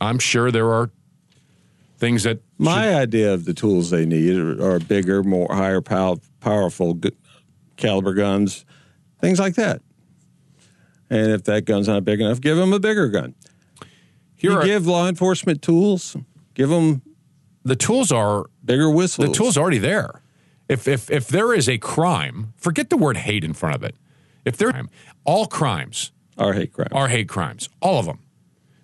I'm 0.00 0.20
sure 0.20 0.52
there 0.52 0.72
are 0.72 0.92
things 1.96 2.22
that 2.22 2.38
My 2.58 2.94
idea 2.94 3.34
of 3.34 3.44
the 3.44 3.54
tools 3.54 3.90
they 3.90 4.06
need 4.06 4.36
are, 4.60 4.78
bigger, 4.78 5.24
more 5.24 5.48
higher 5.50 5.80
pow- 5.80 6.20
powerful 6.38 6.96
caliber 7.76 8.14
guns, 8.14 8.64
things 9.20 9.40
like 9.40 9.56
that. 9.56 9.82
And 11.10 11.32
if 11.32 11.42
that 11.42 11.64
gun's 11.64 11.88
not 11.88 12.04
big 12.04 12.20
enough, 12.20 12.40
give 12.40 12.56
them 12.56 12.72
a 12.72 12.78
bigger 12.78 13.08
gun. 13.08 13.34
Here 14.38 14.52
you 14.52 14.56
are- 14.58 14.64
give 14.64 14.86
law 14.86 15.06
enforcement 15.08 15.60
tools. 15.62 16.16
Give 16.54 16.70
them 16.70 17.02
the 17.64 17.76
tools 17.76 18.10
are 18.10 18.46
bigger 18.64 18.88
whistles. 18.90 19.28
The 19.28 19.34
tools 19.34 19.58
already 19.58 19.78
there. 19.78 20.22
If 20.68 20.88
if 20.88 21.10
if 21.10 21.28
there 21.28 21.52
is 21.54 21.68
a 21.68 21.78
crime, 21.78 22.54
forget 22.56 22.88
the 22.90 22.96
word 22.96 23.16
hate 23.18 23.44
in 23.44 23.52
front 23.52 23.74
of 23.76 23.82
it. 23.84 23.94
If 24.44 24.56
there 24.56 24.72
all 25.24 25.46
crimes 25.46 26.12
are 26.38 26.52
hate 26.54 26.72
crimes. 26.72 26.90
Are 26.92 27.08
hate 27.08 27.28
crimes. 27.28 27.68
All 27.80 27.98
of 27.98 28.06
them. 28.06 28.20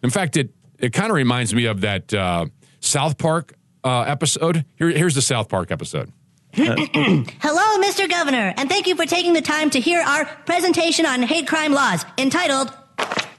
In 0.03 0.11
fact, 0.11 0.37
it 0.37 0.51
it 0.79 0.93
kind 0.93 1.11
of 1.11 1.17
reminds 1.17 1.55
me 1.55 1.65
of 1.67 1.81
that 1.83 2.13
uh, 2.13 2.47
South 2.81 3.17
Park 3.17 3.55
uh, 3.85 4.03
episode. 4.03 4.65
Here, 4.77 4.91
here's 4.91 5.15
the 5.15 5.23
South 5.23 5.49
Park 5.49 5.71
episode. 5.71 6.13
Hello, 6.55 7.83
Mr. 7.83 8.09
Governor, 8.09 8.55
and 8.57 8.69
thank 8.69 8.87
you 8.87 8.95
for 8.95 9.07
taking 9.07 9.33
the 9.33 9.43
time 9.43 9.71
to 9.71 9.81
hear 9.81 10.01
our 10.03 10.25
presentation 10.47 11.07
on 11.07 11.23
hate 11.23 11.47
crime 11.49 11.73
laws 11.73 12.05
entitled 12.19 12.73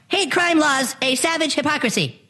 Hate 0.08 0.30
Crime 0.30 0.58
Laws 0.58 0.94
A 1.02 1.16
Savage 1.16 1.54
Hypocrisy. 1.54 2.20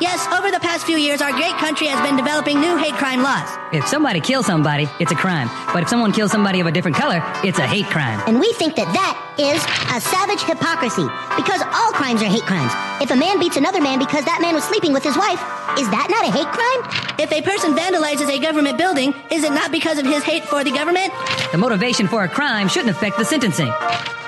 yes, 0.00 0.26
over 0.32 0.50
the 0.52 0.60
past 0.60 0.86
few 0.86 0.96
years, 0.96 1.20
our 1.20 1.32
great 1.32 1.54
country 1.56 1.88
has 1.88 2.00
been 2.06 2.16
developing 2.16 2.60
new 2.60 2.76
hate 2.76 2.94
crime 2.94 3.20
laws. 3.22 3.48
If 3.72 3.88
somebody 3.88 4.20
kills 4.20 4.46
somebody, 4.46 4.88
it's 5.00 5.10
a 5.10 5.16
crime. 5.16 5.50
But 5.72 5.82
if 5.82 5.88
someone 5.88 6.12
kills 6.12 6.30
somebody 6.30 6.60
of 6.60 6.68
a 6.68 6.70
different 6.70 6.96
color, 6.96 7.20
it's 7.42 7.58
a 7.58 7.66
hate 7.66 7.86
crime. 7.86 8.22
And 8.28 8.38
we 8.38 8.52
think 8.52 8.76
that 8.76 8.86
that 8.94 9.18
is 9.34 9.58
a 9.90 9.98
savage 10.00 10.42
hypocrisy 10.46 11.10
because 11.34 11.60
all 11.74 11.90
crimes 11.90 12.22
are 12.22 12.30
hate 12.30 12.46
crimes. 12.46 12.70
If 13.02 13.10
a 13.10 13.16
man 13.16 13.40
beats 13.40 13.56
another 13.56 13.80
man 13.80 13.98
because 13.98 14.24
that 14.24 14.38
man 14.40 14.54
was 14.54 14.62
sleeping 14.62 14.92
with 14.92 15.02
his 15.02 15.16
wife, 15.18 15.42
is 15.76 15.90
that 15.90 16.06
not 16.06 16.22
a 16.22 16.30
hate 16.30 16.46
crime? 16.54 16.80
If 17.18 17.32
a 17.32 17.42
person 17.42 17.74
vandalizes 17.74 18.30
a 18.30 18.38
government 18.38 18.78
building, 18.78 19.12
is 19.32 19.42
it 19.42 19.50
not 19.50 19.72
because 19.72 19.98
of 19.98 20.06
his 20.06 20.22
hate 20.22 20.44
for 20.44 20.62
the 20.62 20.70
government? 20.70 21.12
The 21.50 21.58
motivation 21.58 22.06
for 22.06 22.22
a 22.22 22.28
crime 22.28 22.68
shouldn't 22.68 22.94
affect 22.94 23.18
the 23.18 23.24
sentencing. 23.24 23.72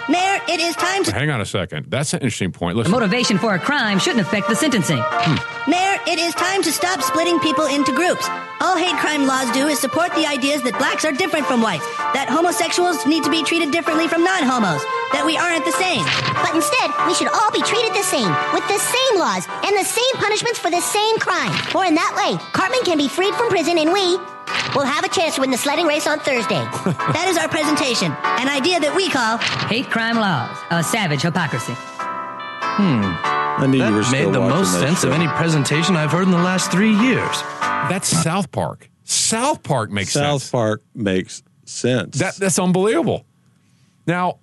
Mayor, 0.09 0.41
it 0.49 0.61
is 0.61 0.77
time 0.77 1.03
to. 1.05 1.13
Hang 1.13 1.31
on 1.31 1.41
a 1.41 1.47
second. 1.47 1.87
That's 1.91 2.15
an 2.15 2.21
interesting 2.21 2.53
point. 2.53 2.77
The 2.77 2.89
motivation 2.89 3.39
for 3.39 3.55
a 3.55 3.59
crime 3.59 3.99
shouldn't 3.99 4.23
affect 4.23 4.49
the 4.49 4.55
sentencing. 4.55 4.99
Hmm. 5.03 5.71
Mayor, 5.71 5.99
it 6.07 6.21
is 6.21 6.35
time 6.35 6.63
to 6.63 6.71
stop 6.71 7.03
splitting 7.03 7.41
people 7.41 7.67
into 7.67 7.91
groups. 7.93 8.29
All 8.61 8.77
hate 8.77 8.95
crime 9.03 9.27
laws 9.27 9.51
do 9.51 9.67
is 9.67 9.81
support 9.81 10.15
the 10.15 10.25
ideas 10.25 10.63
that 10.63 10.79
blacks 10.79 11.05
are 11.05 11.11
different 11.11 11.47
from 11.47 11.61
whites, 11.61 11.85
that 12.15 12.31
homosexuals 12.31 13.05
need 13.05 13.25
to 13.25 13.31
be 13.31 13.43
treated 13.43 13.75
differently 13.75 14.07
from 14.07 14.23
non 14.23 14.47
homos, 14.47 14.81
that 15.11 15.27
we 15.27 15.35
aren't 15.35 15.67
the 15.67 15.75
same. 15.75 16.07
But 16.39 16.55
instead, 16.55 16.95
we 17.11 17.15
should 17.19 17.29
all 17.35 17.51
be 17.51 17.67
treated 17.67 17.91
the 17.91 18.07
same, 18.07 18.31
with 18.55 18.63
the 18.71 18.79
same 18.79 19.15
laws 19.19 19.43
and 19.67 19.75
the 19.75 19.85
same 19.85 20.15
punishments 20.23 20.63
for 20.63 20.71
the 20.71 20.81
same 20.81 21.19
crime. 21.19 21.51
For 21.75 21.83
in 21.83 21.99
that 21.99 22.15
way, 22.15 22.39
Cartman 22.55 22.87
can 22.87 22.97
be 22.97 23.11
freed 23.11 23.35
from 23.35 23.51
prison 23.51 23.77
and 23.77 23.91
we 23.91 24.23
will 24.77 24.85
have 24.85 25.05
a 25.05 25.09
chance 25.09 25.37
to 25.37 25.41
win 25.41 25.51
the 25.51 25.57
sledding 25.57 25.87
race 25.87 26.07
on 26.07 26.21
Thursday. 26.21 26.55
that 26.85 27.27
is 27.29 27.39
our 27.39 27.49
presentation, 27.49 28.13
an 28.23 28.49
idea 28.49 28.79
that 28.79 28.95
we 28.95 29.09
call 29.09 29.39
Hate 29.69 29.91
crime 29.91 30.17
laws, 30.17 30.57
a 30.71 30.85
savage 30.85 31.23
hypocrisy. 31.23 31.73
Hmm. 31.75 33.03
I 33.59 33.67
knew 33.67 33.79
that 33.79 33.89
you 33.89 33.95
were 33.95 34.11
made 34.11 34.35
the 34.35 34.41
most 34.41 34.75
that 34.75 34.81
sense 34.87 35.05
of 35.05 35.13
any 35.13 35.27
presentation 35.29 35.97
I've 35.97 36.13
heard 36.13 36.25
in 36.25 36.31
the 36.31 36.37
last 36.37 36.71
three 36.71 36.95
years. 36.95 37.41
That's 37.89 38.07
South 38.07 38.53
Park. 38.53 38.91
South 39.05 39.63
Park 39.63 39.91
makes 39.91 40.13
South 40.13 40.43
sense. 40.43 40.43
South 40.45 40.53
Park 40.53 40.83
makes 40.95 41.43
sense. 41.65 42.19
That 42.19 42.37
that's 42.37 42.59
unbelievable. 42.59 43.25
Now, 44.07 44.41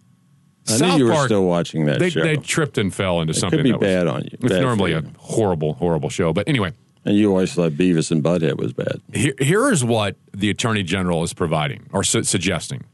I 0.67 0.71
knew 0.71 0.77
South 0.77 0.97
you 0.97 1.05
were 1.05 1.25
still 1.25 1.45
watching 1.45 1.85
that 1.85 1.99
they, 1.99 2.09
show. 2.09 2.23
They 2.23 2.37
tripped 2.37 2.79
and 2.79 2.93
fell 2.93 3.21
into 3.21 3.31
It 3.31 3.33
could 3.35 3.39
something 3.39 3.63
be 3.63 3.71
that 3.71 3.79
was- 3.79 3.87
bad 3.87 4.07
on 4.07 4.23
you. 4.23 4.29
It's 4.33 4.53
Bad 4.53 4.61
normally 4.61 4.91
you. 4.91 4.97
a 4.97 5.03
horrible, 5.19 5.73
horrible 5.75 6.09
show. 6.09 6.33
But 6.33 6.47
anyway, 6.49 6.71
and 7.05 7.17
you 7.17 7.29
always 7.29 7.53
thought 7.53 7.73
Beavis 7.73 8.11
and 8.11 8.23
Butthead 8.23 8.57
was 8.57 8.73
bad. 8.73 9.01
here, 9.13 9.33
here 9.39 9.69
is 9.71 9.83
what 9.83 10.15
the 10.33 10.49
Attorney 10.49 10.83
General 10.83 11.23
is 11.23 11.33
providing 11.33 11.89
or 11.91 12.03
su- 12.03 12.23
suggesting. 12.23 12.85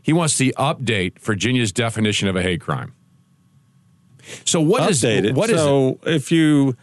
He 0.00 0.12
wants 0.12 0.36
to 0.38 0.52
update 0.52 1.18
Virginia's 1.18 1.72
definition 1.72 2.28
of 2.28 2.36
a 2.36 2.42
hate 2.42 2.60
crime. 2.60 2.94
So 4.44 4.60
what 4.60 4.88
is 4.90 5.02
Update 5.02 5.34
what 5.34 5.50
is 5.50 5.56
it? 5.56 5.58
so 5.58 5.98
if 6.04 6.30
you 6.32 6.76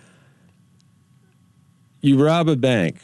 you 2.02 2.24
rob 2.24 2.50
a 2.50 2.56
bank, 2.56 2.98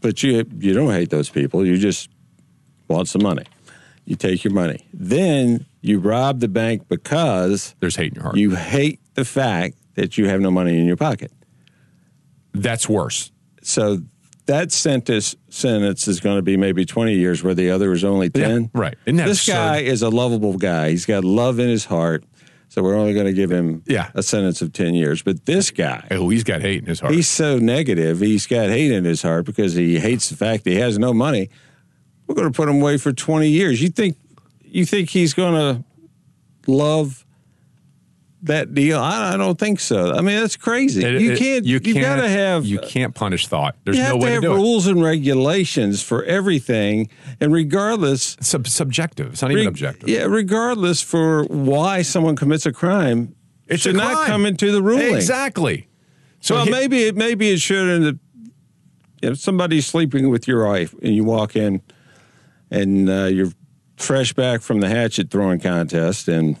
but 0.00 0.22
you 0.22 0.44
you 0.58 0.72
don't 0.72 0.90
hate 0.90 1.10
those 1.10 1.28
people, 1.28 1.66
you 1.66 1.76
just 1.78 2.08
want 2.88 3.08
some 3.08 3.22
money. 3.22 3.44
You 4.04 4.16
take 4.16 4.44
your 4.44 4.52
money. 4.52 4.86
Then 4.94 5.66
you 5.80 5.98
rob 5.98 6.40
the 6.40 6.48
bank 6.48 6.88
because 6.88 7.74
there's 7.80 7.96
hate 7.96 8.12
in 8.12 8.14
your 8.16 8.24
heart. 8.24 8.36
You 8.36 8.54
hate 8.54 9.00
the 9.14 9.24
fact 9.24 9.76
that 9.94 10.16
you 10.16 10.28
have 10.28 10.40
no 10.40 10.50
money 10.50 10.78
in 10.78 10.86
your 10.86 10.96
pocket. 10.96 11.32
That's 12.62 12.88
worse. 12.88 13.30
So 13.62 13.98
that 14.46 14.70
sentence 14.72 15.34
sentence 15.48 16.06
is 16.08 16.20
going 16.20 16.36
to 16.36 16.42
be 16.42 16.56
maybe 16.56 16.84
20 16.84 17.14
years 17.14 17.42
where 17.42 17.54
the 17.54 17.70
other 17.70 17.92
is 17.92 18.04
only 18.04 18.30
10. 18.30 18.70
right. 18.74 18.96
Isn't 19.06 19.16
that 19.16 19.26
this 19.26 19.40
absurd? 19.40 19.52
guy 19.54 19.76
is 19.78 20.02
a 20.02 20.08
lovable 20.08 20.56
guy. 20.56 20.90
He's 20.90 21.06
got 21.06 21.24
love 21.24 21.58
in 21.58 21.68
his 21.68 21.84
heart. 21.86 22.24
So 22.68 22.82
we're 22.82 22.96
only 22.96 23.14
going 23.14 23.26
to 23.26 23.32
give 23.32 23.50
him 23.50 23.82
Yeah. 23.86 24.10
a 24.14 24.22
sentence 24.22 24.60
of 24.60 24.72
10 24.72 24.94
years. 24.94 25.22
But 25.22 25.46
this 25.46 25.70
guy, 25.70 26.06
Oh, 26.10 26.28
he's 26.28 26.44
got 26.44 26.60
hate 26.62 26.80
in 26.80 26.86
his 26.86 27.00
heart. 27.00 27.14
he's 27.14 27.28
so 27.28 27.58
negative. 27.58 28.20
He's 28.20 28.46
got 28.46 28.68
hate 28.68 28.90
in 28.92 29.04
his 29.04 29.22
heart 29.22 29.46
because 29.46 29.74
he 29.74 29.98
hates 29.98 30.28
the 30.28 30.36
fact 30.36 30.64
that 30.64 30.70
he 30.70 30.76
has 30.76 30.98
no 30.98 31.12
money. 31.14 31.48
We're 32.26 32.34
going 32.34 32.52
to 32.52 32.56
put 32.56 32.68
him 32.68 32.80
away 32.80 32.98
for 32.98 33.12
20 33.12 33.48
years. 33.48 33.80
You 33.82 33.88
think 33.88 34.16
you 34.64 34.84
think 34.84 35.10
he's 35.10 35.32
going 35.34 35.54
to 35.54 35.84
love 36.70 37.24
that 38.42 38.74
deal? 38.74 38.98
I, 39.00 39.34
I 39.34 39.36
don't 39.36 39.58
think 39.58 39.80
so. 39.80 40.12
I 40.12 40.20
mean, 40.20 40.38
that's 40.40 40.56
crazy. 40.56 41.02
It- 41.04 41.20
you 41.20 41.32
it- 41.32 41.38
can't. 41.38 41.64
You 41.64 41.80
You, 41.82 42.00
got 42.00 42.16
to 42.16 42.28
have. 42.28 42.64
You 42.66 42.78
can't 42.78 43.14
punish 43.14 43.46
thought. 43.46 43.76
There's 43.84 43.98
no 43.98 44.16
way 44.16 44.26
to 44.28 44.32
have 44.34 44.42
do 44.42 44.52
it. 44.52 44.56
rules 44.56 44.86
and 44.86 45.02
regulations 45.02 46.02
for 46.02 46.22
everything, 46.24 47.08
and 47.40 47.52
regardless, 47.52 48.36
Sub- 48.40 48.66
subjective. 48.68 49.32
It's 49.32 49.42
not 49.42 49.50
even 49.50 49.62
Reg- 49.64 49.68
objective. 49.68 50.08
Yeah, 50.08 50.24
regardless 50.24 51.02
for 51.02 51.44
why 51.44 52.02
someone 52.02 52.36
commits 52.36 52.66
a 52.66 52.72
crime, 52.72 53.34
it 53.66 53.80
should 53.80 53.96
not 53.96 54.26
come 54.26 54.46
into 54.46 54.70
the 54.70 54.82
ruling. 54.82 55.14
Exactly. 55.14 55.88
So 56.40 56.56
So 56.58 56.64
he- 56.64 56.70
maybe 56.70 57.02
it 57.04 57.16
maybe 57.16 57.50
it 57.50 57.60
should. 57.60 57.88
And 57.88 58.20
if 59.22 59.38
somebody's 59.38 59.86
sleeping 59.86 60.28
with 60.28 60.46
your 60.46 60.66
wife 60.66 60.94
and 61.02 61.14
you 61.14 61.24
walk 61.24 61.56
in, 61.56 61.80
and 62.70 63.08
uh, 63.08 63.24
you're 63.24 63.50
fresh 63.96 64.32
back 64.34 64.60
from 64.60 64.80
the 64.80 64.88
hatchet 64.88 65.30
throwing 65.30 65.58
contest, 65.58 66.28
and 66.28 66.56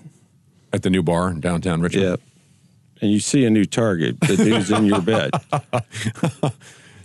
at 0.72 0.82
the 0.82 0.90
new 0.90 1.02
bar 1.02 1.30
in 1.30 1.40
downtown 1.40 1.80
Richmond. 1.80 2.06
yeah, 2.06 2.16
and 3.02 3.10
you 3.10 3.20
see 3.20 3.44
a 3.44 3.50
new 3.50 3.64
target, 3.64 4.18
the 4.20 4.36
dude's 4.36 4.70
in 4.70 4.86
your 4.86 5.00
bed. 5.02 5.30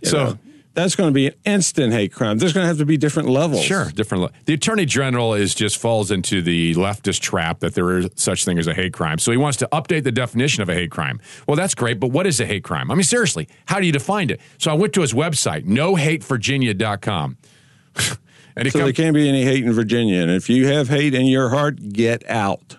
You 0.03 0.09
So- 0.09 0.24
know, 0.24 0.38
that's 0.74 0.95
going 0.95 1.09
to 1.09 1.14
be 1.14 1.28
an 1.28 1.34
instant 1.45 1.91
hate 1.93 2.12
crime. 2.14 2.38
There's 2.39 2.53
going 2.53 2.64
to 2.64 2.68
have 2.70 2.78
to 2.78 2.86
be 2.86 2.95
different 2.97 3.28
levels. 3.30 3.62
Sure, 3.64 3.91
different. 3.91 4.24
le- 4.24 4.32
The 4.45 4.53
attorney 4.53 4.86
general 4.86 5.34
is 5.34 5.53
just 5.53 5.78
falls 5.78 6.09
into 6.12 6.41
the 6.41 6.74
leftist 6.76 7.20
trap 7.20 7.59
that 7.59 7.76
there 7.76 7.97
is 7.99 8.07
such 8.16 8.45
thing 8.45 8.57
as 8.57 8.66
a 8.68 8.74
hate 8.74 8.93
crime. 8.93 9.20
So 9.20 9.32
he 9.32 9.38
wants 9.38 9.57
to 9.59 9.68
update 9.74 10.05
the 10.05 10.14
definition 10.14 10.64
of 10.64 10.70
a 10.70 10.74
hate 10.74 10.89
crime. 10.89 11.20
Well, 11.45 11.57
that's 11.57 11.76
great, 11.76 11.99
but 11.99 12.07
what 12.07 12.26
is 12.26 12.39
a 12.39 12.45
hate 12.45 12.64
crime? 12.64 12.89
I 12.89 12.95
mean, 12.95 13.03
seriously, 13.03 13.47
how 13.66 13.80
do 13.82 13.86
you 13.86 13.91
define 13.91 14.30
it? 14.30 14.39
So 14.57 14.72
I 14.72 14.74
went 14.76 14.93
to 14.93 15.01
his 15.01 15.12
website, 15.14 15.66
nohatevirginia.com. 15.66 17.38
and 18.55 18.68
it 18.68 18.72
So 18.72 18.80
there 18.80 18.93
can't 18.93 19.14
be 19.14 19.28
any 19.28 19.43
hate 19.43 19.64
in 19.66 19.74
Virginia, 19.74 20.22
and 20.22 20.32
if 20.32 20.49
you 20.49 20.68
have 20.68 20.88
hate 20.88 21.14
in 21.14 21.26
your 21.26 21.49
heart, 21.49 21.89
get 21.91 22.28
out. 22.30 22.78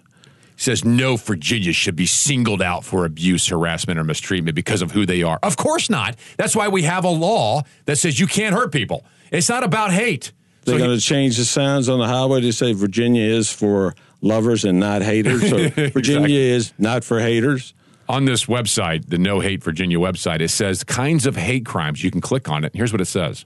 Says 0.62 0.84
no 0.84 1.16
Virginia 1.16 1.72
should 1.72 1.96
be 1.96 2.06
singled 2.06 2.62
out 2.62 2.84
for 2.84 3.04
abuse, 3.04 3.48
harassment, 3.48 3.98
or 3.98 4.04
mistreatment 4.04 4.54
because 4.54 4.80
of 4.82 4.92
who 4.92 5.04
they 5.04 5.22
are. 5.22 5.38
Of 5.42 5.56
course 5.56 5.90
not. 5.90 6.16
That's 6.36 6.54
why 6.56 6.68
we 6.68 6.82
have 6.82 7.04
a 7.04 7.08
law 7.10 7.62
that 7.86 7.96
says 7.96 8.18
you 8.20 8.26
can't 8.26 8.54
hurt 8.54 8.72
people. 8.72 9.04
It's 9.30 9.48
not 9.48 9.64
about 9.64 9.92
hate. 9.92 10.32
They're 10.64 10.78
So 10.78 10.84
going 10.86 10.96
to 10.98 11.04
change 11.04 11.36
the 11.36 11.44
signs 11.44 11.88
on 11.88 11.98
the 11.98 12.06
highway 12.06 12.40
to 12.42 12.52
say 12.52 12.72
Virginia 12.72 13.24
is 13.24 13.50
for 13.52 13.94
lovers 14.20 14.64
and 14.64 14.78
not 14.78 15.02
haters. 15.02 15.40
So 15.50 15.56
Virginia 15.90 16.20
Exactly. 16.22 16.36
is 16.36 16.72
not 16.78 17.02
for 17.02 17.18
haters. 17.18 17.74
on 18.08 18.24
this 18.26 18.44
website, 18.44 19.08
the 19.08 19.18
No 19.18 19.40
Hate 19.40 19.64
Virginia 19.64 19.98
website, 19.98 20.40
it 20.40 20.50
says 20.50 20.84
kinds 20.84 21.26
of 21.26 21.34
hate 21.36 21.66
crimes. 21.66 22.04
You 22.04 22.10
can 22.12 22.20
click 22.20 22.48
on 22.48 22.62
it. 22.64 22.72
Here's 22.74 22.92
what 22.92 23.00
it 23.00 23.06
says 23.06 23.44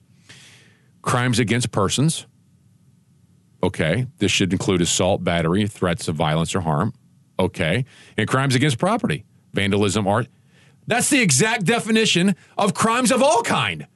crimes 1.02 1.38
against 1.38 1.70
persons. 1.72 2.26
Okay. 3.62 4.06
This 4.18 4.30
should 4.30 4.52
include 4.52 4.82
assault, 4.82 5.24
battery, 5.24 5.66
threats 5.66 6.08
of 6.08 6.16
violence 6.16 6.54
or 6.54 6.60
harm. 6.60 6.92
Okay. 7.38 7.84
And 8.16 8.26
crimes 8.28 8.54
against 8.54 8.78
property, 8.78 9.24
vandalism, 9.52 10.06
art. 10.06 10.28
That's 10.86 11.10
the 11.10 11.20
exact 11.20 11.64
definition 11.64 12.36
of 12.56 12.72
crimes 12.74 13.10
of 13.10 13.22
all 13.22 13.42
kind. 13.42 13.86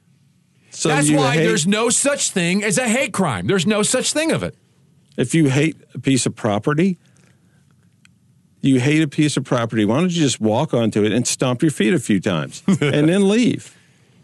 So 0.71 0.89
That's 0.89 1.09
why 1.11 1.35
hate- 1.35 1.45
there's 1.45 1.65
no 1.67 1.89
such 1.89 2.31
thing 2.31 2.63
as 2.63 2.77
a 2.77 2.87
hate 2.87 3.13
crime. 3.13 3.47
There's 3.47 3.65
no 3.67 3.83
such 3.83 4.13
thing 4.13 4.31
of 4.31 4.43
it. 4.43 4.55
If 5.17 5.33
you 5.35 5.49
hate 5.49 5.75
a 5.93 5.99
piece 5.99 6.25
of 6.25 6.35
property, 6.35 6.97
you 8.61 8.79
hate 8.79 9.01
a 9.01 9.07
piece 9.07 9.37
of 9.37 9.43
property. 9.43 9.85
Why 9.85 9.99
don't 9.99 10.11
you 10.11 10.21
just 10.21 10.39
walk 10.39 10.73
onto 10.73 11.03
it 11.03 11.11
and 11.11 11.27
stomp 11.27 11.61
your 11.61 11.71
feet 11.71 11.93
a 11.93 11.99
few 11.99 12.19
times 12.19 12.63
and 12.67 13.09
then 13.09 13.27
leave? 13.27 13.75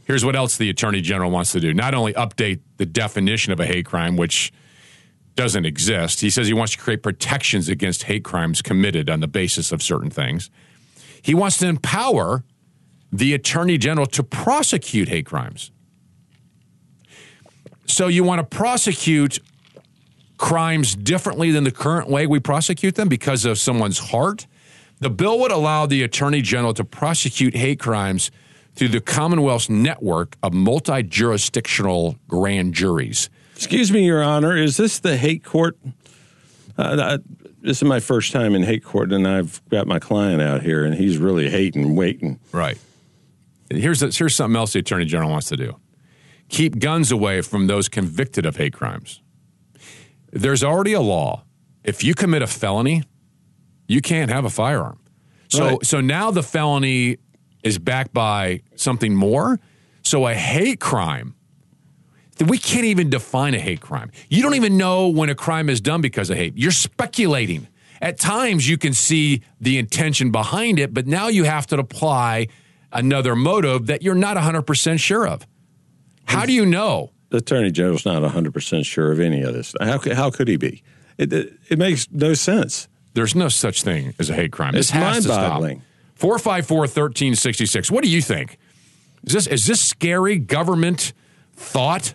Here's 0.06 0.24
what 0.24 0.36
else 0.36 0.58
the 0.58 0.70
attorney 0.70 1.02
general 1.02 1.32
wants 1.32 1.52
to 1.54 1.60
do 1.60 1.74
not 1.74 1.94
only 1.94 2.14
update 2.14 2.60
the 2.78 2.86
definition 2.86 3.52
of 3.52 3.60
a 3.60 3.66
hate 3.66 3.86
crime, 3.86 4.16
which 4.16 4.54
doesn't 5.38 5.66
exist, 5.66 6.20
he 6.20 6.30
says 6.30 6.48
he 6.48 6.54
wants 6.54 6.74
to 6.74 6.80
create 6.80 7.02
protections 7.02 7.70
against 7.70 8.04
hate 8.04 8.26
crimes 8.26 8.62
committed 8.62 9.10
on 9.10 9.22
the 9.22 9.28
basis 9.28 9.72
of 9.72 9.82
certain 9.82 10.10
things. 10.10 10.50
He 11.22 11.34
wants 11.34 11.58
to 11.60 11.68
empower 11.68 12.44
the 13.12 13.34
attorney 13.34 13.78
general 13.78 14.08
to 14.08 14.24
prosecute 14.24 15.08
hate 15.08 15.26
crimes. 15.26 15.72
So 17.86 18.08
you 18.08 18.24
want 18.24 18.40
to 18.40 18.58
prosecute 18.58 19.40
crimes 20.38 20.96
differently 20.96 21.52
than 21.52 21.64
the 21.64 21.72
current 21.72 22.10
way 22.10 22.28
we 22.28 22.40
prosecute 22.40 22.96
them 22.96 23.08
because 23.08 23.46
of 23.46 23.58
someone's 23.58 24.00
heart? 24.00 24.46
The 25.00 25.10
bill 25.10 25.40
would 25.40 25.52
allow 25.52 25.86
the 25.86 26.04
attorney 26.04 26.42
general 26.42 26.74
to 26.74 26.84
prosecute 26.84 27.56
hate 27.56 27.80
crimes 27.80 28.32
through 28.76 28.90
the 28.90 29.02
Commonwealth's 29.02 29.70
network 29.70 30.36
of 30.44 30.54
multi 30.54 31.04
jurisdictional 31.04 32.18
grand 32.28 32.74
juries. 32.74 33.30
Excuse 33.58 33.92
me, 33.92 34.06
Your 34.06 34.22
Honor, 34.22 34.56
is 34.56 34.78
this 34.78 35.00
the 35.00 35.18
hate 35.18 35.44
court? 35.44 35.80
Uh, 36.78 37.18
this 37.60 37.78
is 37.78 37.84
my 37.84 38.00
first 38.00 38.32
time 38.32 38.54
in 38.54 38.62
hate 38.62 38.84
court, 38.84 39.12
and 39.12 39.28
I've 39.28 39.68
got 39.70 39.88
my 39.88 39.98
client 39.98 40.44
out 40.44 40.62
here, 40.62 40.86
and 40.86 40.94
he's 40.94 41.18
really 41.18 41.50
hating, 41.50 41.96
waiting. 41.96 42.40
Right. 42.52 42.78
Here's, 43.72 44.16
here's 44.16 44.36
something 44.36 44.56
else 44.56 44.74
the 44.74 44.80
attorney 44.80 45.06
general 45.06 45.32
wants 45.32 45.48
to 45.48 45.58
do 45.58 45.76
keep 46.50 46.78
guns 46.78 47.12
away 47.12 47.42
from 47.42 47.66
those 47.66 47.90
convicted 47.90 48.46
of 48.46 48.58
hate 48.58 48.74
crimes. 48.74 49.24
There's 50.32 50.64
already 50.64 50.94
a 50.94 51.02
law. 51.02 51.44
If 51.84 52.04
you 52.04 52.14
commit 52.14 52.44
a 52.44 52.48
felony, 52.48 53.04
you 53.88 54.02
can't 54.02 54.30
have 54.30 54.46
a 54.46 54.52
firearm. 54.52 55.00
So, 55.50 55.66
right. 55.66 55.86
so 55.86 56.00
now 56.00 56.30
the 56.30 56.44
felony 56.44 57.18
is 57.64 57.80
backed 57.80 58.14
by 58.14 58.62
something 58.76 59.16
more. 59.16 59.60
So 60.04 60.28
a 60.28 60.36
hate 60.36 60.80
crime 60.80 61.34
we 62.46 62.58
can't 62.58 62.86
even 62.86 63.10
define 63.10 63.54
a 63.54 63.60
hate 63.60 63.82
crime. 63.82 64.12
You 64.30 64.44
don't 64.44 64.56
even 64.56 64.78
know 64.78 65.08
when 65.08 65.30
a 65.30 65.36
crime 65.36 65.70
is 65.70 65.82
done 65.82 66.02
because 66.02 66.30
of 66.30 66.38
hate. 66.38 66.54
You're 66.56 66.72
speculating. 66.72 67.68
At 68.02 68.20
times, 68.20 68.70
you 68.70 68.78
can 68.78 68.94
see 68.94 69.42
the 69.60 69.78
intention 69.78 70.32
behind 70.32 70.78
it, 70.80 70.94
but 70.94 71.08
now 71.08 71.30
you 71.30 71.46
have 71.46 71.66
to 71.68 71.80
apply 71.80 72.48
another 72.92 73.36
motive 73.36 73.88
that 73.88 74.02
you're 74.02 74.16
not 74.16 74.38
100% 74.38 75.00
sure 75.00 75.28
of. 75.28 75.48
How 76.26 76.46
do 76.46 76.54
you 76.54 76.66
know? 76.66 77.12
The 77.30 77.38
Attorney 77.38 77.72
General's 77.72 78.06
not 78.06 78.22
100% 78.22 78.86
sure 78.86 79.12
of 79.12 79.20
any 79.20 79.42
of 79.42 79.54
this. 79.54 79.74
How, 79.80 80.00
how 80.14 80.30
could 80.30 80.48
he 80.48 80.58
be? 80.58 80.84
It, 81.18 81.34
it, 81.34 81.54
it 81.70 81.80
makes 81.80 82.10
no 82.12 82.34
sense. 82.34 82.88
There's 83.14 83.34
no 83.34 83.50
such 83.50 83.82
thing 83.82 84.14
as 84.20 84.30
a 84.30 84.34
hate 84.34 84.52
crime. 84.52 84.76
It's 84.76 84.94
mind-boggling. 84.94 85.82
454 86.16 86.78
1366. 86.80 87.92
What 87.92 88.04
do 88.04 88.10
you 88.10 88.22
think? 88.22 88.60
Is 89.24 89.34
this, 89.34 89.48
is 89.48 89.66
this 89.66 89.82
scary 89.82 90.38
government 90.38 91.14
thought? 91.56 92.14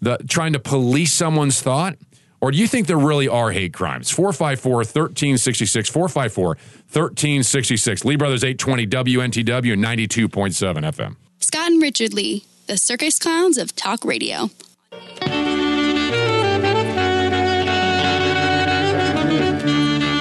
The 0.00 0.18
trying 0.28 0.52
to 0.52 0.58
police 0.58 1.12
someone's 1.12 1.60
thought? 1.60 1.96
Or 2.40 2.50
do 2.50 2.58
you 2.58 2.66
think 2.68 2.86
there 2.86 2.98
really 2.98 3.26
are 3.26 3.52
hate 3.52 3.72
crimes? 3.72 4.10
454 4.10 4.76
1366, 4.76 5.88
454 5.88 6.46
1366. 6.46 8.04
Lee 8.04 8.16
Brothers 8.16 8.44
820 8.44 8.86
WNTW 8.86 9.78
92.7 9.78 10.92
FM. 10.92 11.16
Scott 11.38 11.72
and 11.72 11.80
Richard 11.80 12.12
Lee, 12.12 12.44
the 12.66 12.76
circus 12.76 13.18
clowns 13.18 13.56
of 13.56 13.74
talk 13.74 14.04
radio. 14.04 14.50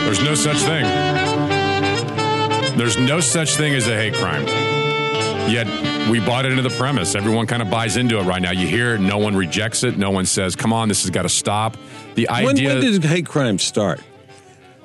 There's 0.05 0.23
no 0.23 0.35
such 0.35 0.57
thing. 0.57 0.85
There's 2.77 2.97
no 2.97 3.19
such 3.19 3.55
thing 3.55 3.75
as 3.75 3.87
a 3.87 3.95
hate 3.95 4.13
crime. 4.13 4.72
Yet 5.49 5.67
we 6.09 6.19
bought 6.19 6.45
it 6.45 6.51
into 6.51 6.63
the 6.63 6.75
premise. 6.77 7.15
Everyone 7.15 7.45
kind 7.47 7.61
of 7.61 7.69
buys 7.69 7.97
into 7.97 8.17
it 8.17 8.23
right 8.23 8.41
now. 8.41 8.51
You 8.51 8.65
hear 8.65 8.95
it, 8.95 8.99
no 8.99 9.17
one 9.17 9.35
rejects 9.35 9.83
it. 9.83 9.97
No 9.97 10.09
one 10.09 10.25
says, 10.25 10.55
"Come 10.55 10.71
on, 10.73 10.87
this 10.87 11.03
has 11.03 11.11
got 11.11 11.23
to 11.23 11.29
stop." 11.29 11.77
The 12.15 12.29
idea. 12.29 12.69
When, 12.69 12.81
when 12.81 12.91
did 12.91 13.03
hate 13.03 13.27
crime 13.27 13.59
start? 13.59 14.01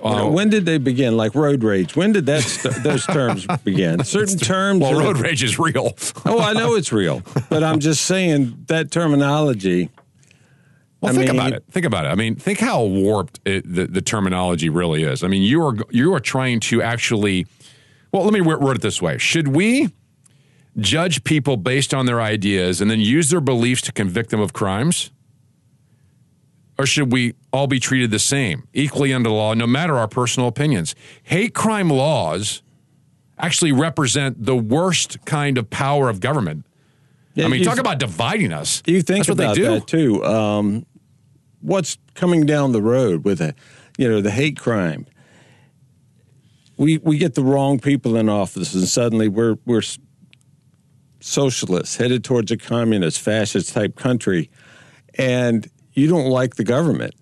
You 0.05 0.11
know, 0.11 0.29
oh. 0.29 0.31
when 0.31 0.49
did 0.49 0.65
they 0.65 0.79
begin? 0.79 1.17
Like 1.17 1.35
road 1.35 1.65
rage. 1.65 1.97
When 1.97 2.13
did 2.13 2.27
that 2.27 2.43
st- 2.43 2.83
those 2.85 3.05
terms 3.05 3.47
begin? 3.65 4.05
Certain 4.05 4.37
terms. 4.37 4.81
Well, 4.81 4.99
road 4.99 5.19
rage 5.19 5.43
is 5.43 5.59
real. 5.59 5.97
oh, 6.25 6.39
I 6.41 6.53
know 6.53 6.75
it's 6.75 6.93
real, 6.93 7.23
but 7.49 7.65
I'm 7.65 7.81
just 7.81 8.05
saying 8.05 8.65
that 8.67 8.91
terminology. 8.91 9.91
Well, 11.01 11.13
I 11.13 11.15
think 11.15 11.31
mean, 11.31 11.41
about 11.41 11.53
it. 11.53 11.65
Think 11.71 11.87
about 11.87 12.05
it. 12.05 12.09
I 12.09 12.15
mean, 12.15 12.37
think 12.37 12.59
how 12.59 12.85
warped 12.85 13.41
it, 13.45 13.63
the, 13.73 13.87
the 13.87 14.03
terminology 14.03 14.69
really 14.69 15.05
is. 15.05 15.25
I 15.25 15.29
mean, 15.29 15.43
you 15.43 15.65
are 15.65 15.75
you 15.91 16.15
are 16.15 16.21
trying 16.21 16.61
to 16.61 16.83
actually. 16.83 17.47
Well, 18.13 18.25
let 18.25 18.33
me 18.33 18.41
word 18.41 18.77
it 18.77 18.83
this 18.83 19.03
way: 19.03 19.19
Should 19.19 19.49
we 19.49 19.93
judge 20.79 21.25
people 21.25 21.57
based 21.57 21.93
on 21.93 22.07
their 22.07 22.21
ideas 22.21 22.81
and 22.81 22.91
then 22.91 23.01
use 23.01 23.31
their 23.31 23.41
beliefs 23.41 23.83
to 23.83 23.93
convict 23.93 24.31
them 24.31 24.41
of 24.41 24.53
crimes? 24.53 25.11
Or 26.79 26.87
should 26.87 27.11
we 27.11 27.35
all 27.53 27.67
be 27.67 27.81
treated 27.81 28.13
the 28.13 28.21
same, 28.21 28.69
equally 28.73 29.13
under 29.13 29.29
the 29.29 29.35
law, 29.35 29.53
no 29.55 29.67
matter 29.67 29.99
our 29.99 30.07
personal 30.07 30.49
opinions? 30.49 30.95
Hate 31.25 31.53
crime 31.53 31.91
laws 31.91 32.63
actually 33.37 33.73
represent 33.73 34.45
the 34.45 34.57
worst 34.57 35.25
kind 35.25 35.59
of 35.59 35.69
power 35.71 36.09
of 36.09 36.21
government. 36.21 36.65
Yeah, 37.35 37.47
I 37.47 37.49
mean, 37.49 37.65
talk 37.65 37.79
about 37.79 37.99
dividing 37.99 38.53
us. 38.53 38.83
You 38.87 39.03
think 39.03 39.27
That's 39.27 39.39
about 39.39 39.57
that 39.57 39.87
too. 39.87 40.25
Um, 40.25 40.87
what's 41.61 41.99
coming 42.15 42.47
down 42.47 42.73
the 42.73 42.83
road 42.83 43.25
with 43.25 43.41
a, 43.41 43.55
you 43.97 44.09
know, 44.09 44.21
the 44.21 44.31
hate 44.31 44.59
crime? 44.59 45.07
We 46.77 46.99
we 46.99 47.19
get 47.19 47.35
the 47.35 47.43
wrong 47.43 47.81
people 47.81 48.17
in 48.17 48.29
office, 48.29 48.75
and 48.75 48.87
suddenly 48.87 49.29
we're 49.29 49.57
we're 49.67 49.83
socialists, 51.29 51.97
headed 51.97 52.25
towards 52.25 52.51
a 52.51 52.57
communist, 52.57 53.21
fascist 53.21 53.73
type 53.73 53.97
country, 53.97 54.51
and 55.15 55.69
you 55.93 56.09
don't 56.09 56.29
like 56.29 56.57
the 56.57 56.65
government. 56.65 57.15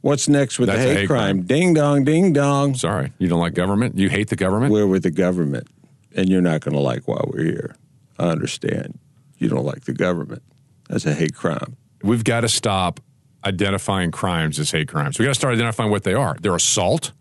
What's 0.00 0.28
next 0.28 0.58
with 0.58 0.68
That's 0.68 0.82
the 0.82 0.88
hate, 0.88 0.96
hate 1.00 1.06
crime? 1.06 1.38
crime? 1.38 1.46
Ding 1.46 1.74
dong, 1.74 2.04
ding 2.04 2.32
dong. 2.32 2.74
Sorry, 2.74 3.12
you 3.18 3.28
don't 3.28 3.40
like 3.40 3.54
government? 3.54 3.96
You 3.98 4.08
hate 4.08 4.28
the 4.28 4.36
government? 4.36 4.72
We're 4.72 4.86
with 4.86 5.02
the 5.02 5.10
government, 5.10 5.68
and 6.14 6.28
you're 6.28 6.42
not 6.42 6.60
going 6.60 6.74
to 6.74 6.80
like 6.80 7.06
why 7.08 7.20
we're 7.26 7.44
here. 7.44 7.76
I 8.18 8.28
understand. 8.28 8.98
You 9.38 9.48
don't 9.48 9.64
like 9.64 9.84
the 9.84 9.92
government. 9.92 10.42
That's 10.88 11.06
a 11.06 11.14
hate 11.14 11.34
crime. 11.34 11.76
We've 12.02 12.24
got 12.24 12.42
to 12.42 12.48
stop 12.48 13.00
identifying 13.44 14.10
crimes 14.10 14.58
as 14.58 14.70
hate 14.70 14.88
crimes. 14.88 15.18
We've 15.18 15.26
got 15.26 15.32
to 15.32 15.38
start 15.38 15.54
identifying 15.54 15.90
what 15.90 16.04
they 16.04 16.14
are. 16.14 16.36
They're 16.40 16.54
assault, 16.54 17.12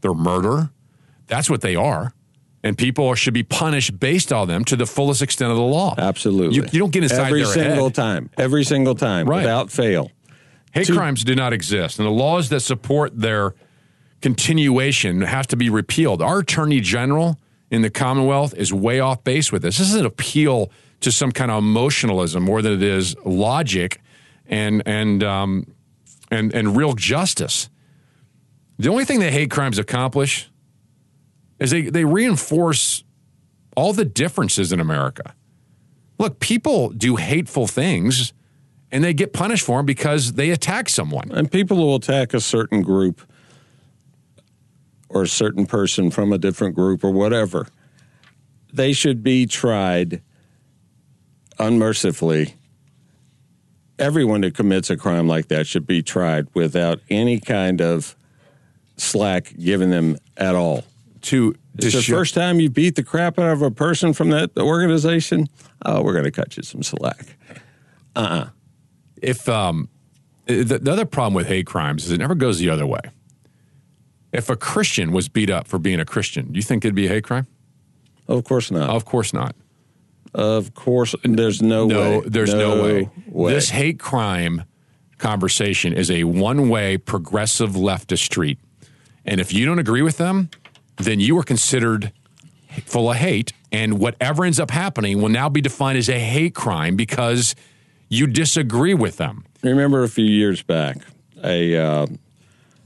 they're 0.00 0.14
murder. 0.14 0.70
That's 1.26 1.50
what 1.50 1.60
they 1.60 1.76
are 1.76 2.14
and 2.62 2.76
people 2.76 3.14
should 3.14 3.34
be 3.34 3.42
punished 3.42 3.98
based 3.98 4.32
on 4.32 4.48
them 4.48 4.64
to 4.64 4.76
the 4.76 4.86
fullest 4.86 5.22
extent 5.22 5.50
of 5.50 5.56
the 5.56 5.62
law. 5.62 5.94
Absolutely. 5.96 6.56
You, 6.56 6.64
you 6.72 6.78
don't 6.80 6.90
get 6.90 7.02
inside 7.02 7.26
every 7.26 7.44
single 7.44 7.84
head. 7.84 7.94
time. 7.94 8.30
Every 8.36 8.64
single 8.64 8.94
time, 8.94 9.28
right. 9.28 9.38
without 9.38 9.70
fail. 9.70 10.10
Hate 10.72 10.88
crimes 10.88 11.24
do 11.24 11.34
not 11.34 11.52
exist, 11.52 11.98
and 11.98 12.06
the 12.06 12.12
laws 12.12 12.50
that 12.50 12.60
support 12.60 13.18
their 13.18 13.54
continuation 14.20 15.22
have 15.22 15.46
to 15.48 15.56
be 15.56 15.70
repealed. 15.70 16.20
Our 16.20 16.40
attorney 16.40 16.80
general 16.80 17.38
in 17.70 17.82
the 17.82 17.90
Commonwealth 17.90 18.54
is 18.54 18.72
way 18.72 19.00
off 19.00 19.24
base 19.24 19.50
with 19.50 19.62
this. 19.62 19.78
This 19.78 19.88
is 19.88 19.94
an 19.94 20.06
appeal 20.06 20.70
to 21.00 21.12
some 21.12 21.32
kind 21.32 21.50
of 21.50 21.58
emotionalism 21.58 22.42
more 22.42 22.60
than 22.60 22.72
it 22.72 22.82
is 22.82 23.16
logic 23.24 24.00
and 24.46 24.82
and 24.86 25.22
um, 25.22 25.66
and 26.30 26.52
and 26.54 26.76
real 26.76 26.94
justice. 26.94 27.68
The 28.78 28.88
only 28.88 29.04
thing 29.04 29.20
that 29.20 29.32
hate 29.32 29.50
crimes 29.50 29.78
accomplish 29.78 30.50
is 31.58 31.70
they, 31.70 31.82
they 31.82 32.04
reinforce 32.04 33.04
all 33.76 33.92
the 33.92 34.04
differences 34.04 34.72
in 34.72 34.80
America. 34.80 35.34
Look, 36.18 36.40
people 36.40 36.90
do 36.90 37.16
hateful 37.16 37.66
things 37.66 38.32
and 38.90 39.04
they 39.04 39.12
get 39.12 39.32
punished 39.32 39.64
for 39.64 39.78
them 39.78 39.86
because 39.86 40.32
they 40.32 40.50
attack 40.50 40.88
someone. 40.88 41.30
And 41.30 41.50
people 41.50 41.76
will 41.76 41.96
attack 41.96 42.34
a 42.34 42.40
certain 42.40 42.82
group 42.82 43.20
or 45.08 45.22
a 45.22 45.28
certain 45.28 45.66
person 45.66 46.10
from 46.10 46.32
a 46.32 46.38
different 46.38 46.74
group 46.74 47.04
or 47.04 47.10
whatever. 47.10 47.68
They 48.72 48.92
should 48.92 49.22
be 49.22 49.46
tried 49.46 50.22
unmercifully. 51.58 52.54
Everyone 53.98 54.42
who 54.42 54.50
commits 54.50 54.90
a 54.90 54.96
crime 54.96 55.26
like 55.26 55.48
that 55.48 55.66
should 55.66 55.86
be 55.86 56.02
tried 56.02 56.48
without 56.54 57.00
any 57.10 57.40
kind 57.40 57.80
of 57.80 58.16
slack 58.96 59.54
given 59.58 59.90
them 59.90 60.16
at 60.36 60.54
all 60.54 60.84
to, 61.28 61.52
to 61.52 61.58
it's 61.76 61.94
the 61.94 62.02
first 62.02 62.34
time 62.34 62.60
you 62.60 62.70
beat 62.70 62.96
the 62.96 63.02
crap 63.02 63.38
out 63.38 63.52
of 63.52 63.62
a 63.62 63.70
person 63.70 64.12
from 64.12 64.30
that 64.30 64.50
organization, 64.58 65.46
oh, 65.84 66.02
we're 66.02 66.12
going 66.12 66.24
to 66.24 66.30
cut 66.30 66.56
you 66.56 66.62
some 66.62 66.82
slack. 66.82 67.36
Uh 68.16 68.20
uh-uh. 68.20 68.24
uh 68.24 68.48
If 69.20 69.48
um, 69.48 69.88
the, 70.46 70.78
the 70.78 70.90
other 70.90 71.04
problem 71.04 71.34
with 71.34 71.46
hate 71.46 71.66
crimes 71.66 72.06
is 72.06 72.10
it 72.10 72.18
never 72.18 72.34
goes 72.34 72.58
the 72.58 72.70
other 72.70 72.86
way. 72.86 73.00
If 74.32 74.50
a 74.50 74.56
Christian 74.56 75.12
was 75.12 75.28
beat 75.28 75.50
up 75.50 75.68
for 75.68 75.78
being 75.78 76.00
a 76.00 76.04
Christian, 76.04 76.52
do 76.52 76.56
you 76.56 76.62
think 76.62 76.84
it'd 76.84 76.94
be 76.94 77.06
a 77.06 77.10
hate 77.10 77.24
crime? 77.24 77.46
Of 78.26 78.44
course 78.44 78.70
not. 78.70 78.90
Of 78.90 79.04
course 79.04 79.32
not. 79.32 79.54
Of 80.34 80.74
course, 80.74 81.14
there's 81.24 81.62
no, 81.62 81.86
no 81.86 82.20
way. 82.20 82.22
There's 82.26 82.52
no, 82.52 82.76
no 82.76 82.82
way. 82.82 83.10
way. 83.26 83.54
This 83.54 83.70
hate 83.70 83.98
crime 83.98 84.64
conversation 85.16 85.92
is 85.92 86.10
a 86.10 86.24
one 86.24 86.68
way 86.68 86.98
progressive 86.98 87.70
leftist 87.70 88.24
street. 88.24 88.58
And 89.24 89.40
if 89.40 89.52
you 89.52 89.66
don't 89.66 89.78
agree 89.78 90.02
with 90.02 90.18
them, 90.18 90.50
then 90.98 91.20
you 91.20 91.38
are 91.38 91.42
considered 91.42 92.12
full 92.84 93.10
of 93.10 93.16
hate. 93.16 93.52
And 93.70 93.98
whatever 93.98 94.44
ends 94.44 94.58
up 94.58 94.70
happening 94.70 95.20
will 95.20 95.28
now 95.28 95.48
be 95.48 95.60
defined 95.60 95.98
as 95.98 96.08
a 96.08 96.18
hate 96.18 96.54
crime 96.54 96.96
because 96.96 97.54
you 98.08 98.26
disagree 98.26 98.94
with 98.94 99.18
them. 99.18 99.44
Remember 99.62 100.02
a 100.02 100.08
few 100.08 100.24
years 100.24 100.62
back, 100.62 100.98
a 101.44 101.76
uh, 101.76 102.06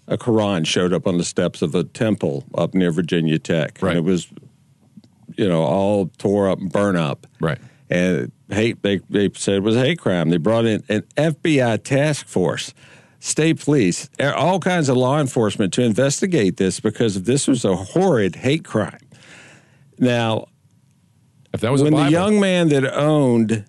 a 0.09 0.19
Quran 0.19 0.67
showed 0.67 0.93
up 0.93 1.07
on 1.07 1.19
the 1.19 1.25
steps 1.25 1.63
of 1.63 1.75
a 1.75 1.85
temple 1.85 2.45
up 2.55 2.75
near 2.75 2.91
Virginia 2.91 3.39
Tech, 3.39 3.79
right. 3.81 3.97
and 3.97 3.99
it 3.99 4.11
was 4.11 4.29
you 5.37 5.49
know, 5.49 5.63
all 5.63 6.11
tore 6.19 6.49
up 6.49 6.59
and 6.59 6.71
burnt 6.71 6.97
up. 6.97 7.27
Right. 7.41 7.59
And 7.91 8.33
hate 8.51 8.83
they, 8.83 8.99
they 9.11 9.31
said 9.35 9.57
it 9.57 9.63
was 9.63 9.77
a 9.77 9.81
hate 9.81 9.99
crime. 9.99 10.31
They 10.31 10.39
brought 10.39 10.65
in 10.65 10.83
an 10.89 11.03
FBI 11.17 11.83
task 11.85 12.27
force, 12.27 12.73
state 13.23 13.61
police, 13.61 14.11
all 14.19 14.59
kinds 14.59 14.89
of 14.89 14.97
law 14.97 15.21
enforcement 15.21 15.73
to 15.73 15.81
investigate 15.81 16.57
this 16.57 16.81
because 16.81 17.23
this 17.23 17.47
was 17.47 17.65
a 17.65 17.77
horrid 17.77 18.35
hate 18.35 18.65
crime. 18.65 18.99
Now, 19.97 20.47
if 21.55 21.61
that 21.61 21.71
was 21.71 21.85
when 21.85 21.95
the 21.95 22.11
young 22.11 22.41
man 22.41 22.69
that 22.71 22.85
owned 22.85 23.65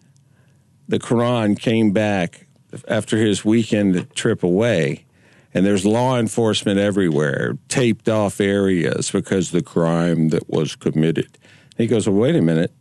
the 0.87 0.97
Quran 0.97 1.57
came 1.59 1.91
back 1.91 2.47
after 2.87 3.17
his 3.17 3.45
weekend 3.45 4.13
trip 4.15 4.41
away, 4.41 5.05
and 5.53 5.63
there's 5.63 5.85
law 5.85 6.17
enforcement 6.17 6.79
everywhere, 6.79 7.55
taped 7.67 8.09
off 8.09 8.41
areas 8.41 9.11
because 9.11 9.51
the 9.51 9.61
crime 9.61 10.29
that 10.29 10.49
was 10.49 10.75
committed. 10.75 11.37
He 11.77 11.85
goes, 11.85 12.09
Well, 12.09 12.17
wait 12.17 12.35
a 12.35 12.41
minute. 12.41 12.73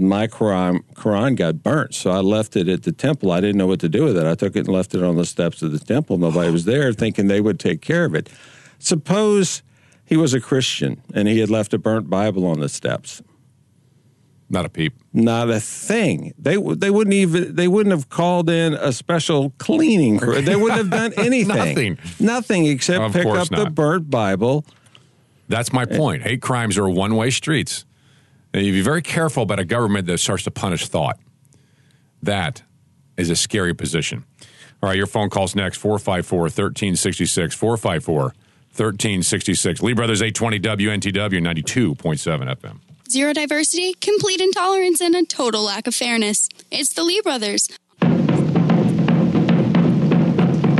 My 0.00 0.28
Quran, 0.28 0.80
Quran 0.94 1.34
got 1.34 1.62
burnt, 1.62 1.92
so 1.94 2.10
I 2.10 2.20
left 2.20 2.54
it 2.56 2.68
at 2.68 2.84
the 2.84 2.92
temple. 2.92 3.32
I 3.32 3.40
didn't 3.40 3.56
know 3.56 3.66
what 3.66 3.80
to 3.80 3.88
do 3.88 4.04
with 4.04 4.16
it. 4.16 4.24
I 4.26 4.34
took 4.36 4.54
it 4.54 4.60
and 4.60 4.68
left 4.68 4.94
it 4.94 5.02
on 5.02 5.16
the 5.16 5.26
steps 5.26 5.60
of 5.62 5.72
the 5.72 5.78
temple. 5.80 6.18
Nobody 6.18 6.50
was 6.52 6.64
there, 6.66 6.92
thinking 6.92 7.26
they 7.26 7.40
would 7.40 7.58
take 7.58 7.80
care 7.80 8.04
of 8.04 8.14
it. 8.14 8.28
Suppose 8.78 9.62
he 10.04 10.16
was 10.16 10.34
a 10.34 10.40
Christian 10.40 11.02
and 11.12 11.26
he 11.26 11.40
had 11.40 11.50
left 11.50 11.74
a 11.74 11.78
burnt 11.78 12.08
Bible 12.08 12.46
on 12.46 12.60
the 12.60 12.68
steps. 12.68 13.22
not 14.48 14.64
a 14.64 14.68
peep. 14.68 14.94
Not 15.12 15.50
a 15.50 15.58
thing. 15.58 16.32
They 16.38 16.56
they 16.56 16.90
wouldn't 16.90 17.14
even 17.14 17.56
they 17.56 17.66
wouldn't 17.66 17.92
have 17.92 18.08
called 18.08 18.48
in 18.48 18.74
a 18.74 18.92
special 18.92 19.50
cleaning 19.58 20.18
crew. 20.18 20.40
They 20.40 20.54
wouldn't 20.56 20.78
have 20.78 20.90
done 20.90 21.12
anything. 21.16 21.48
Nothing. 21.48 21.98
Nothing 22.20 22.66
except 22.66 23.02
Of 23.02 23.12
pick 23.14 23.26
up 23.26 23.48
the 23.48 23.68
burnt 23.68 24.10
Bible. 24.10 24.64
That's 25.48 25.72
my 25.72 25.84
point. 25.86 26.22
Hate 26.22 26.40
crimes 26.40 26.78
are 26.78 26.88
one 26.88 27.16
way 27.16 27.30
streets. 27.30 27.84
And 28.52 28.64
you 28.64 28.72
be 28.72 28.82
very 28.82 29.02
careful 29.02 29.42
about 29.42 29.58
a 29.58 29.64
government 29.64 30.06
that 30.06 30.18
starts 30.18 30.44
to 30.44 30.50
punish 30.50 30.88
thought. 30.88 31.18
That 32.22 32.62
is 33.16 33.30
a 33.30 33.36
scary 33.36 33.74
position. 33.74 34.24
All 34.82 34.88
right, 34.88 34.96
your 34.96 35.06
phone 35.06 35.28
calls 35.28 35.54
next 35.54 35.78
454 35.78 36.38
1366. 36.40 37.54
454 37.54 38.22
1366. 38.22 39.82
Lee 39.82 39.92
Brothers 39.92 40.22
820 40.22 40.60
WNTW 40.60 41.42
92.7 41.96 42.56
FM. 42.56 42.78
Zero 43.10 43.32
diversity, 43.32 43.94
complete 43.94 44.40
intolerance, 44.40 45.00
and 45.00 45.14
a 45.14 45.24
total 45.24 45.62
lack 45.62 45.86
of 45.86 45.94
fairness. 45.94 46.48
It's 46.70 46.92
the 46.92 47.02
Lee 47.02 47.20
brothers. 47.22 47.68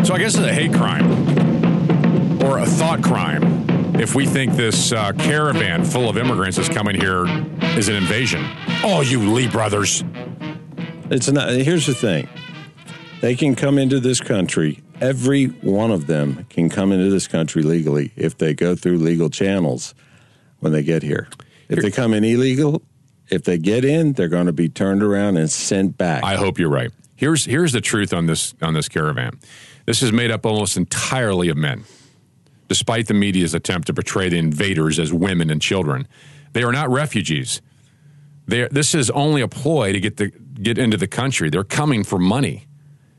So 0.06 0.14
I 0.14 0.18
guess 0.18 0.34
it's 0.34 0.38
a 0.38 0.52
hate 0.52 0.72
crime 0.72 2.42
or 2.42 2.58
a 2.58 2.66
thought 2.66 3.02
crime 3.02 3.67
if 4.00 4.14
we 4.14 4.26
think 4.26 4.54
this 4.54 4.92
uh, 4.92 5.12
caravan 5.12 5.84
full 5.84 6.08
of 6.08 6.16
immigrants 6.16 6.58
is 6.58 6.68
coming 6.68 6.98
here 6.98 7.26
is 7.76 7.88
an 7.88 7.96
invasion. 7.96 8.44
Oh, 8.84 9.00
you 9.00 9.32
Lee 9.32 9.48
brothers. 9.48 10.04
It's 11.10 11.30
not. 11.30 11.50
Here's 11.50 11.86
the 11.86 11.94
thing: 11.94 12.28
they 13.20 13.34
can 13.34 13.54
come 13.54 13.78
into 13.78 14.00
this 14.00 14.20
country. 14.20 14.82
Every 15.00 15.46
one 15.46 15.90
of 15.90 16.06
them 16.06 16.46
can 16.50 16.68
come 16.68 16.92
into 16.92 17.10
this 17.10 17.28
country 17.28 17.62
legally 17.62 18.12
if 18.16 18.36
they 18.38 18.54
go 18.54 18.74
through 18.74 18.98
legal 18.98 19.30
channels 19.30 19.94
when 20.60 20.72
they 20.72 20.82
get 20.82 21.02
here. 21.02 21.28
If 21.68 21.82
they 21.82 21.90
come 21.90 22.14
in 22.14 22.24
illegal, 22.24 22.82
if 23.28 23.44
they 23.44 23.58
get 23.58 23.84
in, 23.84 24.14
they're 24.14 24.28
going 24.28 24.46
to 24.46 24.52
be 24.52 24.68
turned 24.68 25.02
around 25.02 25.36
and 25.36 25.50
sent 25.50 25.98
back. 25.98 26.24
I 26.24 26.36
hope 26.36 26.58
you're 26.58 26.70
right. 26.70 26.90
Here's 27.16 27.44
here's 27.44 27.72
the 27.72 27.80
truth 27.80 28.12
on 28.12 28.26
this 28.26 28.54
on 28.62 28.74
this 28.74 28.88
caravan. 28.88 29.38
This 29.86 30.02
is 30.02 30.12
made 30.12 30.30
up 30.30 30.46
almost 30.46 30.76
entirely 30.76 31.48
of 31.48 31.56
men. 31.56 31.84
Despite 32.68 33.06
the 33.06 33.14
media's 33.14 33.54
attempt 33.54 33.86
to 33.86 33.94
portray 33.94 34.28
the 34.28 34.38
invaders 34.38 34.98
as 34.98 35.12
women 35.12 35.50
and 35.50 35.60
children, 35.60 36.06
they 36.52 36.62
are 36.62 36.72
not 36.72 36.90
refugees. 36.90 37.62
They 38.46 38.68
this 38.68 38.94
is 38.94 39.10
only 39.10 39.40
a 39.42 39.48
ploy 39.48 39.92
to 39.92 40.00
get 40.00 40.16
the 40.16 40.28
get 40.28 40.78
into 40.78 40.96
the 40.96 41.06
country. 41.06 41.50
They're 41.50 41.64
coming 41.64 42.04
for 42.04 42.18
money. 42.18 42.66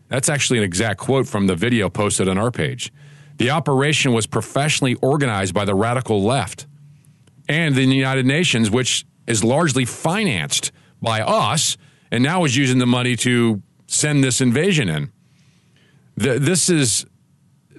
That's 0.08 0.30
actually 0.30 0.60
an 0.60 0.66
exact 0.66 1.00
quote 1.00 1.28
from 1.28 1.48
the 1.48 1.56
video 1.56 1.90
posted 1.90 2.28
on 2.28 2.38
our 2.38 2.52
page. 2.52 2.92
The 3.38 3.52
operation 3.52 4.12
was 4.12 4.28
professionally 4.28 4.96
organized 4.96 5.54
by 5.54 5.66
the 5.66 5.76
radical 5.76 6.22
left 6.22 6.68
and 7.48 7.74
the 7.74 7.86
United 7.86 8.26
Nations, 8.26 8.70
which 8.70 9.06
is 9.28 9.44
largely 9.44 9.86
financed 9.86 10.72
by 11.02 11.22
us, 11.22 11.78
and 12.12 12.24
now 12.24 12.44
is 12.44 12.58
using 12.58 12.80
the 12.80 12.86
money 12.86 13.16
to 13.16 13.62
send 13.88 14.24
this 14.24 14.42
invasion 14.42 14.90
in. 14.90 15.12
The, 16.18 16.40
this 16.40 16.70
is 16.70 17.06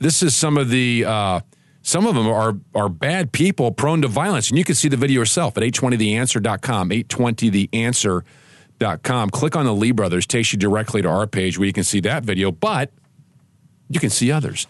this 0.00 0.22
is 0.22 0.34
some 0.34 0.56
of 0.56 0.70
the 0.70 1.04
uh, 1.04 1.40
some 1.82 2.06
of 2.06 2.14
them 2.14 2.28
are 2.28 2.56
are 2.74 2.88
bad 2.88 3.32
people 3.32 3.72
prone 3.72 4.00
to 4.02 4.08
violence, 4.08 4.50
and 4.50 4.58
you 4.58 4.64
can 4.64 4.74
see 4.74 4.88
the 4.88 4.96
video 4.96 5.20
yourself 5.20 5.56
at 5.56 5.62
820theanswer.com. 5.62 6.90
820theanswer.com. 6.90 9.30
Click 9.30 9.56
on 9.56 9.66
the 9.66 9.74
Lee 9.74 9.92
Brothers, 9.92 10.26
takes 10.26 10.52
you 10.52 10.58
directly 10.58 11.02
to 11.02 11.08
our 11.08 11.26
page 11.26 11.58
where 11.58 11.66
you 11.66 11.72
can 11.72 11.84
see 11.84 12.00
that 12.00 12.24
video, 12.24 12.50
but 12.50 12.90
you 13.88 14.00
can 14.00 14.10
see 14.10 14.30
others. 14.30 14.66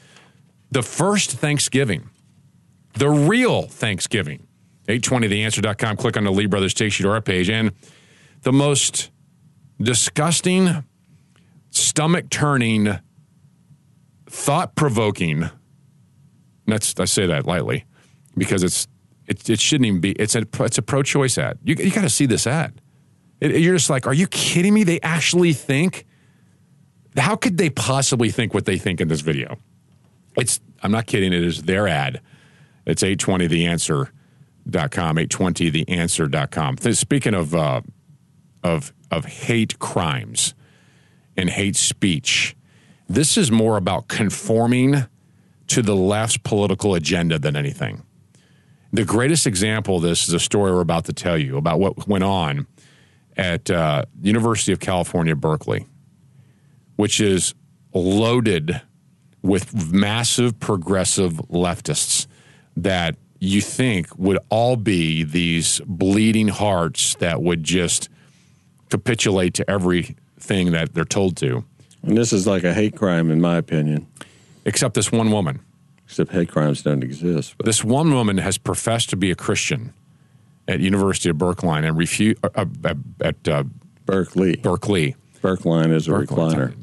The 0.71 0.83
first 0.83 1.33
Thanksgiving, 1.33 2.11
the 2.95 3.11
real 3.11 3.63
Thanksgiving, 3.63 4.47
820theanswer.com. 4.87 5.97
Click 5.97 6.17
on 6.17 6.25
the 6.25 6.33
Lee 6.33 6.47
Brothers, 6.47 6.75
takes 6.75 6.99
you 6.99 7.05
to 7.05 7.11
our 7.11 7.21
page. 7.21 7.51
And 7.51 7.73
the 8.43 8.53
most 8.53 9.11
disgusting, 9.81 10.85
stomach 11.71 12.31
turning, 12.31 12.99
thought 14.27 14.75
provoking, 14.75 15.51
that's, 16.71 16.99
I 16.99 17.05
say 17.05 17.27
that 17.27 17.47
lightly 17.47 17.85
because 18.37 18.63
it's, 18.63 18.89
it, 19.27 19.49
it 19.49 19.61
shouldn't 19.61 19.87
even 19.87 20.01
be, 20.01 20.13
it's 20.13 20.35
a, 20.35 20.47
it's 20.61 20.79
a 20.79 20.83
pro 20.83 21.03
choice 21.03 21.39
ad. 21.39 21.59
You, 21.65 21.77
you 21.77 21.91
got 21.91 22.03
to 22.03 22.11
see 22.11 22.27
this 22.27 22.47
ad. 22.47 22.81
It, 23.41 23.61
you're 23.61 23.77
just 23.77 23.91
like, 23.91 24.07
are 24.07 24.15
you 24.15 24.27
kidding 24.27 24.75
me? 24.75 24.85
They 24.85 25.01
actually 25.01 25.53
think, 25.53 26.07
how 27.17 27.37
could 27.37 27.57
they 27.57 27.71
possibly 27.71 28.31
think 28.31 28.55
what 28.55 28.67
they 28.67 28.79
think 28.79 29.01
in 29.01 29.09
this 29.09 29.21
video? 29.21 29.57
It's, 30.37 30.61
I'm 30.83 30.93
not 30.93 31.07
kidding, 31.07 31.33
it 31.33 31.45
is 31.45 31.63
their 31.63 31.89
ad. 31.89 32.21
It's 32.87 33.03
820theanswer.com, 33.03 35.17
820theanswer.com. 35.17 36.77
Th- 36.77 36.97
Speaking 36.97 37.35
of, 37.35 37.55
uh, 37.55 37.81
of, 38.63 38.93
of 39.11 39.25
hate 39.25 39.79
crimes 39.79 40.55
and 41.37 41.51
hate 41.51 41.77
speech, 41.77 42.57
this 43.09 43.37
is 43.37 43.51
more 43.51 43.77
about 43.77 44.09
conforming 44.09 45.07
to 45.71 45.83
the 45.83 45.95
left's 45.95 46.37
political 46.37 46.95
agenda 46.95 47.39
than 47.39 47.57
anything. 47.57 48.03
The 48.93 49.05
greatest 49.05 49.47
example 49.47 49.97
of 49.97 50.03
this 50.03 50.27
is 50.27 50.35
a 50.35 50.41
story 50.41 50.73
we're 50.73 50.81
about 50.81 51.05
to 51.05 51.13
tell 51.13 51.39
you 51.39 51.57
about 51.57 51.79
what 51.79 52.09
went 52.09 52.25
on 52.25 52.67
at 53.37 53.71
uh, 53.71 54.05
University 54.21 54.73
of 54.73 54.81
California, 54.81 55.37
Berkeley, 55.37 55.87
which 56.97 57.21
is 57.21 57.55
loaded 57.95 58.81
with 59.43 59.93
massive 59.93 60.59
progressive 60.59 61.35
leftists 61.49 62.27
that 62.77 63.15
you 63.39 63.61
think 63.61 64.09
would 64.19 64.39
all 64.49 64.77
be 64.77 65.23
these 65.23 65.81
bleeding 65.87 66.49
hearts 66.49 67.15
that 67.17 67.43
would 67.43 67.63
just 67.63 68.09
capitulate 68.91 69.55
to 69.55 69.71
everything 69.71 70.73
that 70.73 70.95
they're 70.95 71.05
told 71.05 71.37
to. 71.37 71.65
And 72.03 72.17
this 72.17 72.33
is 72.33 72.47
like 72.47 72.65
a 72.65 72.75
hate 72.75 72.97
crime, 72.97 73.31
in 73.31 73.41
my 73.41 73.57
opinion. 73.57 74.09
Except 74.65 74.95
this 74.95 75.11
one 75.11 75.31
woman. 75.31 75.61
Except 76.05 76.33
hate 76.33 76.51
crimes 76.51 76.83
don't 76.83 77.03
exist. 77.03 77.55
But. 77.57 77.67
This 77.67 77.85
one 77.85 78.13
woman 78.13 78.39
has 78.39 78.59
professed 78.59 79.11
to 79.11 79.17
be 79.17 79.31
a 79.31 79.35
Christian 79.35 79.93
at 80.67 80.81
University 80.81 81.29
of 81.29 81.39
Berkeley 81.39 81.87
and 81.87 81.97
refuse 81.97 82.37
uh, 82.43 82.65
uh, 82.85 82.95
at 83.21 83.49
uh, 83.49 83.65
Berkeley. 84.07 84.57
Berkeley. 84.57 85.17
Berkline 85.43 85.93
is 85.93 86.07
a 86.07 86.13
recliner. 86.13 86.75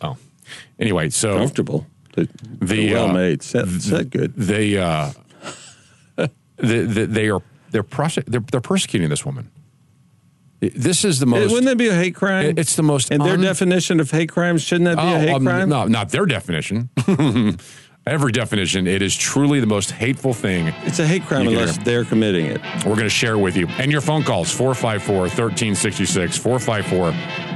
Oh, 0.00 0.16
anyway, 0.78 1.10
so 1.10 1.36
comfortable. 1.36 1.86
The, 2.14 2.28
the 2.60 2.92
well 2.92 3.10
uh, 3.10 3.12
made. 3.12 3.42
Set, 3.42 3.68
set 3.68 4.10
good. 4.10 4.34
They 4.34 4.78
uh, 4.78 5.12
the, 6.16 6.28
the, 6.56 7.06
they 7.06 7.28
are 7.28 7.42
they're, 7.70 7.82
prose- 7.82 8.18
they're 8.26 8.40
they're 8.40 8.60
persecuting 8.60 9.08
this 9.08 9.24
woman. 9.24 9.50
This 10.74 11.04
is 11.04 11.18
the 11.18 11.26
most. 11.26 11.50
Wouldn't 11.50 11.66
that 11.66 11.76
be 11.76 11.88
a 11.88 11.94
hate 11.94 12.14
crime? 12.14 12.54
It's 12.56 12.76
the 12.76 12.82
most. 12.84 13.08
Their 13.08 13.20
un- 13.20 13.40
definition 13.40 13.98
of 14.00 14.10
hate 14.10 14.30
crimes, 14.30 14.62
shouldn't 14.62 14.84
that 14.84 14.96
be 14.96 15.02
a 15.02 15.16
Oh, 15.16 15.18
hate 15.18 15.30
um, 15.34 15.44
crime? 15.44 15.68
No, 15.68 15.86
not 15.86 16.10
their 16.10 16.24
definition. 16.26 16.88
Every 18.04 18.32
definition, 18.32 18.88
it 18.88 19.00
is 19.00 19.16
truly 19.16 19.60
the 19.60 19.66
most 19.66 19.92
hateful 19.92 20.34
thing. 20.34 20.66
It's 20.82 20.98
a 20.98 21.06
hate 21.06 21.22
crime 21.24 21.46
unless 21.46 21.76
hear. 21.76 21.84
they're 21.84 22.04
committing 22.04 22.46
it. 22.46 22.60
We're 22.84 22.94
going 22.96 23.04
to 23.04 23.08
share 23.08 23.38
with 23.38 23.56
you. 23.56 23.68
And 23.78 23.92
your 23.92 24.00
phone 24.00 24.24
calls 24.24 24.50
454 24.50 25.16
1366, 25.20 26.36
454 26.36 26.98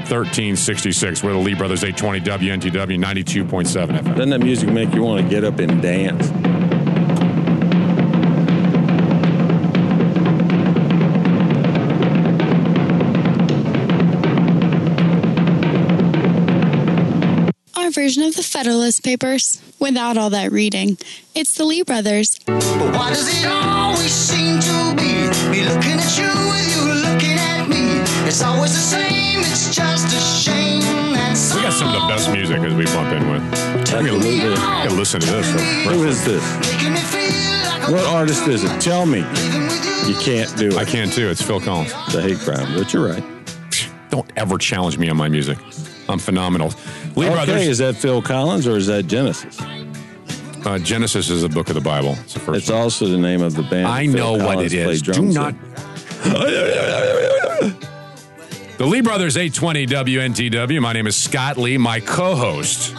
1366. 0.07 1.22
We're 1.24 1.32
the 1.32 1.38
Lee 1.38 1.54
Brothers 1.54 1.82
820 1.82 2.20
WNTW 2.61 2.96
92.7 2.96 3.98
FM. 3.98 4.04
Doesn't 4.14 4.30
that 4.30 4.38
music 4.40 4.68
make 4.70 4.94
you 4.94 5.02
want 5.02 5.20
to 5.24 5.28
get 5.28 5.42
up 5.42 5.59
and 5.59 5.82
dance? 5.82 6.30
Version 18.07 18.22
of 18.22 18.36
the 18.36 18.42
Federalist 18.44 19.02
Papers, 19.02 19.61
without 19.80 20.16
all 20.16 20.30
that 20.30 20.52
reading. 20.52 20.96
It's 21.34 21.54
the 21.54 21.64
Lee 21.64 21.82
brothers. 21.82 22.38
But 22.46 22.62
why 22.94 23.11
does 23.11 23.26
it 23.26 23.48
always 23.48 24.12
seem 24.12 24.61
to 24.61 24.94
be 24.94 25.26
me 25.50 25.66
looking 25.66 25.98
at 25.98 26.14
you 26.14 26.30
with 26.46 26.70
you 26.70 28.28
It's 28.28 28.44
always 28.44 28.74
the 28.74 28.78
same, 28.78 29.40
it's 29.40 29.74
just 29.74 30.07
a 30.07 30.20
shame. 30.20 30.82
We 31.57 31.62
got 31.62 31.72
some 31.72 31.88
of 31.88 32.00
the 32.00 32.07
best 32.07 32.30
music 32.30 32.59
as 32.59 32.74
we 32.74 32.84
bump 32.84 33.11
in 33.11 33.28
with. 33.28 33.42
I 33.42 33.98
Absolutely. 33.98 34.38
gotta 34.38 34.94
listen 34.94 35.20
to 35.22 35.26
this. 35.26 35.50
Who 35.86 36.04
is 36.04 36.24
this? 36.24 36.44
What 37.90 38.07
artist 38.07 38.46
is 38.46 38.62
it? 38.62 38.80
Tell 38.80 39.04
me. 39.04 39.18
You 40.07 40.14
can't 40.20 40.57
do 40.57 40.68
it. 40.68 40.76
I 40.76 40.84
can 40.84 41.11
too. 41.11 41.28
It's 41.28 41.42
Phil 41.42 41.61
Collins. 41.61 41.90
The 42.12 42.22
hate 42.22 42.38
crime, 42.38 42.72
but 42.78 42.92
you're 42.92 43.09
right. 43.09 43.24
Don't 44.11 44.30
ever 44.36 44.59
challenge 44.59 44.96
me 44.96 45.09
on 45.09 45.16
my 45.16 45.28
music. 45.28 45.59
I'm 46.09 46.18
phenomenal. 46.18 46.72
Lee 47.16 47.26
okay, 47.26 47.34
Brothers. 47.34 47.68
is 47.68 47.78
that 47.78 47.96
Phil 47.96 48.22
Collins 48.22 48.66
or 48.66 48.76
is 48.76 48.86
that 48.86 49.04
Genesis? 49.04 49.61
Uh, 50.64 50.78
Genesis 50.78 51.30
is 51.30 51.42
a 51.44 51.48
book 51.48 51.68
of 51.68 51.74
the 51.74 51.80
Bible. 51.80 52.16
It's 52.22 52.34
the 52.34 52.40
first. 52.40 52.59
It's 52.62 52.70
also 52.70 53.07
the 53.07 53.18
name 53.18 53.42
of 53.42 53.54
the 53.54 53.62
band. 53.62 53.86
I 53.86 54.07
Phil 54.07 54.36
know 54.36 54.44
what 54.44 54.64
it 54.64 54.72
is. 54.72 55.02
Do 55.02 55.22
not. 55.22 55.54
The 58.76 58.84
Lee 58.84 59.00
Brothers 59.00 59.38
820 59.38 59.86
WNTW. 59.86 60.82
My 60.82 60.92
name 60.92 61.07
is 61.07 61.16
Scott 61.16 61.57
Lee, 61.57 61.78
my 61.78 61.98
co-host, 61.98 62.94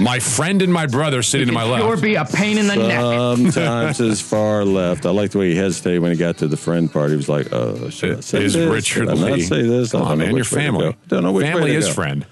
my 0.00 0.18
friend 0.18 0.62
and 0.62 0.72
my 0.72 0.86
brother 0.86 1.22
sitting 1.22 1.48
to 1.48 1.52
my 1.52 1.64
left. 1.64 1.84
Sure 1.84 1.96
be 1.96 2.14
a 2.14 2.24
pain 2.24 2.58
in 2.58 2.66
the 2.66 2.76
neck. 2.76 3.00
Sometimes 3.00 3.98
his 3.98 4.20
far 4.20 4.64
left. 4.64 5.06
I 5.06 5.10
like 5.10 5.30
the 5.32 5.38
way 5.38 5.50
he 5.50 5.56
hesitated 5.56 6.00
when 6.02 6.12
he 6.12 6.16
got 6.18 6.38
to 6.38 6.48
the 6.48 6.56
friend 6.56 6.92
part. 6.92 7.10
He 7.10 7.16
was 7.16 7.28
like, 7.28 7.52
"Oh, 7.52 7.88
should 7.90 8.18
I 8.18 8.20
say 8.20 8.44
is 8.44 8.54
this? 8.54 8.70
Richard 8.70 8.84
Should 8.84 9.08
I 9.08 9.14
not 9.14 9.32
Lee. 9.32 9.42
say 9.42 9.62
this? 9.62 9.92
Come 9.92 10.02
on, 10.02 10.18
man. 10.18 10.28
Your 10.28 10.34
which 10.36 10.52
way 10.52 10.58
to 10.58 10.64
family. 10.64 10.96
Don't 11.08 11.22
know 11.22 11.32
which 11.32 11.44
way 11.44 11.52
family 11.52 11.70
to 11.72 11.76
is 11.78 11.86
go. 11.88 11.92
friend. 11.92 12.26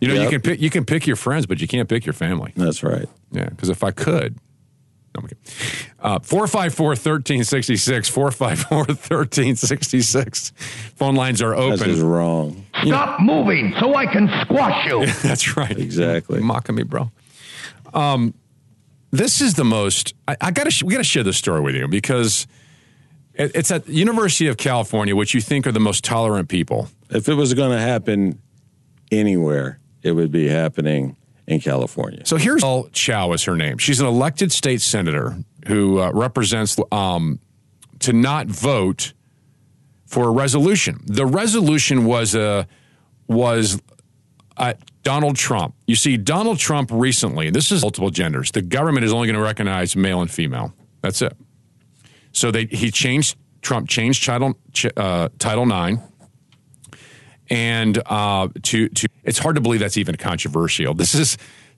You 0.00 0.08
know, 0.08 0.22
you 0.22 0.28
can 0.28 0.40
pick 0.42 0.60
you 0.60 0.70
can 0.70 0.84
pick 0.84 1.06
your 1.06 1.16
friends, 1.16 1.46
but 1.46 1.60
you 1.60 1.66
can't 1.68 1.88
pick 1.88 2.04
your 2.06 2.12
family. 2.12 2.52
That's 2.56 2.82
right. 2.82 3.08
Yeah, 3.32 3.48
because 3.48 3.68
if 3.68 3.82
I 3.82 3.90
could. 3.90 4.38
No, 5.16 5.22
I'm 5.22 5.28
kidding. 5.28 5.92
Uh, 5.98 6.18
454 6.20 6.88
1366, 6.88 8.08
454 8.08 8.78
1366. 8.78 10.50
Phone 10.96 11.14
lines 11.14 11.40
are 11.42 11.50
That's 11.56 11.80
open. 11.80 11.90
just 11.94 12.02
wrong. 12.02 12.66
Stop 12.84 13.20
moving 13.20 13.74
so 13.80 13.94
I 13.94 14.06
can 14.06 14.28
squash 14.42 14.86
you. 14.86 15.06
That's 15.22 15.56
right. 15.56 15.76
Exactly. 15.76 16.40
mocking 16.40 16.74
me, 16.74 16.82
bro. 16.82 17.10
Um, 17.94 18.34
this 19.10 19.40
is 19.40 19.54
the 19.54 19.64
most. 19.64 20.14
I, 20.28 20.36
I 20.40 20.50
gotta. 20.50 20.84
We 20.84 20.92
gotta 20.92 21.04
share 21.04 21.22
this 21.22 21.38
story 21.38 21.60
with 21.60 21.74
you 21.74 21.88
because 21.88 22.46
it, 23.34 23.52
it's 23.54 23.70
at 23.70 23.88
University 23.88 24.48
of 24.48 24.56
California, 24.58 25.16
which 25.16 25.32
you 25.32 25.40
think 25.40 25.66
are 25.66 25.72
the 25.72 25.80
most 25.80 26.04
tolerant 26.04 26.48
people. 26.48 26.88
If 27.08 27.28
it 27.28 27.34
was 27.34 27.54
going 27.54 27.70
to 27.70 27.78
happen 27.80 28.40
anywhere, 29.10 29.78
it 30.02 30.12
would 30.12 30.30
be 30.32 30.48
happening 30.48 31.16
in 31.46 31.60
California. 31.60 32.24
So 32.24 32.36
here's 32.36 32.62
Al 32.62 32.88
Chow 32.92 33.32
is 33.32 33.44
her 33.44 33.56
name. 33.56 33.78
She's 33.78 34.00
an 34.00 34.06
elected 34.06 34.52
state 34.52 34.80
senator 34.80 35.36
who 35.66 36.00
uh, 36.00 36.10
represents 36.12 36.76
um, 36.92 37.38
to 38.00 38.12
not 38.12 38.46
vote 38.46 39.12
for 40.06 40.28
a 40.28 40.30
resolution. 40.30 41.00
The 41.06 41.26
resolution 41.26 42.04
was 42.04 42.34
a 42.34 42.66
was 43.28 43.80
uh, 44.56 44.74
Donald 45.02 45.36
Trump. 45.36 45.74
You 45.86 45.96
see, 45.96 46.16
Donald 46.16 46.58
Trump 46.58 46.90
recently. 46.92 47.50
This 47.50 47.70
is 47.72 47.82
multiple 47.82 48.10
genders. 48.10 48.50
The 48.52 48.62
government 48.62 49.04
is 49.04 49.12
only 49.12 49.26
going 49.26 49.36
to 49.36 49.42
recognize 49.42 49.96
male 49.96 50.20
and 50.20 50.30
female. 50.30 50.72
That's 51.02 51.22
it. 51.22 51.36
So 52.32 52.50
they 52.50 52.66
he 52.66 52.90
changed 52.90 53.36
Trump 53.62 53.88
changed 53.88 54.24
Title 54.24 54.54
uh, 54.96 55.28
Title 55.38 55.66
Nine 55.66 56.02
and 57.50 58.00
uh, 58.06 58.48
to 58.64 58.88
to 58.90 59.08
it's 59.24 59.38
hard 59.38 59.54
to 59.56 59.60
believe 59.60 59.80
that's 59.80 59.96
even 59.96 60.16
controversial. 60.16 60.94
This 60.94 61.14
is 61.14 61.36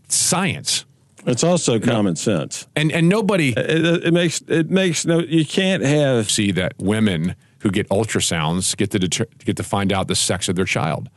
science, 0.08 0.84
It's 1.26 1.44
also 1.44 1.78
common 1.78 2.16
sense. 2.16 2.66
and 2.76 2.90
and 2.92 3.08
nobody 3.08 3.50
It, 3.56 4.06
it 4.06 4.12
makes 4.14 4.40
it 4.48 4.70
makes 4.70 5.04
no. 5.04 5.20
You 5.20 5.44
can't 5.44 5.82
have 5.82 6.30
see 6.30 6.50
that 6.52 6.74
women 6.78 7.34
who 7.60 7.70
get 7.70 7.88
ultrasounds 7.88 8.76
get 8.76 8.90
to 8.92 8.98
deter, 8.98 9.26
get 9.44 9.56
to 9.56 9.62
find 9.64 9.92
out 9.92 10.08
the 10.08 10.14
sex 10.14 10.48
of 10.48 10.56
their 10.56 10.64
child. 10.64 11.08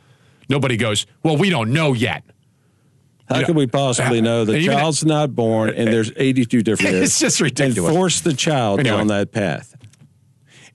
Nobody 0.48 0.76
goes, 0.76 1.06
well, 1.22 1.36
we 1.36 1.50
don't 1.50 1.72
know 1.72 1.92
yet. 1.92 2.24
How 3.28 3.36
can 3.36 3.44
could 3.46 3.56
we 3.56 3.66
possibly 3.68 4.20
know 4.20 4.44
the 4.44 4.56
even- 4.56 4.74
child's 4.76 5.04
not 5.04 5.34
born 5.34 5.70
and 5.70 5.88
there's 5.90 6.10
82 6.16 6.62
different 6.62 6.96
It's 6.96 7.18
just 7.20 7.40
ridiculous. 7.40 7.88
And 7.88 7.96
force 7.96 8.20
the 8.20 8.34
child 8.34 8.80
Anyway. 8.80 8.96
down 8.96 9.06
that 9.06 9.32
path. 9.32 9.74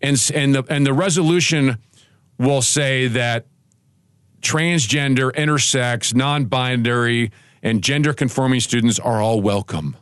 and 0.01 0.17
and 0.33 0.55
the 0.55 0.63
and 0.69 0.85
the 0.85 0.93
resolution 0.93 1.77
will 2.39 2.61
say 2.61 3.07
that 3.09 3.45
transgender, 4.47 5.31
intersex, 5.33 6.15
non-binary, 6.15 7.31
and 7.61 7.83
gender-conforming 7.83 8.61
students 8.61 8.97
are 8.97 9.21
all 9.21 9.41
welcome. 9.41 9.97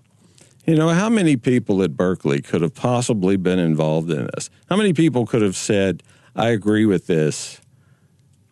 You 0.66 0.76
know, 0.76 0.90
how 0.90 1.10
many 1.10 1.36
people 1.36 1.82
at 1.82 1.98
Berkeley 1.98 2.42
could 2.42 2.62
have 2.62 2.74
possibly 2.74 3.38
been 3.38 3.60
involved 3.60 4.12
in 4.12 4.28
this? 4.36 4.50
How 4.70 4.76
many 4.76 4.94
people 4.94 5.26
could 5.26 5.42
have 5.42 5.56
said, 5.56 6.04
I 6.36 6.50
agree 6.50 6.86
with 6.86 7.08
this? 7.08 7.60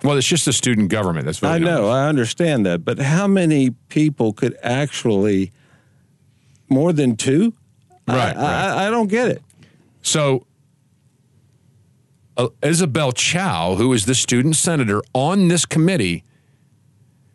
Well, 0.03 0.17
it's 0.17 0.27
just 0.27 0.45
the 0.45 0.53
student 0.53 0.89
government 0.89 1.25
that's 1.25 1.41
what 1.41 1.51
I 1.51 1.59
know. 1.59 1.89
I 1.89 2.07
understand 2.07 2.65
that, 2.65 2.83
but 2.83 2.99
how 2.99 3.25
many 3.27 3.71
people 3.89 4.33
could 4.33 4.57
actually, 4.61 5.51
more 6.69 6.91
than 6.91 7.15
two? 7.15 7.53
Right, 8.07 8.35
I, 8.35 8.67
I, 8.67 8.87
I 8.87 8.89
don't 8.89 9.07
get 9.07 9.29
it. 9.29 9.41
So, 10.01 10.45
uh, 12.37 12.47
Isabel 12.61 13.11
Chow, 13.11 13.75
who 13.75 13.93
is 13.93 14.05
the 14.05 14.15
student 14.15 14.55
senator 14.55 15.01
on 15.13 15.47
this 15.47 15.65
committee, 15.65 16.23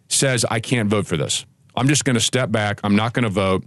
says, 0.08 0.44
I 0.50 0.60
can't 0.60 0.88
vote 0.88 1.06
for 1.06 1.16
this. 1.16 1.44
I'm 1.76 1.88
just 1.88 2.04
going 2.04 2.14
to 2.14 2.20
step 2.20 2.50
back. 2.50 2.80
I'm 2.82 2.96
not 2.96 3.12
going 3.12 3.24
to 3.24 3.28
vote. 3.30 3.64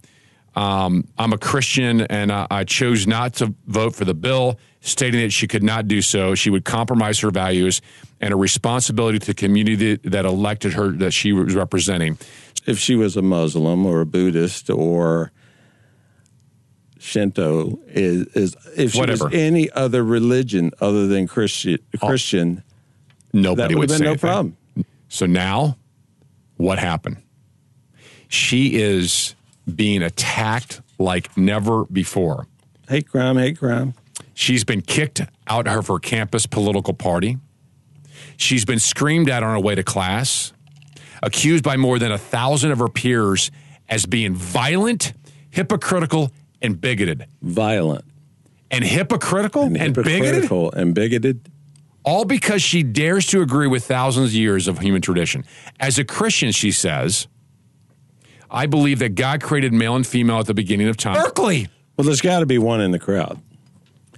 Um, 0.55 1.07
I'm 1.17 1.31
a 1.31 1.37
Christian 1.37 2.01
and 2.01 2.31
I, 2.31 2.45
I 2.51 2.63
chose 2.65 3.07
not 3.07 3.35
to 3.35 3.53
vote 3.67 3.95
for 3.95 4.03
the 4.03 4.13
bill, 4.13 4.59
stating 4.81 5.21
that 5.21 5.31
she 5.31 5.47
could 5.47 5.63
not 5.63 5.87
do 5.87 6.01
so. 6.01 6.35
She 6.35 6.49
would 6.49 6.65
compromise 6.65 7.19
her 7.19 7.31
values 7.31 7.81
and 8.19 8.33
a 8.33 8.37
responsibility 8.37 9.19
to 9.19 9.27
the 9.27 9.33
community 9.33 9.95
that 9.95 10.25
elected 10.25 10.73
her, 10.73 10.89
that 10.89 11.11
she 11.11 11.31
was 11.31 11.55
representing. 11.55 12.17
If 12.65 12.79
she 12.79 12.95
was 12.95 13.15
a 13.15 13.21
Muslim 13.21 13.85
or 13.85 14.01
a 14.01 14.05
Buddhist 14.05 14.69
or 14.69 15.31
Shinto, 17.01 17.79
is, 17.87 18.27
is 18.35 18.55
if 18.77 18.91
she 18.91 18.99
Whatever. 18.99 19.25
was 19.25 19.33
any 19.33 19.71
other 19.71 20.03
religion 20.03 20.71
other 20.79 21.07
than 21.07 21.27
Christian, 21.27 21.79
Christian 21.99 22.63
Nobody 23.33 23.73
that 23.73 23.79
would 23.79 23.79
would 23.79 23.89
have 23.89 23.97
say 23.97 23.97
been 23.97 24.05
no 24.05 24.09
anything. 24.11 24.29
problem. 24.29 24.57
So 25.09 25.25
now, 25.25 25.77
what 26.57 26.77
happened? 26.77 27.17
She 28.27 28.75
is 28.79 29.33
being 29.73 30.03
attacked 30.03 30.81
like 30.99 31.35
never 31.35 31.85
before. 31.85 32.45
Hate 32.87 33.09
crime, 33.09 33.37
hate 33.37 33.57
crime. 33.57 33.95
She's 34.35 34.63
been 34.63 34.81
kicked 34.81 35.21
out 35.47 35.67
of 35.67 35.87
her 35.87 35.97
campus 35.97 36.45
political 36.45 36.93
party. 36.93 37.37
She's 38.37 38.63
been 38.63 38.79
screamed 38.79 39.27
at 39.29 39.41
on 39.41 39.55
her 39.55 39.59
way 39.59 39.73
to 39.73 39.83
class, 39.83 40.53
accused 41.23 41.63
by 41.63 41.77
more 41.77 41.97
than 41.97 42.11
a 42.11 42.17
thousand 42.19 42.71
of 42.71 42.77
her 42.79 42.87
peers 42.89 43.49
as 43.89 44.05
being 44.05 44.35
violent, 44.35 45.13
hypocritical, 45.49 46.31
and 46.61 46.79
bigoted. 46.79 47.25
Violent. 47.41 48.05
And 48.69 48.83
hypocritical 48.83 49.63
and, 49.63 49.73
bigoted? 49.73 50.05
hypocritical 50.07 50.71
and 50.71 50.95
bigoted. 50.95 51.49
all 52.03 52.25
because 52.25 52.61
she 52.61 52.83
dares 52.83 53.25
to 53.27 53.41
agree 53.41 53.67
with 53.67 53.85
thousands 53.85 54.29
of 54.29 54.33
years 54.33 54.67
of 54.67 54.79
human 54.79 55.01
tradition. 55.01 55.43
As 55.79 55.99
a 55.99 56.05
Christian, 56.05 56.51
she 56.51 56.71
says, 56.71 57.27
I 58.49 58.65
believe 58.65 58.99
that 58.99 59.15
God 59.15 59.41
created 59.41 59.73
male 59.73 59.95
and 59.95 60.05
female 60.05 60.39
at 60.39 60.45
the 60.45 60.53
beginning 60.53 60.87
of 60.87 60.97
time. 60.97 61.15
Berkeley. 61.15 61.67
Well, 61.97 62.05
there's 62.05 62.21
got 62.21 62.39
to 62.39 62.45
be 62.45 62.57
one 62.57 62.81
in 62.81 62.91
the 62.91 62.99
crowd. 62.99 63.41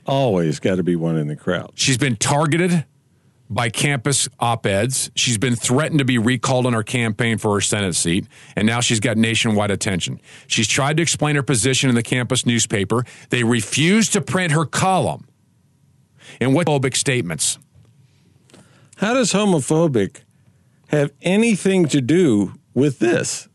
Always 0.06 0.60
got 0.60 0.76
to 0.76 0.84
be 0.84 0.96
one 0.96 1.18
in 1.18 1.28
the 1.28 1.36
crowd. 1.36 1.72
She's 1.76 1.98
been 1.98 2.16
targeted 2.16 2.86
by 3.54 3.70
campus 3.70 4.28
op 4.40 4.66
eds. 4.66 5.12
She's 5.16 5.38
been 5.38 5.56
threatened 5.56 6.00
to 6.00 6.06
be 6.06 6.18
recalled 6.18 6.66
on 6.66 6.74
her 6.74 6.84
campaign 6.84 7.38
for 7.38 7.54
her 7.54 7.62
Senate 7.62 7.96
seat, 7.96 8.26
and 8.56 8.66
now 8.66 8.80
she's 8.82 9.00
got 9.00 9.18
nationwide 9.18 9.72
attention. 9.72 10.20
She's 10.48 10.68
tried 10.68 10.98
to 10.98 11.04
explain 11.04 11.36
her 11.36 11.44
position 11.44 11.90
in 11.90 11.96
the 11.96 12.04
campus 12.04 12.46
newspaper. 12.46 13.06
They 13.30 13.44
refused 13.44 14.14
to 14.14 14.22
print 14.22 14.52
her 14.54 14.66
column. 14.66 15.28
And 16.40 16.54
what 16.54 16.68
phobic 16.68 16.96
statements? 16.96 17.60
How 18.98 19.14
does 19.14 19.34
homophobic 19.34 20.22
have 20.88 21.12
anything 21.22 21.88
to 21.88 22.02
do 22.02 22.54
with 22.74 23.00
this? 23.00 23.48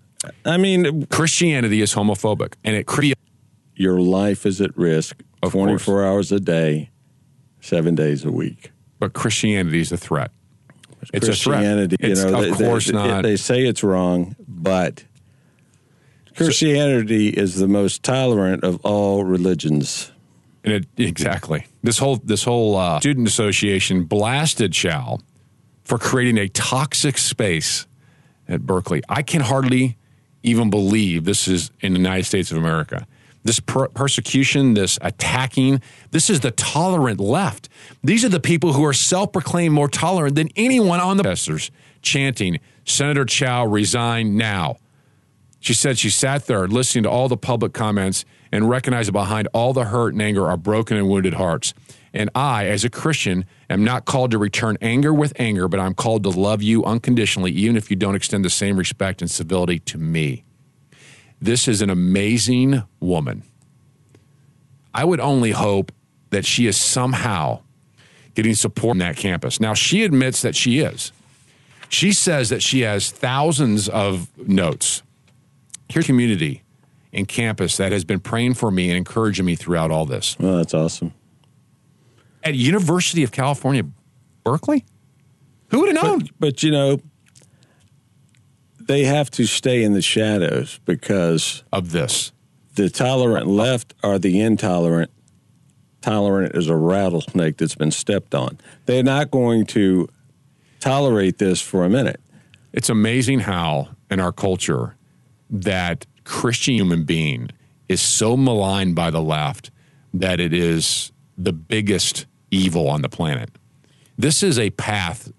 I 0.45 0.57
mean, 0.57 1.07
Christianity 1.07 1.81
is 1.81 1.95
homophobic, 1.95 2.55
and 2.65 2.77
it 2.77 2.87
creates. 2.87 3.21
your 3.75 4.01
life 4.01 4.45
is 4.45 4.61
at 4.61 4.77
risk 4.77 5.23
Of 5.43 5.53
24 5.53 6.05
hours 6.05 6.33
a 6.33 6.41
day, 6.41 6.91
seven 7.61 7.95
days 7.95 8.25
a 8.25 8.33
week. 8.33 8.73
But 8.99 9.13
Christianity 9.13 9.81
is 9.81 9.93
a 9.93 9.97
threat. 9.97 10.31
It's 11.13 11.27
Christianity, 11.27 11.95
a 11.95 11.99
threat. 11.99 12.11
It's, 12.11 12.25
you 12.25 12.31
know, 12.31 12.39
of 12.39 12.59
they, 12.59 12.65
course 12.65 12.87
they, 12.87 12.93
not. 12.93 13.23
They 13.23 13.37
say 13.37 13.67
it's 13.67 13.85
wrong, 13.85 14.35
but 14.47 15.05
Christianity 16.35 17.29
is 17.29 17.57
the 17.57 17.69
most 17.69 18.03
tolerant 18.03 18.65
of 18.65 18.85
all 18.85 19.25
religions. 19.25 20.13
And 20.65 20.75
it, 20.75 20.87
exactly. 20.97 21.67
This 21.83 21.99
whole 21.99 22.17
this 22.17 22.45
whole 22.45 22.77
uh, 22.77 23.01
student 23.01 23.29
association 23.29 24.05
blasted 24.05 24.73
Chow 24.73 25.19
for 25.85 25.99
creating 25.99 26.39
a 26.39 26.49
toxic 26.49 27.17
space 27.17 27.87
at 28.49 28.67
Berkeley. 28.67 29.03
I 29.09 29.23
can 29.23 29.41
hardly 29.41 29.97
even 30.43 30.71
believe 30.71 31.25
this 31.25 31.49
is 31.49 31.71
in 31.81 31.93
the 31.93 31.99
United 31.99 32.25
States 32.25 32.51
of 32.51 32.59
America. 32.59 33.07
This 33.45 33.61
per- 33.61 33.89
persecution, 33.89 34.75
this 34.75 34.99
attacking. 35.03 35.81
This 36.11 36.29
is 36.29 36.41
the 36.41 36.51
tolerant 36.51 37.21
left. 37.21 37.69
These 38.03 38.25
are 38.25 38.29
the 38.29 38.41
people 38.41 38.73
who 38.73 38.85
are 38.85 38.93
self 38.93 39.33
proclaimed 39.33 39.75
more 39.75 39.89
tolerant 39.89 40.35
than 40.35 40.49
anyone 40.57 41.01
on 41.01 41.17
the 41.17 41.23
protesters 41.23 41.71
chanting, 42.03 42.59
Senator 42.85 43.25
Chow, 43.25 43.67
resign 43.67 44.37
now. 44.37 44.77
She 45.61 45.75
said 45.75 45.99
she 45.99 46.11
sat 46.11 46.47
there 46.47 46.67
listening 46.69 47.03
to 47.03 47.11
all 47.11 47.29
the 47.29 47.37
public 47.37 47.73
comments 47.73 48.25
and 48.53 48.69
recognized 48.71 49.09
that 49.09 49.13
behind 49.13 49.49
all 49.53 49.73
the 49.73 49.85
hurt 49.85 50.13
and 50.13 50.23
anger 50.23 50.47
are 50.47 50.57
broken 50.57 50.97
and 50.97 51.09
wounded 51.09 51.35
hearts. 51.35 51.75
And 52.15 52.31
I, 52.35 52.67
as 52.67 52.85
a 52.85 52.91
Christian, 52.91 53.45
am 53.69 53.85
not 53.85 54.05
called 54.05 54.31
to 54.31 54.39
return 54.39 54.79
anger 54.81 55.13
with 55.13 55.33
anger, 55.39 55.69
but 55.69 55.81
I'm 55.81 55.95
called 55.95 56.23
to 56.23 56.31
love 56.31 56.63
you 56.63 56.85
unconditionally, 56.85 57.51
even 57.53 57.77
if 57.77 57.91
you 57.91 57.97
don't 57.97 58.15
extend 58.15 58.45
the 58.45 58.51
same 58.51 58.77
respect 58.77 59.21
and 59.21 59.31
civility 59.31 59.79
to 59.81 59.99
me. 59.99 60.45
This 61.41 61.69
is 61.69 61.83
an 61.83 61.91
amazing 61.91 62.83
woman. 63.01 63.43
I 64.93 65.05
would 65.05 65.21
only 65.21 65.53
hope 65.53 65.93
that 66.31 66.45
she 66.45 66.67
is 66.67 66.77
somehow 66.77 67.61
getting 68.35 68.55
support 68.55 68.93
on 68.93 68.99
that 68.99 69.17
campus. 69.17 69.61
Now, 69.61 69.75
she 69.75 70.05
admits 70.05 70.43
that 70.43 70.57
she 70.57 70.81
is. 70.81 71.13
She 71.89 72.13
says 72.13 72.51
that 72.51 72.63
she 72.63 72.81
has 72.81 73.11
thousands 73.11 73.89
of 73.89 74.29
notes. 74.39 75.03
Here's 75.89 76.07
community 76.07 76.63
in 77.13 77.27
campus 77.27 77.77
that 77.79 77.93
has 77.93 78.05
been 78.05 78.21
praying 78.21 78.55
for 78.55 78.71
me 78.71 78.89
and 78.91 78.97
encouraging 78.97 79.47
me 79.47 79.55
throughout 79.55 79.91
all 79.91 80.05
this. 80.05 80.39
Well, 80.39 80.59
that's 80.59 80.75
awesome. 80.75 81.15
At 82.45 82.55
University 82.55 83.23
of 83.23 83.33
California, 83.33 83.85
Berkeley? 84.45 84.85
Who 85.71 85.81
would 85.81 85.95
have 85.95 86.05
known? 86.05 86.19
But, 86.21 86.31
but 86.39 86.63
you 86.63 86.71
know, 86.71 87.01
they 88.89 89.05
have 89.05 89.31
to 89.31 89.47
stay 89.47 89.85
in 89.85 89.93
the 89.93 90.03
shadows 90.03 90.81
because 90.85 91.63
of 91.73 91.93
this. 91.93 92.33
The 92.75 92.91
tolerant 92.91 93.47
left 93.47 93.95
are 94.03 94.19
the 94.19 94.41
intolerant. 94.41 95.11
Tolerant 96.01 96.55
is 96.57 96.69
a 96.69 96.77
rattlesnake 96.77 97.59
that's 97.59 97.75
been 97.75 97.91
stepped 97.91 98.35
on. 98.35 98.59
They're 98.87 99.03
not 99.03 99.31
going 99.31 99.67
to 99.67 100.09
tolerate 100.81 101.39
this 101.39 101.61
for 101.61 101.85
a 101.85 101.91
minute. 101.91 102.21
It's 102.73 102.89
amazing 102.89 103.41
how 103.41 103.89
in 104.11 104.21
our 104.21 104.33
culture 104.33 104.97
that 105.51 106.07
Christian 106.25 106.75
human 106.75 107.05
being 107.05 107.51
is 107.89 108.01
so 108.01 108.37
maligned 108.37 108.95
by 108.95 109.11
the 109.11 109.23
left 109.23 109.71
that 110.15 110.41
it 110.41 110.55
is 110.55 111.13
the 111.37 111.53
biggest 111.53 112.27
evil 112.51 112.89
on 112.89 113.03
the 113.03 113.09
planet. 113.09 113.51
This 114.17 114.43
is 114.43 114.59
a 114.59 114.71
path 114.71 115.31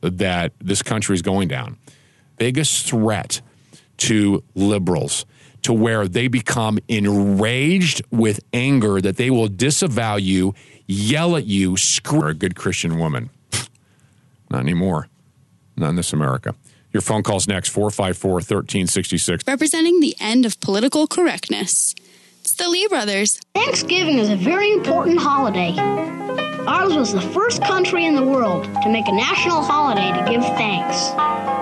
that 0.00 0.52
this 0.60 0.82
country 0.82 1.14
is 1.14 1.22
going 1.22 1.48
down. 1.48 1.78
Biggest 2.38 2.86
threat 2.86 3.40
to 3.98 4.42
liberals 4.54 5.24
to 5.62 5.72
where 5.72 6.06
they 6.06 6.28
become 6.28 6.78
enraged 6.86 8.00
with 8.10 8.40
anger 8.52 9.00
that 9.00 9.16
they 9.16 9.30
will 9.30 9.48
disavow 9.48 10.14
you, 10.16 10.54
yell 10.86 11.36
at 11.36 11.44
you, 11.44 11.76
screw 11.76 12.28
a 12.28 12.34
good 12.34 12.54
Christian 12.54 12.98
woman. 12.98 13.30
Not 14.50 14.60
anymore. 14.60 15.08
Not 15.76 15.90
in 15.90 15.96
this 15.96 16.12
America. 16.12 16.54
Your 16.92 17.00
phone 17.00 17.22
calls 17.22 17.48
next 17.48 17.70
454 17.70 18.32
1366. 18.34 19.44
Representing 19.46 20.00
the 20.00 20.14
end 20.20 20.46
of 20.46 20.60
political 20.60 21.06
correctness. 21.06 21.94
It's 22.40 22.54
the 22.54 22.68
Lee 22.68 22.86
brothers. 22.86 23.40
Thanksgiving 23.54 24.18
is 24.18 24.30
a 24.30 24.36
very 24.36 24.72
important 24.72 25.18
holiday. 25.18 25.76
Ours 26.66 26.94
was 26.94 27.12
the 27.12 27.20
first 27.20 27.60
country 27.62 28.06
in 28.06 28.14
the 28.14 28.22
world 28.22 28.64
to 28.82 28.88
make 28.88 29.08
a 29.08 29.12
national 29.12 29.62
holiday 29.62 30.12
to 30.12 30.30
give 30.30 30.44
thanks. 30.56 31.55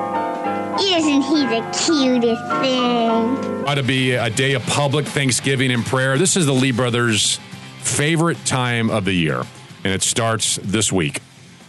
Isn't 0.80 1.22
he 1.22 1.46
the 1.46 1.60
cutest 1.86 2.42
thing? 2.60 3.64
Ought 3.66 3.76
to 3.76 3.82
be 3.82 4.12
a 4.12 4.30
day 4.30 4.54
of 4.54 4.66
public 4.66 5.06
Thanksgiving 5.06 5.70
and 5.70 5.84
prayer. 5.84 6.18
This 6.18 6.36
is 6.36 6.46
the 6.46 6.52
Lee 6.52 6.72
brothers' 6.72 7.38
favorite 7.80 8.44
time 8.44 8.90
of 8.90 9.04
the 9.04 9.12
year, 9.12 9.42
and 9.84 9.92
it 9.92 10.02
starts 10.02 10.56
this 10.62 10.90
week. 10.90 11.20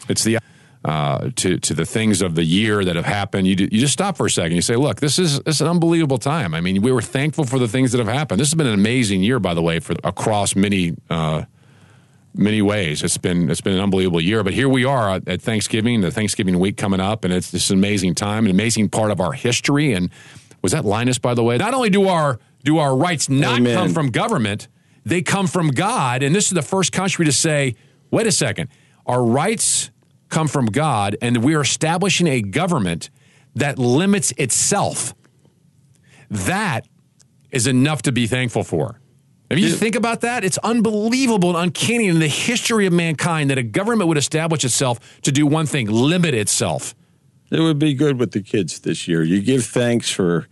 It's 0.09 0.23
the 0.23 0.39
uh, 0.83 1.29
to 1.35 1.57
to 1.57 1.73
the 1.73 1.85
things 1.85 2.21
of 2.21 2.35
the 2.35 2.43
year 2.43 2.83
that 2.83 2.95
have 2.95 3.05
happened. 3.05 3.47
You, 3.47 3.55
you 3.71 3.79
just 3.79 3.93
stop 3.93 4.17
for 4.17 4.25
a 4.25 4.29
second. 4.29 4.55
You 4.55 4.61
say, 4.61 4.75
"Look, 4.75 4.99
this 4.99 5.19
is 5.19 5.39
this 5.41 5.55
is 5.55 5.61
an 5.61 5.67
unbelievable 5.67 6.17
time." 6.17 6.53
I 6.53 6.61
mean, 6.61 6.81
we 6.81 6.91
were 6.91 7.01
thankful 7.01 7.43
for 7.45 7.59
the 7.59 7.67
things 7.67 7.91
that 7.91 7.99
have 7.99 8.07
happened. 8.07 8.39
This 8.39 8.49
has 8.49 8.55
been 8.55 8.67
an 8.67 8.73
amazing 8.73 9.23
year, 9.23 9.39
by 9.39 9.53
the 9.53 9.61
way, 9.61 9.79
for 9.79 9.95
across 10.03 10.55
many 10.55 10.95
uh, 11.09 11.43
many 12.37 12.61
ways. 12.61 13.03
It's 13.03 13.17
been 13.17 13.49
it's 13.49 13.61
been 13.61 13.73
an 13.73 13.79
unbelievable 13.79 14.21
year. 14.21 14.43
But 14.43 14.53
here 14.53 14.69
we 14.69 14.85
are 14.85 15.21
at 15.27 15.41
Thanksgiving, 15.41 16.01
the 16.01 16.11
Thanksgiving 16.11 16.59
week 16.59 16.77
coming 16.77 16.99
up, 16.99 17.23
and 17.23 17.33
it's 17.33 17.51
this 17.51 17.69
amazing 17.71 18.15
time, 18.15 18.45
an 18.45 18.51
amazing 18.51 18.89
part 18.89 19.11
of 19.11 19.19
our 19.19 19.33
history. 19.33 19.93
And 19.93 20.09
was 20.61 20.71
that 20.71 20.85
Linus, 20.85 21.17
by 21.17 21.33
the 21.33 21.43
way? 21.43 21.57
Not 21.57 21.73
only 21.73 21.89
do 21.89 22.07
our 22.07 22.39
do 22.63 22.77
our 22.77 22.95
rights 22.95 23.29
not 23.29 23.59
Amen. 23.59 23.75
come 23.75 23.93
from 23.93 24.09
government, 24.09 24.67
they 25.05 25.21
come 25.21 25.47
from 25.47 25.69
God. 25.69 26.23
And 26.23 26.35
this 26.35 26.45
is 26.45 26.51
the 26.51 26.61
first 26.61 26.91
country 26.91 27.25
to 27.25 27.31
say, 27.31 27.75
"Wait 28.11 28.27
a 28.27 28.31
second, 28.31 28.69
our 29.05 29.23
rights." 29.23 29.91
come 30.29 30.47
from 30.47 30.65
God, 30.65 31.15
and 31.21 31.43
we 31.43 31.53
are 31.53 31.61
establishing 31.61 32.27
a 32.27 32.41
government 32.41 33.09
that 33.55 33.79
limits 33.79 34.33
itself. 34.37 35.13
That 36.29 36.87
is 37.51 37.67
enough 37.67 38.01
to 38.01 38.11
be 38.11 38.27
thankful 38.27 38.63
for. 38.63 38.99
If 39.63 39.69
you 39.69 39.75
think 39.75 39.95
about 39.95 40.21
that, 40.21 40.43
it's 40.43 40.57
unbelievable 40.59 41.49
and 41.49 41.65
uncanny 41.65 42.07
in 42.07 42.19
the 42.19 42.27
history 42.27 42.85
of 42.85 42.93
mankind 42.93 43.49
that 43.49 43.57
a 43.57 43.63
government 43.63 44.07
would 44.07 44.17
establish 44.17 44.63
itself 44.63 45.21
to 45.21 45.31
do 45.31 45.45
one 45.45 45.65
thing 45.65 45.87
limit 45.87 46.33
itself. 46.33 46.95
It 47.51 47.59
would 47.59 47.79
be 47.79 47.93
good 47.93 48.19
with 48.19 48.31
the 48.31 48.41
kids 48.41 48.79
this 48.79 49.07
year. 49.07 49.23
You 49.23 49.41
give 49.41 49.65
thanks 49.65 50.09
for 50.09 50.47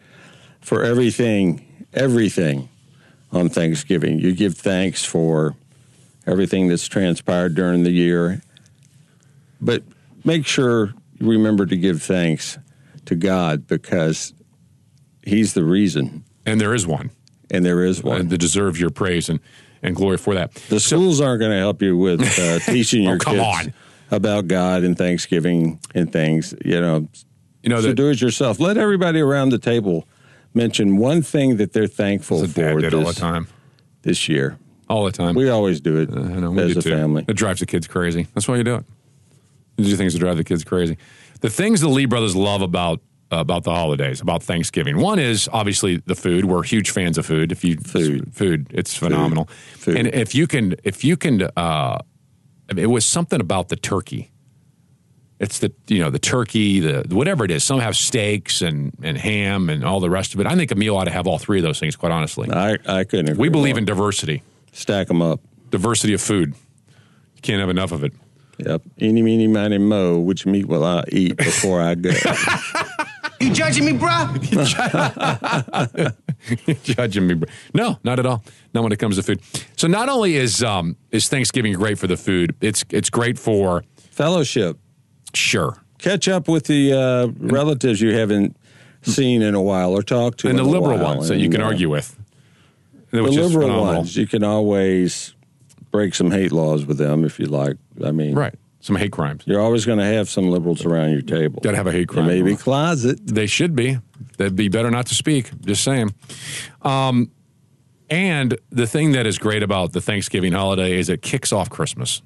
for 0.62 0.84
everything, 0.84 1.86
everything 1.94 2.70
on 3.34 3.50
Thanksgiving. 3.50 4.20
You 4.20 4.34
give 4.34 4.56
thanks 4.56 5.04
for 5.04 5.56
everything 6.26 6.70
that's 6.70 6.88
transpired 6.88 7.56
during 7.56 7.84
the 7.84 7.92
year. 7.92 8.42
But 9.60 9.84
make 10.24 10.46
sure 10.46 10.94
you 11.20 11.30
remember 11.30 11.66
to 11.66 11.76
give 11.76 12.02
thanks 12.02 12.58
to 13.06 13.16
God 13.16 13.68
because 13.68 14.34
He's 15.24 15.54
the 15.54 15.64
reason. 15.64 16.24
And 16.46 16.60
there 16.60 16.74
is 16.74 16.86
one. 16.86 17.12
And 17.54 17.64
there 17.66 17.86
is 17.86 18.04
one. 18.04 18.20
And 18.22 18.30
that 18.32 18.40
deserves 18.40 18.80
your 18.82 18.90
praise 18.90 19.30
and, 19.30 19.40
and 19.82 19.96
glory 19.96 20.18
for 20.18 20.34
that. 20.34 20.54
The 20.70 20.80
schools 20.80 21.22
aren't 21.22 21.40
going 21.40 21.52
to 21.52 21.58
help 21.60 21.82
you 21.82 21.98
with 21.98 22.22
uh, 22.40 22.60
teaching 22.72 23.04
your 23.04 23.16
Oh, 23.16 23.20
come 23.20 23.36
kids 23.38 23.68
on. 23.68 23.74
about 24.12 24.48
God 24.48 24.84
and 24.84 24.98
Thanksgiving 24.98 25.80
and 25.96 26.12
things. 26.12 26.54
You 26.66 26.82
know, 26.82 27.08
you 27.62 27.70
know 27.70 27.80
so 27.80 27.88
that- 27.90 27.94
do 27.96 28.10
it 28.10 28.20
yourself. 28.20 28.60
Let 28.60 28.78
everybody 28.78 29.22
around 29.22 29.50
the 29.50 29.60
table 29.60 30.06
mention 30.54 30.98
one 30.98 31.22
thing 31.22 31.58
that 31.58 31.74
they're 31.74 31.88
thankful 31.88 32.40
for 32.48 32.82
this, 32.82 32.94
all 32.94 33.04
the 33.06 33.14
time. 33.14 33.48
this 34.02 34.28
year. 34.28 34.58
All 34.90 35.06
the 35.06 35.12
time. 35.12 35.34
We 35.36 35.50
always 35.50 35.80
do 35.80 35.98
it 35.98 36.10
I 36.12 36.40
know, 36.40 36.52
we 36.52 36.62
as 36.62 36.74
do 36.74 36.80
a 36.80 36.82
too. 36.82 36.90
family. 36.92 37.26
It 37.28 37.34
drives 37.36 37.60
the 37.62 37.66
kids 37.66 37.88
crazy. 37.88 38.28
That's 38.34 38.48
why 38.48 38.58
you 38.58 38.64
do 38.64 38.76
it. 38.76 38.86
You 39.78 39.86
do 39.86 39.96
things 39.96 40.14
that 40.14 40.20
drive 40.20 40.38
the 40.38 40.44
kids 40.44 40.64
crazy. 40.64 40.98
The 41.42 41.50
things 41.50 41.82
the 41.82 41.88
Lee 41.88 42.06
brothers 42.06 42.36
love 42.36 42.62
about 42.62 43.00
uh, 43.00 43.02
about 43.40 43.64
the 43.64 43.72
holidays, 43.74 44.22
about 44.22 44.44
Thanksgiving. 44.44 44.98
One 44.98 45.20
is 45.20 45.50
obviously 45.52 45.98
the 46.06 46.16
food. 46.16 46.46
We're 46.46 46.64
huge 46.64 46.92
fans 46.92 47.18
of 47.18 47.26
food. 47.26 47.52
If 47.52 47.64
you 47.64 47.78
food, 47.78 48.34
food, 48.34 48.68
it's 48.72 48.96
phenomenal. 48.96 49.50
Food. 49.76 49.98
And 49.98 50.08
if 50.08 50.34
you 50.36 50.48
can, 50.48 50.76
if 50.84 51.04
you 51.04 51.18
can, 51.18 51.50
uh, 51.56 52.00
it 52.76 52.88
was 52.88 53.06
something 53.06 53.40
about 53.40 53.70
the 53.70 53.76
turkey. 53.76 54.32
It's 55.40 55.60
the 55.60 55.74
you 55.88 56.00
know 56.00 56.10
the 56.10 56.20
turkey, 56.20 56.80
the 56.80 57.04
whatever 57.14 57.44
it 57.44 57.52
is. 57.52 57.64
Some 57.64 57.80
have 57.80 57.98
steaks 57.98 58.62
and, 58.62 58.94
and 59.04 59.18
ham 59.18 59.70
and 59.70 59.84
all 59.84 60.00
the 60.00 60.10
rest 60.10 60.34
of 60.34 60.40
it. 60.40 60.48
I 60.48 60.56
think 60.56 60.72
a 60.72 60.76
meal 60.76 60.96
ought 60.96 61.06
to 61.06 61.12
have 61.12 61.28
all 61.28 61.38
three 61.38 61.60
of 61.60 61.64
those 61.64 61.80
things. 61.80 61.96
Quite 61.96 62.12
honestly, 62.12 62.50
I 62.50 62.78
I 62.88 63.04
couldn't. 63.04 63.30
Agree 63.30 63.42
we 63.42 63.50
believe 63.50 63.76
more. 63.76 63.80
in 63.80 63.86
diversity, 63.86 64.42
stack 64.72 65.08
them 65.08 65.22
up. 65.22 65.42
diversity 65.70 66.14
of 66.14 66.22
food. 66.22 66.56
You 67.36 67.42
can't 67.42 67.60
have 67.60 67.70
enough 67.70 67.92
of 67.92 68.04
it. 68.06 68.14
Yep. 68.60 68.84
Eeny, 69.02 69.22
meeny, 69.22 69.48
miny, 69.48 69.80
mo. 69.80 70.20
Which 70.20 70.46
meat 70.46 70.68
will 70.68 70.86
I 70.86 71.04
eat 71.12 71.36
before 71.38 71.82
I 71.82 71.96
go? 71.96 72.12
You 73.44 73.54
judging 73.54 73.86
me, 73.86 73.94
bruh? 73.94 74.30
judging 76.84 77.28
me. 77.28 77.34
bro. 77.36 77.50
No, 77.74 78.00
not 78.04 78.20
at 78.20 78.26
all. 78.26 78.44
Not 78.74 78.84
when 78.84 78.92
it 78.92 79.00
comes 79.00 79.16
to 79.18 79.24
food. 79.24 79.42
So 79.76 79.88
not 79.88 80.10
only 80.10 80.36
is 80.36 80.64
um, 80.64 80.96
is 81.12 81.28
Thanksgiving 81.28 81.74
great 81.74 81.98
for 82.00 82.08
the 82.08 82.18
food, 82.18 82.56
it's 82.62 82.84
it's 82.90 83.10
great 83.10 83.38
for 83.40 83.84
Fellowship. 84.12 84.78
sure. 85.34 85.78
Catch 85.98 86.28
up 86.28 86.48
with 86.50 86.66
the 86.66 86.92
uh, 86.94 87.28
relatives 87.38 88.02
you 88.02 88.14
haven't 88.14 88.58
seen 89.04 89.42
in 89.42 89.56
a 89.56 89.62
while 89.62 89.92
or 89.92 90.04
talked 90.04 90.40
to, 90.40 90.50
and 90.50 90.60
the 90.60 90.64
in 90.64 90.70
a 90.70 90.72
liberal 90.72 90.98
while. 91.00 91.16
ones 91.18 91.30
that 91.30 91.38
you 91.38 91.50
can 91.50 91.62
uh, 91.62 91.66
argue 91.66 91.90
with. 91.90 92.18
The 93.12 93.22
liberal 93.22 93.68
phenomenal. 93.68 93.96
ones, 93.98 94.18
you 94.18 94.28
can 94.28 94.44
always 94.44 95.34
break 95.92 96.14
some 96.16 96.32
hate 96.32 96.52
laws 96.52 96.86
with 96.86 96.98
them 96.98 97.24
if 97.24 97.40
you 97.40 97.46
like. 97.46 97.78
I 98.04 98.12
mean, 98.12 98.34
Right. 98.36 98.56
Some 98.84 98.98
hate 98.98 99.14
crimes. 99.14 99.44
You're 99.46 99.62
always 99.62 99.86
going 99.86 100.00
to 100.00 100.06
have 100.06 100.28
some 100.28 100.50
liberals 100.50 100.84
around 100.84 101.12
your 101.12 101.22
table. 101.22 101.62
Got 101.62 101.72
to 101.72 101.78
have 101.78 101.88
a 101.88 101.92
hate 101.94 102.10
crime. 102.10 102.28
Maybe 102.28 102.58
closet. 102.58 103.26
They 103.26 103.48
should 103.48 103.78
be. 103.78 103.98
They'd 104.38 104.58
be 104.58 104.68
better 104.68 104.92
not 104.92 105.06
to 105.06 105.16
speak. 105.16 105.58
Just 105.62 105.86
saying. 105.86 106.14
Um, 106.82 107.32
and 108.10 108.60
the 108.72 108.86
thing 108.86 109.14
that 109.14 109.26
is 109.26 109.38
great 109.38 109.64
about 109.64 109.94
the 109.94 110.02
Thanksgiving 110.02 110.52
holiday 110.52 111.00
is 111.00 111.08
it 111.08 111.22
kicks 111.22 111.54
off 111.54 111.70
Christmas. 111.70 112.22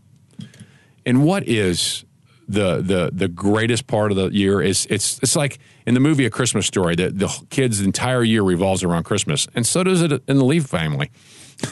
And 1.05 1.23
what 1.23 1.47
is 1.47 2.05
the 2.47 2.77
the 2.81 3.11
the 3.13 3.27
greatest 3.27 3.85
part 3.85 4.09
of 4.09 4.17
the 4.17 4.29
year 4.29 4.59
is 4.59 4.87
it's 4.89 5.19
it's 5.21 5.35
like 5.35 5.59
in 5.85 5.93
the 5.93 5.99
movie 5.99 6.25
A 6.25 6.31
Christmas 6.31 6.65
Story. 6.65 6.95
The 6.95 7.11
the 7.11 7.27
kids' 7.51 7.81
entire 7.81 8.23
year 8.23 8.41
revolves 8.41 8.83
around 8.83 9.03
Christmas, 9.03 9.47
and 9.53 9.63
so 9.63 9.83
does 9.83 10.01
it 10.01 10.23
in 10.27 10.37
the 10.39 10.45
Lee 10.45 10.59
family. 10.59 11.11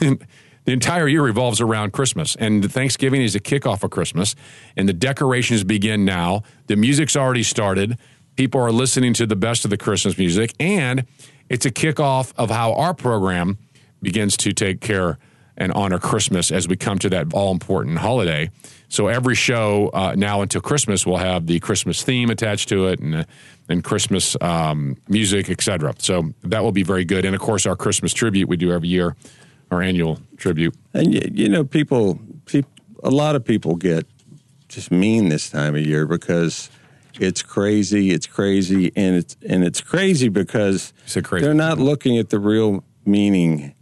the 0.66 0.72
entire 0.72 1.08
year 1.08 1.22
revolves 1.22 1.60
around 1.60 1.92
Christmas, 1.92 2.36
and 2.36 2.70
Thanksgiving 2.70 3.22
is 3.22 3.34
a 3.34 3.40
kickoff 3.40 3.82
of 3.82 3.90
Christmas, 3.90 4.34
and 4.76 4.88
the 4.88 4.92
decorations 4.92 5.64
begin 5.64 6.04
now. 6.04 6.42
The 6.66 6.76
music's 6.76 7.16
already 7.16 7.44
started. 7.44 7.98
People 8.34 8.60
are 8.60 8.72
listening 8.72 9.14
to 9.14 9.26
the 9.26 9.36
best 9.36 9.64
of 9.64 9.70
the 9.70 9.76
Christmas 9.76 10.18
music, 10.18 10.52
and 10.60 11.06
it's 11.48 11.64
a 11.64 11.70
kickoff 11.70 12.32
of 12.36 12.50
how 12.50 12.74
our 12.74 12.94
program 12.94 13.58
begins 14.02 14.36
to 14.38 14.52
take 14.52 14.80
care 14.80 15.18
and 15.56 15.72
honor 15.72 15.98
Christmas 15.98 16.50
as 16.50 16.68
we 16.68 16.76
come 16.76 16.98
to 16.98 17.08
that 17.10 17.32
all 17.32 17.50
important 17.52 17.98
holiday. 17.98 18.50
So 18.88 19.06
every 19.06 19.34
show 19.34 19.90
uh, 19.94 20.14
now 20.16 20.42
until 20.42 20.60
Christmas 20.60 21.06
will 21.06 21.16
have 21.16 21.46
the 21.46 21.60
Christmas 21.60 22.02
theme 22.02 22.28
attached 22.28 22.68
to 22.68 22.88
it 22.88 23.00
and 23.00 23.14
uh, 23.14 23.24
and 23.68 23.82
Christmas 23.82 24.36
um, 24.40 24.96
music, 25.08 25.50
etc. 25.50 25.94
So 25.98 26.32
that 26.42 26.62
will 26.62 26.72
be 26.72 26.84
very 26.84 27.04
good. 27.04 27.24
And 27.24 27.34
of 27.34 27.40
course, 27.40 27.66
our 27.66 27.74
Christmas 27.74 28.12
tribute 28.12 28.48
we 28.48 28.56
do 28.56 28.70
every 28.70 28.88
year, 28.88 29.16
our 29.70 29.82
annual 29.82 30.20
tribute. 30.36 30.74
And 30.94 31.38
you 31.38 31.48
know, 31.48 31.64
people, 31.64 32.20
peop 32.44 32.66
a 33.02 33.10
lot 33.10 33.36
of 33.36 33.44
people 33.44 33.76
get 33.76 34.06
just 34.68 34.90
mean 34.90 35.28
this 35.28 35.50
time 35.50 35.74
of 35.74 35.86
year 35.86 36.06
because 36.06 36.70
it's 37.20 37.42
crazy, 37.42 38.10
it's 38.10 38.26
crazy, 38.26 38.92
and 38.96 39.16
it's 39.16 39.36
and 39.48 39.64
it's 39.64 39.80
crazy 39.80 40.28
because 40.28 40.92
crazy. 41.22 41.44
they're 41.44 41.54
not 41.54 41.78
looking 41.78 42.18
at 42.18 42.30
the 42.30 42.38
real 42.38 42.84
meaning 43.04 43.74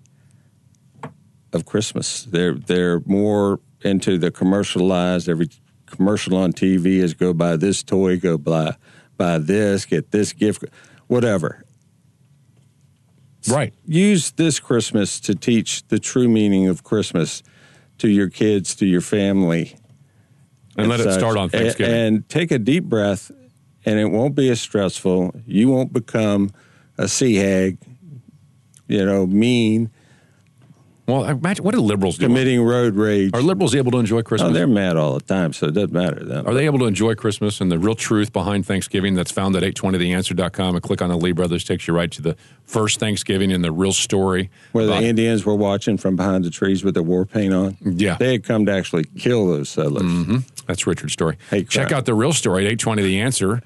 of 1.52 1.64
Christmas. 1.66 2.24
They're 2.24 2.54
they're 2.54 3.00
more 3.06 3.60
into 3.82 4.18
the 4.18 4.30
commercialized. 4.30 5.28
Every 5.28 5.48
commercial 5.86 6.36
on 6.36 6.52
TV 6.52 6.98
is 6.98 7.14
go 7.14 7.32
buy 7.32 7.56
this 7.56 7.82
toy, 7.82 8.18
go 8.18 8.38
buy 8.38 8.76
buy 9.16 9.38
this, 9.38 9.84
get 9.84 10.10
this 10.10 10.32
gift, 10.32 10.64
whatever. 11.06 11.63
Right. 13.48 13.74
Use 13.86 14.32
this 14.32 14.60
Christmas 14.60 15.20
to 15.20 15.34
teach 15.34 15.86
the 15.88 15.98
true 15.98 16.28
meaning 16.28 16.68
of 16.68 16.84
Christmas 16.84 17.42
to 17.98 18.08
your 18.08 18.30
kids, 18.30 18.74
to 18.76 18.86
your 18.86 19.00
family. 19.00 19.76
And 20.76 20.88
let 20.88 21.00
it 21.00 21.12
start 21.12 21.36
on 21.36 21.50
Thanksgiving. 21.50 21.94
And, 21.94 22.28
take 22.28 22.50
a 22.50 22.58
deep 22.58 22.84
breath, 22.84 23.30
and 23.84 23.98
it 23.98 24.06
won't 24.06 24.34
be 24.34 24.50
as 24.50 24.60
stressful. 24.60 25.32
You 25.46 25.68
won't 25.68 25.92
become 25.92 26.50
a 26.98 27.06
sea 27.06 27.36
hag, 27.36 27.78
you 28.88 29.04
know, 29.04 29.26
mean. 29.26 29.90
Well, 31.06 31.24
imagine 31.24 31.64
what 31.64 31.74
do 31.74 31.80
liberals 31.82 32.16
do? 32.16 32.26
Committing 32.26 32.62
road 32.62 32.94
rage. 32.94 33.32
Are 33.34 33.42
liberals 33.42 33.74
able 33.74 33.90
to 33.92 33.98
enjoy 33.98 34.22
Christmas? 34.22 34.50
Oh, 34.50 34.52
they're 34.54 34.66
mad 34.66 34.96
all 34.96 35.14
the 35.14 35.20
time, 35.20 35.52
so 35.52 35.66
it 35.66 35.72
doesn't 35.74 35.92
matter 35.92 36.20
to 36.20 36.24
them. 36.24 36.46
Are 36.46 36.54
they 36.54 36.64
able 36.64 36.78
to 36.78 36.86
enjoy 36.86 37.14
Christmas 37.14 37.60
and 37.60 37.70
the 37.70 37.78
real 37.78 37.94
truth 37.94 38.32
behind 38.32 38.64
Thanksgiving 38.64 39.14
that's 39.14 39.30
found 39.30 39.54
at 39.54 39.62
820theanswer.com 39.64 40.76
and 40.76 40.82
click 40.82 41.02
on 41.02 41.10
the 41.10 41.16
Lee 41.18 41.32
Brothers 41.32 41.62
takes 41.62 41.86
you 41.86 41.94
right 41.94 42.10
to 42.10 42.22
the 42.22 42.36
first 42.64 43.00
Thanksgiving 43.00 43.52
and 43.52 43.62
the 43.62 43.70
real 43.70 43.92
story. 43.92 44.50
Where 44.72 44.86
the 44.86 45.02
Indians 45.02 45.44
were 45.44 45.54
watching 45.54 45.98
from 45.98 46.16
behind 46.16 46.44
the 46.44 46.50
trees 46.50 46.82
with 46.84 46.94
their 46.94 47.02
war 47.02 47.26
paint 47.26 47.52
on. 47.52 47.76
Yeah. 47.82 48.16
They 48.18 48.32
had 48.32 48.44
come 48.44 48.64
to 48.66 48.72
actually 48.72 49.04
kill 49.18 49.46
those 49.48 49.68
settlers. 49.68 50.02
hmm 50.02 50.38
That's 50.66 50.86
Richard's 50.86 51.12
story. 51.12 51.36
Hate 51.50 51.68
Check 51.68 51.92
out 51.92 52.06
the 52.06 52.14
real 52.14 52.32
story 52.32 52.66
at 52.66 52.72
820theanswer. 52.78 53.60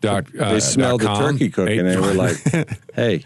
Dot, 0.00 0.26
uh, 0.38 0.52
They 0.54 0.60
smelled 0.60 1.02
the 1.02 1.14
turkey 1.14 1.50
cooking 1.50 1.78
and 1.78 1.88
they 1.88 1.96
were 1.98 2.14
like, 2.14 2.36
hey, 2.94 3.24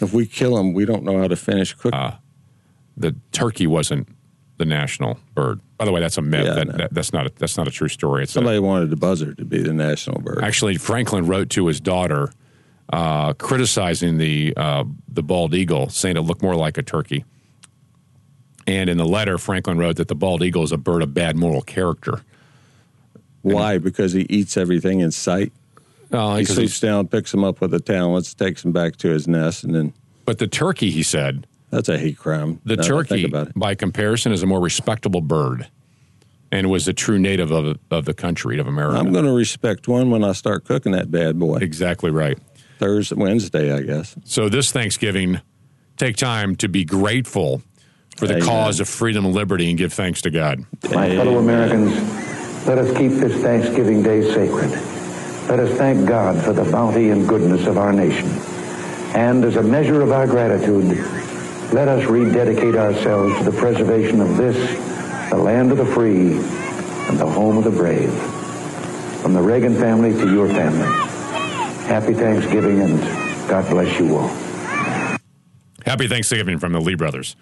if 0.00 0.12
we 0.12 0.26
kill 0.26 0.56
them, 0.56 0.74
we 0.74 0.84
don't 0.84 1.02
know 1.04 1.18
how 1.18 1.26
to 1.26 1.36
finish 1.36 1.72
cooking. 1.72 1.98
Uh, 1.98 2.16
the 2.96 3.14
turkey 3.32 3.66
wasn't 3.66 4.08
the 4.58 4.64
national 4.64 5.18
bird. 5.34 5.60
By 5.78 5.84
the 5.84 5.92
way, 5.92 6.00
that's 6.00 6.16
a 6.16 6.22
myth. 6.22 6.46
Yeah, 6.46 6.54
that, 6.64 6.76
that- 6.78 6.94
that's 6.94 7.12
not 7.12 7.26
a, 7.26 7.32
that's 7.36 7.56
not 7.56 7.68
a 7.68 7.70
true 7.70 7.88
story. 7.88 8.22
It's 8.22 8.32
a- 8.32 8.34
Somebody 8.34 8.58
wanted 8.58 8.90
the 8.90 8.96
buzzard 8.96 9.36
to 9.38 9.44
be 9.44 9.58
the 9.62 9.72
national 9.74 10.20
bird. 10.22 10.42
Actually, 10.42 10.76
Franklin 10.76 11.26
wrote 11.26 11.50
to 11.50 11.66
his 11.66 11.80
daughter, 11.80 12.32
uh, 12.92 13.32
criticizing 13.34 14.16
the 14.18 14.54
uh, 14.56 14.84
the 15.08 15.22
bald 15.22 15.54
eagle, 15.54 15.88
saying 15.90 16.16
it 16.16 16.20
looked 16.22 16.42
more 16.42 16.56
like 16.56 16.78
a 16.78 16.82
turkey. 16.82 17.24
And 18.66 18.90
in 18.90 18.96
the 18.96 19.04
letter, 19.06 19.38
Franklin 19.38 19.78
wrote 19.78 19.96
that 19.96 20.08
the 20.08 20.14
bald 20.14 20.42
eagle 20.42 20.62
is 20.64 20.72
a 20.72 20.76
bird 20.78 21.02
of 21.02 21.14
bad 21.14 21.36
moral 21.36 21.62
character. 21.62 22.22
Why? 23.42 23.78
Because 23.78 24.12
he 24.12 24.22
eats 24.28 24.56
everything 24.56 25.00
in 25.00 25.12
sight. 25.12 25.52
Uh, 26.10 26.36
he 26.36 26.44
sleeps 26.44 26.80
down, 26.80 27.06
picks 27.06 27.32
him 27.32 27.44
up 27.44 27.60
with 27.60 27.72
a 27.74 27.78
talons, 27.80 28.34
takes 28.34 28.64
him 28.64 28.72
back 28.72 28.96
to 28.96 29.08
his 29.08 29.28
nest, 29.28 29.62
and 29.64 29.74
then. 29.74 29.92
But 30.24 30.38
the 30.38 30.48
turkey, 30.48 30.90
he 30.90 31.02
said, 31.04 31.46
that's 31.76 31.88
a 31.88 31.98
hate 31.98 32.18
crime. 32.18 32.60
the 32.64 32.76
now 32.76 32.82
that 32.82 32.92
I 32.92 32.96
think 32.96 33.08
turkey, 33.08 33.24
about 33.24 33.48
it. 33.48 33.52
by 33.54 33.74
comparison, 33.74 34.32
is 34.32 34.42
a 34.42 34.46
more 34.46 34.60
respectable 34.60 35.20
bird, 35.20 35.68
and 36.50 36.70
was 36.70 36.88
a 36.88 36.92
true 36.92 37.18
native 37.18 37.50
of 37.50 37.78
of 37.90 38.04
the 38.06 38.14
country 38.14 38.58
of 38.58 38.66
America. 38.66 38.98
I'm 38.98 39.12
going 39.12 39.26
to 39.26 39.32
respect 39.32 39.86
one 39.86 40.10
when 40.10 40.24
I 40.24 40.32
start 40.32 40.64
cooking 40.64 40.92
that 40.92 41.10
bad 41.10 41.38
boy. 41.38 41.58
Exactly 41.58 42.10
right. 42.10 42.38
Thursday, 42.78 43.14
Wednesday, 43.16 43.72
I 43.72 43.82
guess. 43.82 44.16
So 44.24 44.48
this 44.48 44.70
Thanksgiving, 44.72 45.40
take 45.96 46.16
time 46.16 46.56
to 46.56 46.68
be 46.68 46.84
grateful 46.84 47.62
for 48.16 48.26
the 48.26 48.36
Amen. 48.36 48.46
cause 48.46 48.80
of 48.80 48.88
freedom 48.88 49.26
and 49.26 49.34
liberty, 49.34 49.68
and 49.68 49.76
give 49.78 49.92
thanks 49.92 50.22
to 50.22 50.30
God. 50.30 50.64
My 50.90 51.14
fellow 51.14 51.38
Americans, 51.38 51.94
let 52.66 52.78
us 52.78 52.88
keep 52.96 53.12
this 53.12 53.40
Thanksgiving 53.42 54.02
Day 54.02 54.22
sacred. 54.32 54.70
Let 55.48 55.60
us 55.60 55.76
thank 55.78 56.08
God 56.08 56.42
for 56.42 56.52
the 56.52 56.64
bounty 56.72 57.10
and 57.10 57.28
goodness 57.28 57.66
of 57.66 57.76
our 57.78 57.92
nation. 57.92 58.28
And 59.14 59.44
as 59.44 59.56
a 59.56 59.62
measure 59.62 60.02
of 60.02 60.12
our 60.12 60.26
gratitude, 60.26 60.84
let 61.72 61.88
us 61.88 62.04
rededicate 62.08 62.74
ourselves 62.76 63.36
to 63.38 63.44
the 63.44 63.52
preservation 63.56 64.20
of 64.20 64.36
this, 64.36 64.56
the 65.30 65.36
land 65.36 65.72
of 65.72 65.78
the 65.78 65.86
free 65.86 66.36
and 67.08 67.18
the 67.18 67.26
home 67.26 67.58
of 67.58 67.64
the 67.64 67.70
brave. 67.70 68.12
From 69.20 69.32
the 69.34 69.42
Reagan 69.42 69.74
family 69.74 70.12
to 70.12 70.30
your 70.32 70.48
family, 70.48 70.86
happy 71.86 72.14
Thanksgiving 72.14 72.80
and 72.80 73.00
God 73.48 73.68
bless 73.68 73.98
you 73.98 74.16
all. 74.16 74.28
Happy 75.84 76.08
Thanksgiving 76.08 76.58
from 76.58 76.72
the 76.72 76.80
Lee 76.80 76.94
brothers. 76.94 77.36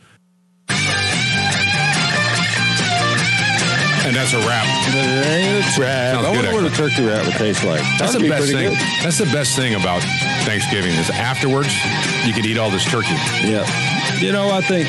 And 4.07 4.14
that's 4.14 4.35
a 4.35 4.39
wrap. 4.41 4.66
It's 4.89 5.79
rad. 5.79 6.14
Sounds 6.14 6.27
I 6.27 6.35
good, 6.35 6.45
wonder 6.45 6.62
what 6.62 6.72
a 6.72 6.77
turkey 6.77 7.07
wrap 7.07 7.25
would 7.25 7.35
taste 7.37 7.64
like. 7.64 7.81
That's 7.99 8.12
That'd 8.12 8.20
the 8.20 8.25
be 8.25 8.29
best 8.29 8.53
thing. 8.53 8.68
good. 8.68 8.79
That's 9.03 9.18
the 9.18 9.25
best 9.33 9.57
thing 9.57 9.75
about 9.75 10.03
Thanksgiving 10.45 10.93
is 10.93 11.09
afterwards 11.09 11.72
you 12.27 12.35
can 12.35 12.45
eat 12.45 12.59
all 12.59 12.70
this 12.70 12.85
turkey. 12.85 13.16
Yeah. 13.49 13.64
You 14.25 14.33
know, 14.33 14.51
I 14.51 14.61
think 14.62 14.89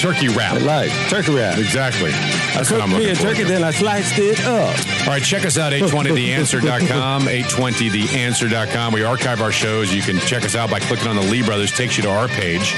turkey 0.00 0.28
wrap. 0.28 0.54
I 0.54 0.58
like 0.58 0.90
turkey 1.08 1.32
wrap. 1.32 1.58
Exactly. 1.58 2.10
That's 2.10 2.70
what 2.70 2.80
Cooked 2.80 2.82
I'm 2.82 2.90
me 2.90 2.96
looking 2.96 3.10
a 3.12 3.14
for. 3.14 3.22
turkey, 3.22 3.44
then 3.44 3.62
I 3.62 3.70
sliced 3.70 4.18
it 4.18 4.40
up. 4.44 4.76
All 5.02 5.06
right, 5.06 5.22
check 5.22 5.46
us 5.46 5.56
out, 5.56 5.72
820theanswer.com, 5.72 7.22
820theanswer.com. 7.22 8.92
We 8.92 9.04
archive 9.04 9.40
our 9.40 9.52
shows. 9.52 9.94
You 9.94 10.02
can 10.02 10.18
check 10.18 10.44
us 10.44 10.56
out 10.56 10.70
by 10.70 10.80
clicking 10.80 11.06
on 11.06 11.14
the 11.16 11.22
Lee 11.22 11.42
Brothers, 11.42 11.70
takes 11.70 11.96
you 11.96 12.02
to 12.02 12.10
our 12.10 12.26
page. 12.28 12.74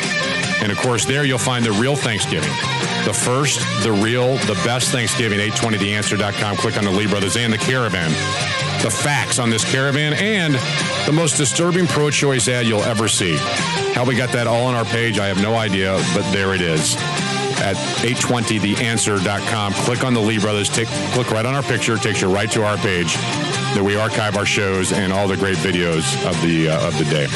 And 0.62 0.70
of 0.70 0.79
course, 0.79 1.05
there 1.07 1.25
you'll 1.25 1.38
find 1.38 1.64
the 1.64 1.72
real 1.72 1.96
Thanksgiving. 1.96 2.51
The 3.05 3.13
first, 3.14 3.61
the 3.83 3.92
real, 3.92 4.37
the 4.46 4.61
best 4.64 4.91
Thanksgiving, 4.91 5.38
820theanswer.com. 5.41 6.57
Click 6.57 6.76
on 6.76 6.84
the 6.84 6.91
Lee 6.91 7.07
Brothers 7.07 7.37
and 7.37 7.53
the 7.53 7.59
caravan. 7.59 8.11
The 8.84 8.90
facts 8.90 9.38
on 9.38 9.48
this 9.48 9.64
caravan 9.64 10.12
and 10.12 10.54
the 11.06 11.12
most 11.12 11.38
disturbing 11.38 11.86
pro 11.86 12.11
choice 12.11 12.48
ad 12.48 12.66
you'll 12.66 12.82
ever 12.82 13.08
see. 13.08 13.34
How 13.94 14.04
we 14.04 14.14
got 14.14 14.30
that 14.32 14.46
all 14.46 14.66
on 14.66 14.74
our 14.74 14.84
page, 14.84 15.18
I 15.18 15.26
have 15.26 15.40
no 15.40 15.54
idea, 15.54 15.94
but 16.12 16.30
there 16.32 16.54
it 16.54 16.61
is 16.61 16.94
at 17.62 17.76
820theanswer.com. 18.04 19.72
Click 19.72 20.04
on 20.04 20.12
the 20.12 20.20
Lee 20.20 20.38
Brothers, 20.38 20.68
tick, 20.68 20.86
click 21.12 21.30
right 21.30 21.46
on 21.46 21.54
our 21.54 21.62
picture, 21.62 21.96
takes 21.96 22.20
you 22.20 22.30
right 22.30 22.50
to 22.50 22.62
our 22.62 22.76
page 22.76 23.14
that 23.72 23.82
we 23.82 23.96
archive 23.96 24.36
our 24.36 24.44
shows 24.44 24.92
and 24.92 25.14
all 25.14 25.26
the 25.26 25.38
great 25.38 25.56
videos 25.56 26.04
of 26.28 26.38
the 26.42 26.68
uh, 26.68 26.86
of 26.86 26.98
the 26.98 27.04
day. 27.06 27.26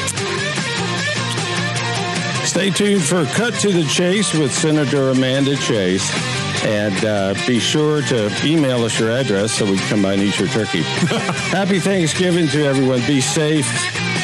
Stay 2.44 2.68
tuned 2.68 3.02
for 3.02 3.24
Cut 3.24 3.54
to 3.60 3.72
the 3.72 3.84
Chase 3.84 4.34
with 4.34 4.52
Senator 4.52 5.08
Amanda 5.08 5.56
Chase. 5.56 6.37
And 6.64 7.04
uh, 7.04 7.34
be 7.46 7.58
sure 7.58 8.02
to 8.02 8.30
email 8.44 8.84
us 8.84 8.98
your 8.98 9.10
address 9.10 9.52
so 9.52 9.64
we 9.64 9.78
can 9.78 9.88
come 9.88 10.02
by 10.02 10.14
and 10.14 10.22
eat 10.22 10.38
your 10.38 10.48
turkey. 10.48 10.82
Happy 10.82 11.78
Thanksgiving 11.78 12.48
to 12.48 12.64
everyone. 12.64 13.00
Be 13.06 13.20
safe. 13.20 13.66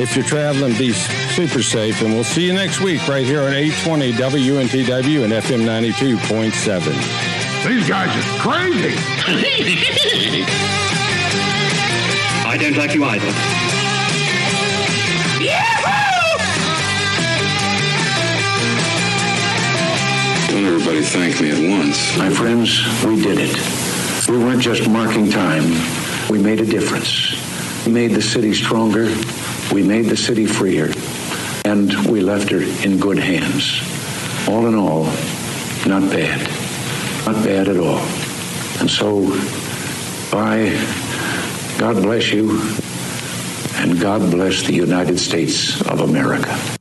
If 0.01 0.17
you're 0.17 0.25
traveling, 0.25 0.77
be 0.77 0.93
super 0.93 1.63
safe. 1.63 2.03
And 2.03 2.13
we'll 2.13 2.25
see 2.25 2.45
you 2.45 2.53
next 2.53 2.81
week 2.81 3.07
right 3.07 3.25
here 3.25 3.43
on 3.43 3.55
820 3.55 4.13
WNTW 4.13 5.25
and 5.25 5.33
FM 5.33 5.65
92.7. 5.65 7.67
These 7.67 7.89
guys 7.89 8.15
are 8.15 8.39
crazy. 8.41 8.95
I 12.47 12.57
don't 12.61 12.77
like 12.77 12.95
you 12.95 13.05
either. 13.05 13.64
Don't 20.55 20.67
everybody 20.67 21.03
thank 21.03 21.41
me 21.41 21.51
at 21.51 21.79
once. 21.79 22.17
My 22.17 22.31
friends, 22.31 22.81
we 23.05 23.21
did 23.21 23.39
it. 23.41 24.29
We 24.29 24.39
weren't 24.39 24.63
just 24.63 24.89
marking 24.89 25.29
time. 25.29 25.65
We 26.31 26.39
made 26.39 26.61
a 26.61 26.65
difference. 26.65 27.35
We 27.85 27.91
made 27.91 28.13
the 28.13 28.23
city 28.23 28.55
stronger. 28.55 29.13
We 29.73 29.83
made 29.83 30.05
the 30.05 30.17
city 30.17 30.47
freer. 30.47 30.93
And 31.65 31.93
we 32.07 32.21
left 32.21 32.51
her 32.51 32.63
in 32.87 33.01
good 33.01 33.19
hands. 33.19 33.83
All 34.49 34.69
in 34.69 34.77
all, 34.77 35.07
not 35.87 36.09
bad. 36.13 36.41
Not 37.27 37.45
bad 37.45 37.69
at 37.69 37.79
all. 37.79 37.99
And 38.79 38.89
so, 38.89 39.31
Bye. 40.31 40.71
God 41.79 42.01
bless 42.01 42.31
you, 42.33 42.61
and 43.77 44.01
God 44.01 44.31
bless 44.31 44.63
the 44.63 44.73
United 44.73 45.19
States 45.19 45.81
of 45.83 46.01
America. 46.01 46.75